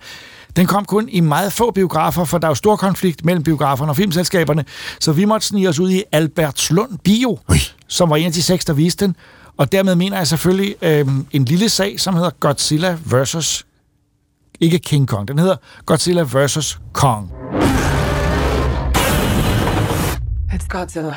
[0.56, 3.92] Den kom kun i meget få biografer, for der er jo stor konflikt mellem biograferne
[3.92, 4.66] og filmselskaberne,
[5.00, 7.58] så vi måtte snige os ud i Albertslund Bio, Ui.
[7.88, 9.16] som var en af de seks, der viste den.
[9.58, 13.66] Og dermed mener jeg selvfølgelig øh, en lille sag, som hedder Godzilla vs.
[14.60, 15.56] Ikke King Kong, den hedder
[15.86, 16.80] Godzilla vs.
[16.94, 17.32] Kong.
[20.54, 21.16] It's Godzilla.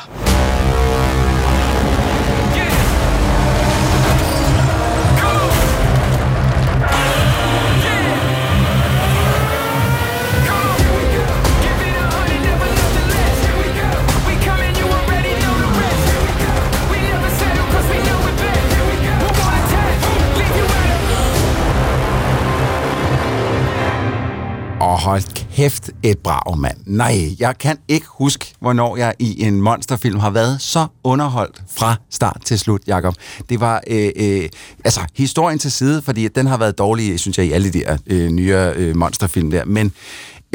[24.95, 26.77] Og hold kæft et brav, mand.
[26.87, 31.97] Nej, jeg kan ikke huske, hvornår jeg i en monsterfilm har været så underholdt fra
[32.11, 33.15] start til slut, Jakob.
[33.49, 34.49] Det var, øh, øh,
[34.85, 37.97] altså, historien til side, fordi den har været dårlig, synes jeg, i alle de der
[38.07, 39.93] øh, nyere øh, monsterfilm der, men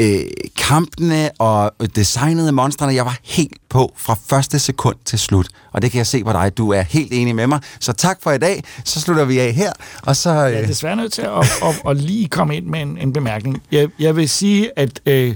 [0.00, 0.20] øh,
[0.56, 5.48] kampene og designet af monstrene, jeg var helt på fra første sekund til slut.
[5.72, 7.60] Og det kan jeg se på dig, du er helt enig med mig.
[7.80, 9.72] Så tak for i dag, så slutter vi af her,
[10.02, 10.30] og så...
[10.30, 13.12] Jeg er Øh, desværre nødt til at, at, at lige komme ind med en, en
[13.12, 13.62] bemærkning.
[13.72, 15.34] Jeg, jeg vil sige, at øh,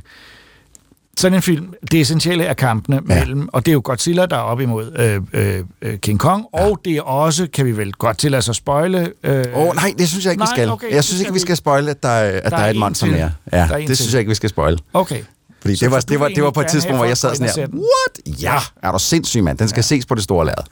[1.17, 3.15] sådan en film, det essentielle er kampene ja.
[3.19, 6.45] mellem, og det er jo Godzilla, der er op imod øh, øh, øh, King Kong,
[6.55, 6.65] ja.
[6.69, 9.12] og det er også, kan vi vel godt os at spoile...
[9.23, 10.71] Øh, Åh, oh, nej, det synes jeg ikke, nej, vi skal.
[10.71, 12.81] okay, jeg synes ikke, vi skal spoile, at der, er- at der, er et en
[12.81, 13.15] monster til.
[13.15, 13.33] mere.
[13.51, 13.97] Der Ja, det til.
[13.97, 14.79] synes jeg ikke, vi skal spoile.
[14.93, 15.23] Okay.
[15.61, 17.53] Fordi Så det var, det, var, det var på et tidspunkt, hvor jeg sad sådan
[17.57, 18.43] her, what?
[18.43, 19.59] Ja, er du sindssyg, mand.
[19.59, 19.83] Den skal ja.
[19.83, 20.65] ses på det store lærred.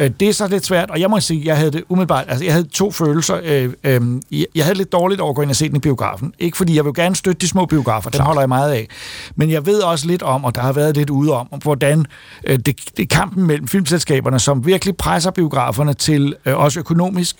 [0.00, 2.44] Øh, det er så lidt svært, og jeg må sige, jeg havde det umiddelbart, altså
[2.44, 3.40] jeg havde to følelser.
[3.44, 4.00] Øh, øh,
[4.54, 6.32] jeg- havde lidt dårligt over at gå ind og se den i biografen.
[6.38, 8.86] Ikke fordi jeg vil gerne støtte de små biografer, dem holder jeg meget af.
[9.36, 12.06] Men jeg ved også lidt om, og der har været lidt ude om, hvordan
[12.44, 17.36] øh, det, det kampen mellem filmselskaberne, som virkelig presser biograferne til, øh, også økonomisk,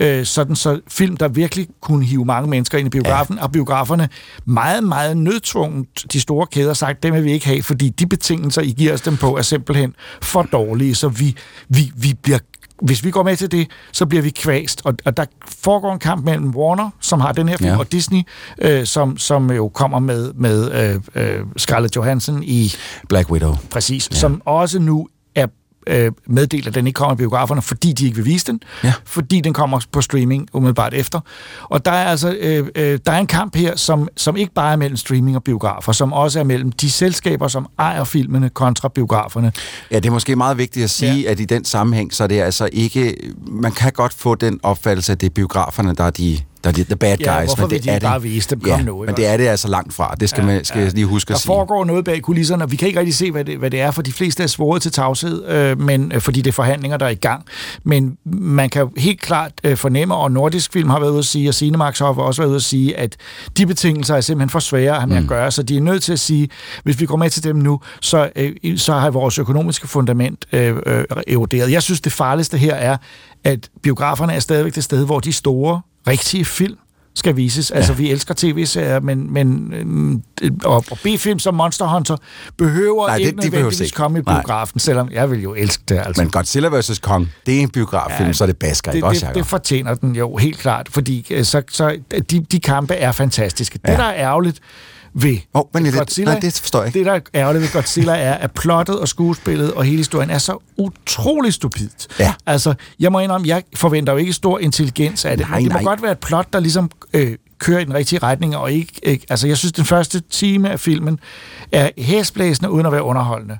[0.00, 3.42] øh, sådan så film, der virkelig kunne hive mange mennesker ind i biografen, ja.
[3.42, 4.08] og biograferne
[4.44, 8.62] meget, meget nødtvunget, de store kæder, sagt, dem vil vi ikke have, fordi de betingelser,
[8.62, 11.36] I giver os dem på, er simpelthen for dårlige, så vi,
[11.68, 12.38] vi, vi bliver
[12.82, 14.82] hvis vi går med til det, så bliver vi kvæst.
[14.84, 17.78] Og, og der foregår en kamp mellem Warner, som har den her film, Ja.
[17.78, 18.22] og Disney,
[18.58, 22.72] øh, som, som jo kommer med, med øh, øh, Scarlett Johansson i...
[23.08, 23.54] Black Widow.
[23.70, 24.08] Præcis.
[24.12, 24.16] Ja.
[24.16, 25.08] Som også nu
[25.86, 28.62] øh, meddelt, at den ikke kommer i biograferne, fordi de ikke vil vise den.
[28.84, 28.92] Ja.
[29.04, 31.20] Fordi den kommer på streaming umiddelbart efter.
[31.62, 34.72] Og der er altså øh, øh, der er en kamp her, som, som ikke bare
[34.72, 38.88] er mellem streaming og biografer, som også er mellem de selskaber, som ejer filmene kontra
[38.88, 39.52] biograferne.
[39.90, 41.30] Ja, det er måske meget vigtigt at sige, ja.
[41.30, 43.16] at i den sammenhæng, så er det altså ikke...
[43.46, 46.74] Man kan godt få den opfattelse, at det er biograferne, der er de, der er
[46.74, 47.26] de the bad guys.
[47.26, 48.02] Ja, hvorfor men det vil de er det.
[48.02, 48.60] bare vise dem?
[48.60, 50.14] Kom ja, nu, ikke men det er det altså langt fra.
[50.20, 50.88] Det skal, ja, man, skal ja.
[50.88, 51.46] lige huske Der at sige.
[51.46, 53.90] foregår noget bag kulisserne, og vi kan ikke rigtig se, hvad det, hvad det er,
[53.90, 57.06] for de fleste er svoret til tavshed, øh, men, øh, fordi det er forhandlinger, der
[57.06, 57.44] er i gang.
[57.84, 61.48] Men man kan helt klart øh, fornemme, og Nordisk Film har været ude at sige,
[61.48, 63.16] og Cinemax har også været ude at sige, at
[63.56, 65.22] de betingelser er simpelthen for svære at have med Mm.
[65.22, 66.48] at gøre, så de er nødt til at sige,
[66.84, 70.76] hvis vi går med til dem nu, så, øh, så har vores økonomiske fundament øh,
[70.86, 71.72] øh, eroderet.
[71.72, 72.96] Jeg synes, det farligste her er,
[73.44, 76.76] at biograferne er stadigvæk det sted, hvor de store, rigtige film
[77.14, 77.70] skal vises.
[77.70, 77.76] Ja.
[77.76, 79.72] Altså, vi elsker tv-serier, men, men
[80.42, 82.16] øh, og, og B-film som Monster Hunter
[82.58, 83.94] behøver Nej, Nej, det- ikke de nødvendigvis ikke.
[83.94, 84.34] komme i Nej.
[84.40, 85.98] biografen, selvom jeg vil jo elske det.
[86.06, 86.22] Altså.
[86.22, 86.98] Men Godzilla vs.
[86.98, 89.36] Kong, det er en biograffilm, ja, så det basker, det, ikke også, det, Jacob?
[89.36, 91.96] det fortjener den jo helt klart, fordi øh, så, så
[92.30, 93.78] de, de kampe er fantastiske.
[93.86, 93.90] Ja.
[93.90, 94.60] Det, der er ærgerligt
[95.14, 96.98] ved oh, men lidt- Godzilla, nej, det forstår jeg ikke.
[96.98, 100.38] det, der er ærgerligt ved Godzilla, er, at plottet og skuespillet og hele historien er
[100.38, 102.06] så utrolig stupidt.
[102.18, 102.34] Ja.
[102.46, 105.72] Altså, jeg må indrømme, jeg forventer jo ikke stor intelligens af det, Nej, men det
[105.72, 105.82] nej.
[105.82, 108.92] må godt være et plot, der ligesom øh, kører i den rigtige retning, og ikke,
[109.02, 109.26] ikke...
[109.30, 111.20] Altså, jeg synes, den første time af filmen
[111.72, 113.58] er hæsblæsende, uden at være underholdende.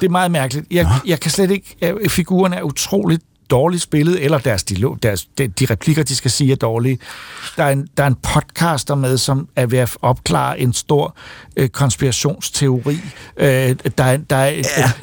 [0.00, 0.66] Det er meget mærkeligt.
[0.70, 1.76] Jeg, jeg kan slet ikke...
[1.82, 6.30] øh, Figurerne er utroligt dårligt spillet, eller deres, dialog, deres, de, de replikker, de skal
[6.30, 6.98] sige, er dårlige.
[7.56, 11.16] Der er, en, der er en podcaster med, som er ved at opklare en stor
[11.56, 13.00] øh, konspirationsteori.
[13.36, 13.46] Øh,
[13.98, 14.62] der, er, der, er, ja.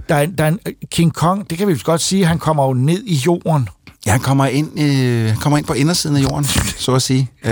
[0.09, 0.59] der, er, der er en
[0.91, 3.69] King Kong, det kan vi godt sige, han kommer jo ned i jorden.
[4.05, 6.45] Ja, han kommer ind, øh, han kommer ind på indersiden af jorden,
[6.77, 7.29] så at sige.
[7.45, 7.51] Øh,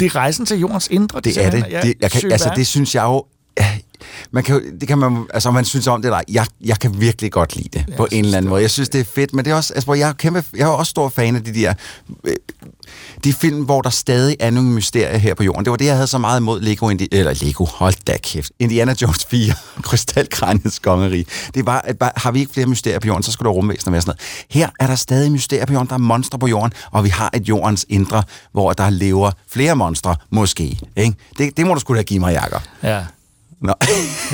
[0.00, 1.20] Det er rejsen til jordens indre.
[1.20, 1.52] det er det.
[1.52, 1.82] simpelthen.
[1.82, 3.24] det jeg kan, altså, det synes jeg jo...
[3.60, 3.70] ja,
[4.30, 7.00] Man kan, jo- det kan man, altså man synes om det eller jeg, jeg kan
[7.00, 8.62] virkelig godt lide det på en eller anden måde.
[8.62, 10.66] Jeg synes, det er fedt, men det er også, altså, jeg er, kæmpe, jeg er
[10.68, 11.74] også stor fan af de der
[12.24, 12.34] øh,
[13.24, 15.64] de film, hvor der stadig er nogle mysterier her på jorden.
[15.64, 18.52] Det var det, jeg havde så meget imod Lego, Indi- eller Lego, hold da kæft.
[18.58, 19.52] Indiana Jones 4,
[19.82, 21.26] Krystalkraniets kongeri.
[21.54, 23.90] Det var, at bare, har vi ikke flere mysterier på jorden, så skulle der rumvæsener
[23.90, 24.46] være sådan noget.
[24.50, 27.30] Her er der stadig mysterier på jorden, der er monstre på jorden, og vi har
[27.34, 30.78] et jordens indre, hvor der lever flere monstre, måske.
[30.96, 31.14] Ikke?
[31.38, 32.62] Det, det må du skulle da give mig, Jacob.
[32.82, 33.04] Ja.
[33.64, 33.72] Nå.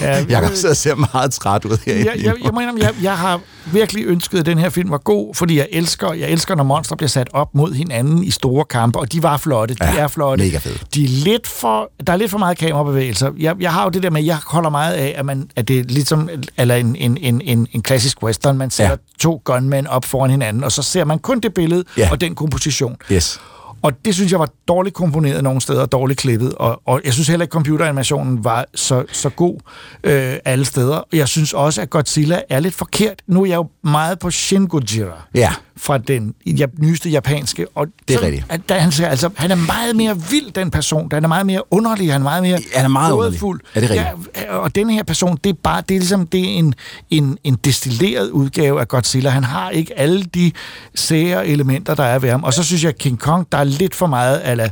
[0.00, 1.94] Ja, Ja, Jacob sidder og ser meget træt ud her.
[1.96, 3.40] jeg, jeg, jeg, mener, jeg, jeg har
[3.72, 6.96] virkelig ønsket, at den her film var god, fordi jeg elsker, jeg elsker, når monstre
[6.96, 10.08] bliver sat op mod hinanden i store kampe, og de var flotte, de Ja, er
[10.08, 10.44] flotte.
[10.44, 10.78] mega fede.
[10.94, 13.30] De er lidt for, der er lidt for meget kamerabevægelser.
[13.38, 15.78] Jeg, jeg har jo det der med, jeg holder meget af, at, man, at det
[15.78, 16.28] er ligesom
[16.58, 18.58] eller en, en, en, en, en klassisk western.
[18.58, 18.96] Man sætter ja.
[19.20, 22.10] to gunmen op foran hinanden, og så ser man kun det billede Ja.
[22.10, 22.96] og den komposition.
[23.12, 23.40] Yes.
[23.82, 26.54] Og det synes jeg var dårligt komponeret nogle steder, og dårligt klippet.
[26.54, 29.58] Og, og jeg synes heller ikke, at computeranimationen var så, så god
[30.04, 31.02] øh, alle steder.
[31.12, 33.22] Jeg synes også, at Godzilla er lidt forkert.
[33.26, 35.12] Nu er jeg jo meget på Shin Godzilla.
[35.34, 35.52] Ja
[35.82, 36.34] fra den
[36.78, 37.66] nyeste japanske.
[37.74, 38.44] Og Det er så- rigtigt.
[38.48, 41.08] At, der, han, siger, altså, han er meget mere vild, den person.
[41.12, 42.12] Han er meget mere underlig.
[42.12, 43.42] Han er meget mere Han er meget underlig.
[43.74, 44.02] Er det rigtigt?
[44.36, 46.74] Ja, og den her person, det er bare det er ligesom det er en,
[47.10, 49.30] en, en destilleret udgave af Godzilla.
[49.30, 50.52] Han har ikke alle de
[50.94, 52.44] sære elementer, der er ved ham.
[52.44, 54.70] Og så synes jeg, at King Kong, der er lidt for meget ala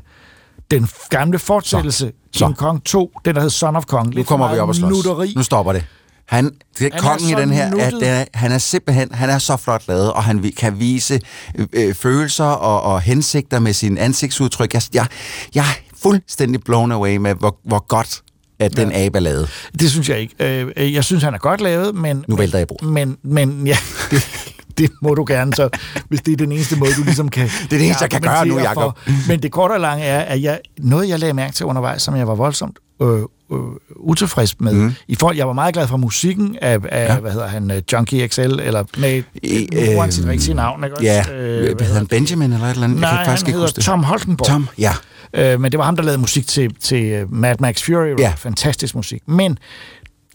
[0.70, 2.12] den gamle fortsættelse.
[2.32, 2.44] Så.
[2.44, 4.06] King Kong 2, den der hed Son of Kong.
[4.06, 4.90] Nu Lidt for kommer vi op og slås.
[4.90, 5.32] nutteri.
[5.36, 5.84] Nu stopper det.
[6.28, 7.92] Han, det, Han er kongen i så den her, at nuttet.
[7.92, 11.20] den er, han er simpelthen han er så flot lavet, og han kan vise
[11.58, 14.74] øh, øh, følelser og, og hensigter med sin ansigtsudtryk.
[14.74, 15.06] Jeg, jeg,
[15.54, 18.22] jeg er fuldstændig blown away med, hvor, hvor godt
[18.60, 19.48] at den abe er lavet.
[19.80, 20.34] Det synes jeg ikke.
[20.60, 22.24] Øh, øh, Jeg synes, han er godt lavet, men...
[22.28, 22.88] Nu vælter jeg bordet.
[22.88, 23.76] Men, men ja,
[24.10, 24.28] det,
[24.78, 25.68] det må du gerne så,
[26.08, 27.48] hvis det er den eneste måde, du ligesom kan...
[27.48, 28.82] Det er det eneste, jeg kan gøre nu, Jacob.
[28.82, 29.28] for.
[29.28, 32.16] Men det korte og lange er, at jeg, noget, jeg lagde mærke til undervejs, som
[32.16, 33.20] jeg var voldsomt øh,
[33.52, 33.58] øh,
[33.96, 34.72] utilfreds med.
[34.72, 34.94] Mm.
[35.08, 37.18] I forhold, jeg var meget glad for musikken af, af ja.
[37.20, 40.96] hvad hedder han, øh, Junkie XL, eller med I, øh, øh, sit rigtige navn, ikke
[40.96, 41.04] også?
[41.06, 42.06] Ja, Øh, hvad hedder han?
[42.06, 43.00] Benjamin eller et eller andet?
[43.00, 43.82] Nej, jeg kan faktisk han ikke hedder.
[43.82, 44.48] Tom Holkenborg.
[44.48, 44.92] Tom, ja.
[45.34, 48.18] Øh, men det var ham, der lavede musik til, til øh, Mad Max Fury.
[48.18, 48.32] Ja.
[48.36, 49.22] Fantastisk musik.
[49.26, 49.58] Men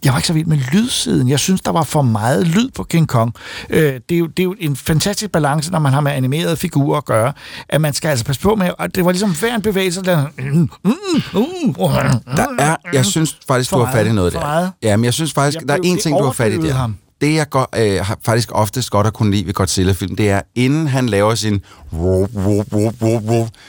[0.04, 1.28] jeg var ikke så vild med lydsiden.
[1.28, 3.34] Jeg synes, der var for meget lyd på King Kong.
[3.70, 6.56] Øh, det, er jo, det er jo en fantastisk balance, når man har med animerede
[6.56, 7.32] figurer at gøre,
[7.68, 10.26] at man skal altså passe på med, og det var ligesom hver en bevægelse, der...
[12.36, 14.70] Der er, jeg synes faktisk, For du har fat i noget der.
[14.82, 16.72] Ja, men jeg synes faktisk, Jeg der er en ting, du har fat i der.
[16.72, 16.96] ham.
[17.24, 20.40] Det, jeg godt, øh, har faktisk oftest godt har kunne lide ved Godzilla-film, det er,
[20.54, 21.62] inden han laver sin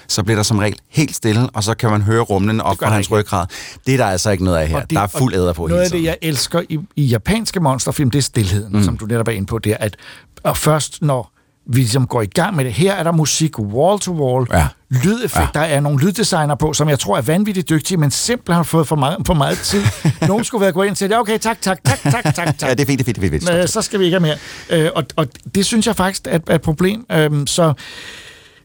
[0.07, 2.89] så bliver der som regel helt stille, og så kan man høre rumlen op fra
[2.89, 3.45] hans ryggrad.
[3.85, 4.75] Det er der altså ikke noget af her.
[4.75, 7.59] Og det- der er fuld æder på Noget af det, jeg elsker i, i japanske
[7.59, 8.83] monsterfilm, det er stillheden, mm.
[8.83, 9.95] som du netop er inde på, det er, at
[10.43, 11.31] og først når
[11.67, 14.67] vi ligesom går i gang med det, her er der musik wall to wall, ja.
[14.89, 15.67] lydeffekter, ja.
[15.67, 18.87] der er nogle lyddesigner på, som jeg tror er vanvittigt dygtige, men simpelthen har fået
[18.87, 19.83] for meget, for meget tid.
[20.27, 22.61] Nogen skulle være gået ind til det, okay, tak, tak, tak, tak, tak, tak.
[22.61, 23.57] Ja, det er fint, det er fint, det er fint.
[23.57, 24.37] Men, så skal vi ikke have
[24.69, 24.85] mere.
[24.85, 27.05] Øh, og, og det synes jeg faktisk er, er et problem.
[27.11, 27.73] Øhm, så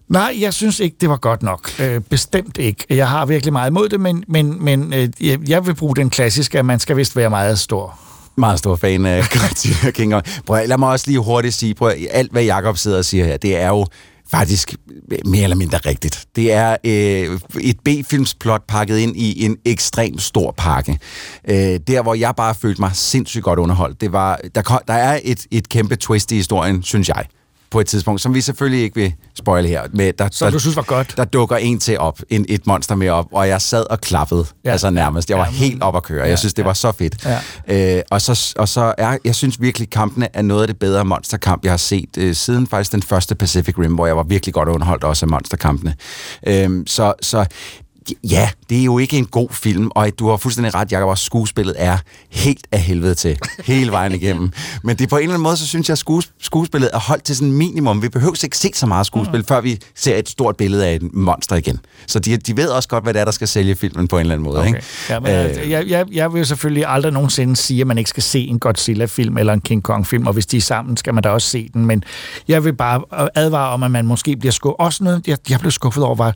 [0.08, 1.70] nej, jeg synes ikke, det var godt nok.
[1.80, 2.84] Øh, bestemt ikke.
[2.90, 6.10] Jeg har virkelig meget imod det, men, men, men øh, jeg, jeg vil bruge den
[6.10, 10.24] klassiske, at man skal vist være meget stor meget stor fan af Godzilla King Kong.
[10.46, 13.36] Prøv, lad mig også lige hurtigt sige, prøv, alt hvad Jakob sidder og siger her,
[13.36, 13.86] det er jo
[14.30, 14.74] faktisk
[15.24, 16.26] mere eller mindre rigtigt.
[16.36, 20.98] Det er øh, et B-filmsplot pakket ind i en ekstrem stor pakke.
[21.48, 25.20] Øh, der, hvor jeg bare følte mig sindssygt godt underholdt, det var, der, der er
[25.24, 27.24] et, et kæmpe twist i historien, synes jeg
[27.70, 29.82] på et tidspunkt, som vi selvfølgelig ikke vil spoile her.
[29.92, 31.14] Med, der, Så der, du synes var godt?
[31.16, 34.44] Der dukker en til op, en, et monster med op, og jeg sad og klappede,
[34.64, 34.70] ja.
[34.70, 35.30] altså nærmest.
[35.30, 36.28] Jeg var helt op at køre.
[36.28, 37.26] Jeg synes, det var så fedt.
[37.68, 37.96] Ja.
[37.96, 41.04] Øh, og så, og så er, jeg synes virkelig, kampene er noget af det bedre
[41.04, 44.54] monsterkamp, jeg har set øh, siden faktisk den første Pacific Rim, hvor jeg var virkelig
[44.54, 45.94] godt underholdt også af monsterkampene.
[46.46, 47.46] Øh, så, så
[48.24, 51.24] ja, det er jo ikke en god film, og du har fuldstændig ret, Jacob, også
[51.24, 51.98] skuespillet er
[52.30, 54.52] helt af helvede til, hele vejen igennem.
[54.84, 56.98] Men det er på en eller anden måde, så synes jeg, at skues, skuespillet er
[56.98, 58.02] holdt til sådan en minimum.
[58.02, 59.46] Vi behøver ikke se så meget skuespil, mm.
[59.46, 61.80] før vi ser et stort billede af et monster igen.
[62.06, 64.20] Så de, de ved også godt, hvad det er, der skal sælge filmen på en
[64.20, 64.58] eller anden måde.
[64.58, 64.68] Okay.
[64.68, 64.82] Ikke?
[65.08, 68.22] Ja, men, øh, jeg, jeg, jeg vil selvfølgelig aldrig nogensinde sige, at man ikke skal
[68.22, 71.28] se en Godzilla-film eller en King Kong-film, og hvis de er sammen, skal man da
[71.28, 71.86] også se den.
[71.86, 72.04] Men
[72.48, 74.76] jeg vil bare advare om, at man måske bliver skuffet.
[74.78, 76.34] Også noget, jeg, jeg blev skuffet over, var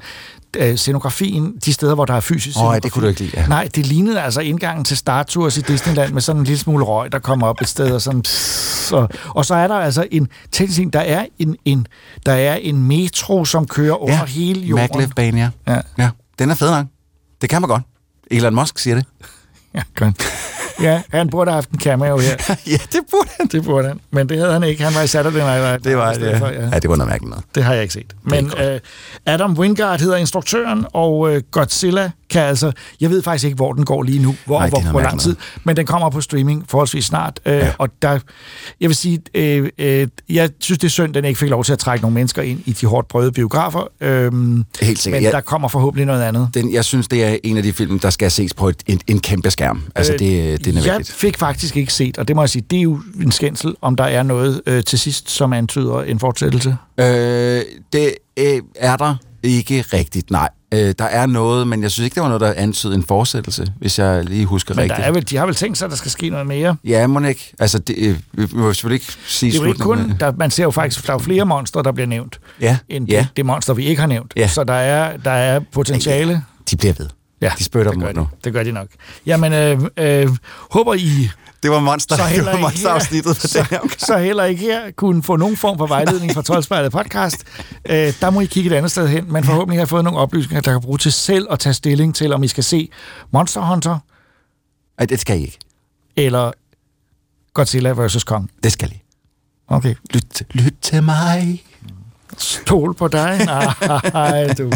[0.59, 2.81] øh, scenografien, de steder, hvor der er fysisk ja, scenografi.
[2.81, 3.47] det kunne du ikke lide, ja.
[3.47, 6.85] Nej, det lignede altså indgangen til Star Tours i Disneyland med sådan en lille smule
[6.85, 8.23] røg, der kommer op et sted, og sådan...
[8.23, 11.87] Pss, og, og så er der altså en ting, der er en, en,
[12.27, 14.89] der er en metro, som kører under Ja, hele jorden.
[14.93, 15.73] Maglev-bane, ja.
[15.73, 15.81] ja.
[15.99, 16.11] ja.
[16.39, 16.87] Den er fed nok.
[17.41, 17.83] Det kan man godt.
[18.31, 19.07] Elon Musk siger det.
[19.75, 20.23] Ja, godt.
[20.83, 22.37] Ja, han burde have haft en cameo her.
[22.67, 23.47] ja, det burde han.
[23.47, 24.01] Det burde han.
[24.11, 24.85] Men det havde han ikke.
[24.85, 25.91] Han var i Saturday Night Live.
[25.91, 26.39] Det var det.
[26.39, 26.69] for, Ja.
[26.73, 27.45] ja, det var noget mærkeligt noget.
[27.55, 28.15] Det har jeg ikke set.
[28.23, 28.81] Men øh,
[29.27, 32.73] Adam Wingard hedder instruktøren, og øh, Godzilla kan altså...
[33.01, 35.37] Jeg ved faktisk ikke, hvor den går lige nu, hvor, Nej, hvor, hvor lang tid,
[35.65, 37.41] men den kommer på streaming forholdsvis snart.
[37.47, 37.73] Øh, ja.
[37.79, 38.11] Og der,
[38.81, 41.73] jeg vil sige, øh, øh, jeg synes, det er synd, den ikke fik lov til
[41.73, 43.89] at trække nogle mennesker ind i de hårdt prøvede biografer.
[44.01, 44.33] Øh,
[44.81, 45.19] Helt sikkert.
[45.19, 46.49] Men Jeg- der kommer forhåbentlig noget andet.
[46.55, 49.01] Den, jeg synes, det er en af de film, der skal ses på et, en,
[49.07, 49.83] en kæmpe skærm.
[49.95, 51.13] Altså, det, det er jeg nødvendigt.
[51.13, 53.97] fik faktisk ikke set, og det må jeg sige, det er jo en skændsel, om
[53.97, 56.77] der er noget øh, til sidst, som antyder en fortsættelse.
[57.01, 57.63] Øh,
[57.93, 60.49] det øh, er der ikke rigtigt, nej.
[60.75, 63.67] Øh, der er noget, men jeg synes ikke, der var noget, der antydede en fortsættelse,
[63.79, 64.99] hvis jeg lige husker Men rigtigt.
[64.99, 66.77] der er vel, de har vel tænkt sig, at der skal ske noget mere.
[66.85, 67.53] Ja, må ikke.
[67.59, 70.51] Altså, det, øh, vi må selvfølgelig ikke sige Det er jo ikke kun, der, man
[70.51, 73.19] ser jo faktisk, der er flere monstre, der bliver nævnt, Ja, end ja.
[73.19, 74.33] det, det monster, vi ikke har nævnt.
[74.37, 74.49] Ja.
[74.49, 76.43] Så der er, der er potentiale.
[76.71, 77.09] De bliver ved.
[77.41, 78.19] Ja, De spytter det dem gør de.
[78.19, 78.29] nu.
[78.45, 78.89] Det gør de nok.
[79.27, 80.29] Jamen, øh, øh,
[80.71, 81.31] håber I...
[81.63, 84.61] Det var monster, så det heller var ikke monsterafsnittet for den så, så heller ikke
[84.63, 87.45] her kunne få nogen form for vejledning fra Troldspejlet podcast.
[87.91, 90.19] Øh, der må I kigge et andet sted hen, men forhåbentlig har I fået nogle
[90.19, 92.89] oplysninger, der kan bruge til selv at tage stilling til, om I skal se
[93.33, 93.99] Monster Hunter
[94.99, 95.59] Ej, det skal I ikke.
[96.17, 96.53] eller
[97.55, 98.25] Godzilla vs.
[98.25, 98.51] Kong.
[98.65, 99.03] Det skal I.
[99.69, 99.95] Okay.
[100.11, 101.65] Lyt, lyt til mig.
[102.39, 103.39] Stol på dig.
[104.13, 104.73] Nej, du.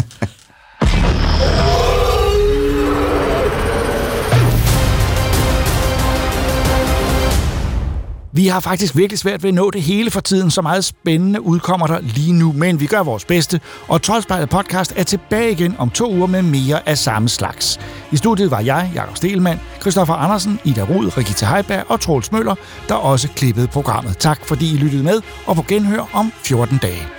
[8.31, 11.41] Vi har faktisk virkelig svært ved at nå det hele for tiden, så meget spændende
[11.41, 15.75] udkommer der lige nu, men vi gør vores bedste, og Troldspejlet podcast er tilbage igen
[15.77, 17.79] om to uger med mere af samme slags.
[18.11, 22.55] I studiet var jeg, Jakob Stelmann, Christoffer Andersen, Ida Rud, Rikita Heiberg og Troels Møller,
[22.89, 24.17] der også klippede programmet.
[24.17, 27.18] Tak fordi I lyttede med, og på genhør om 14 dage.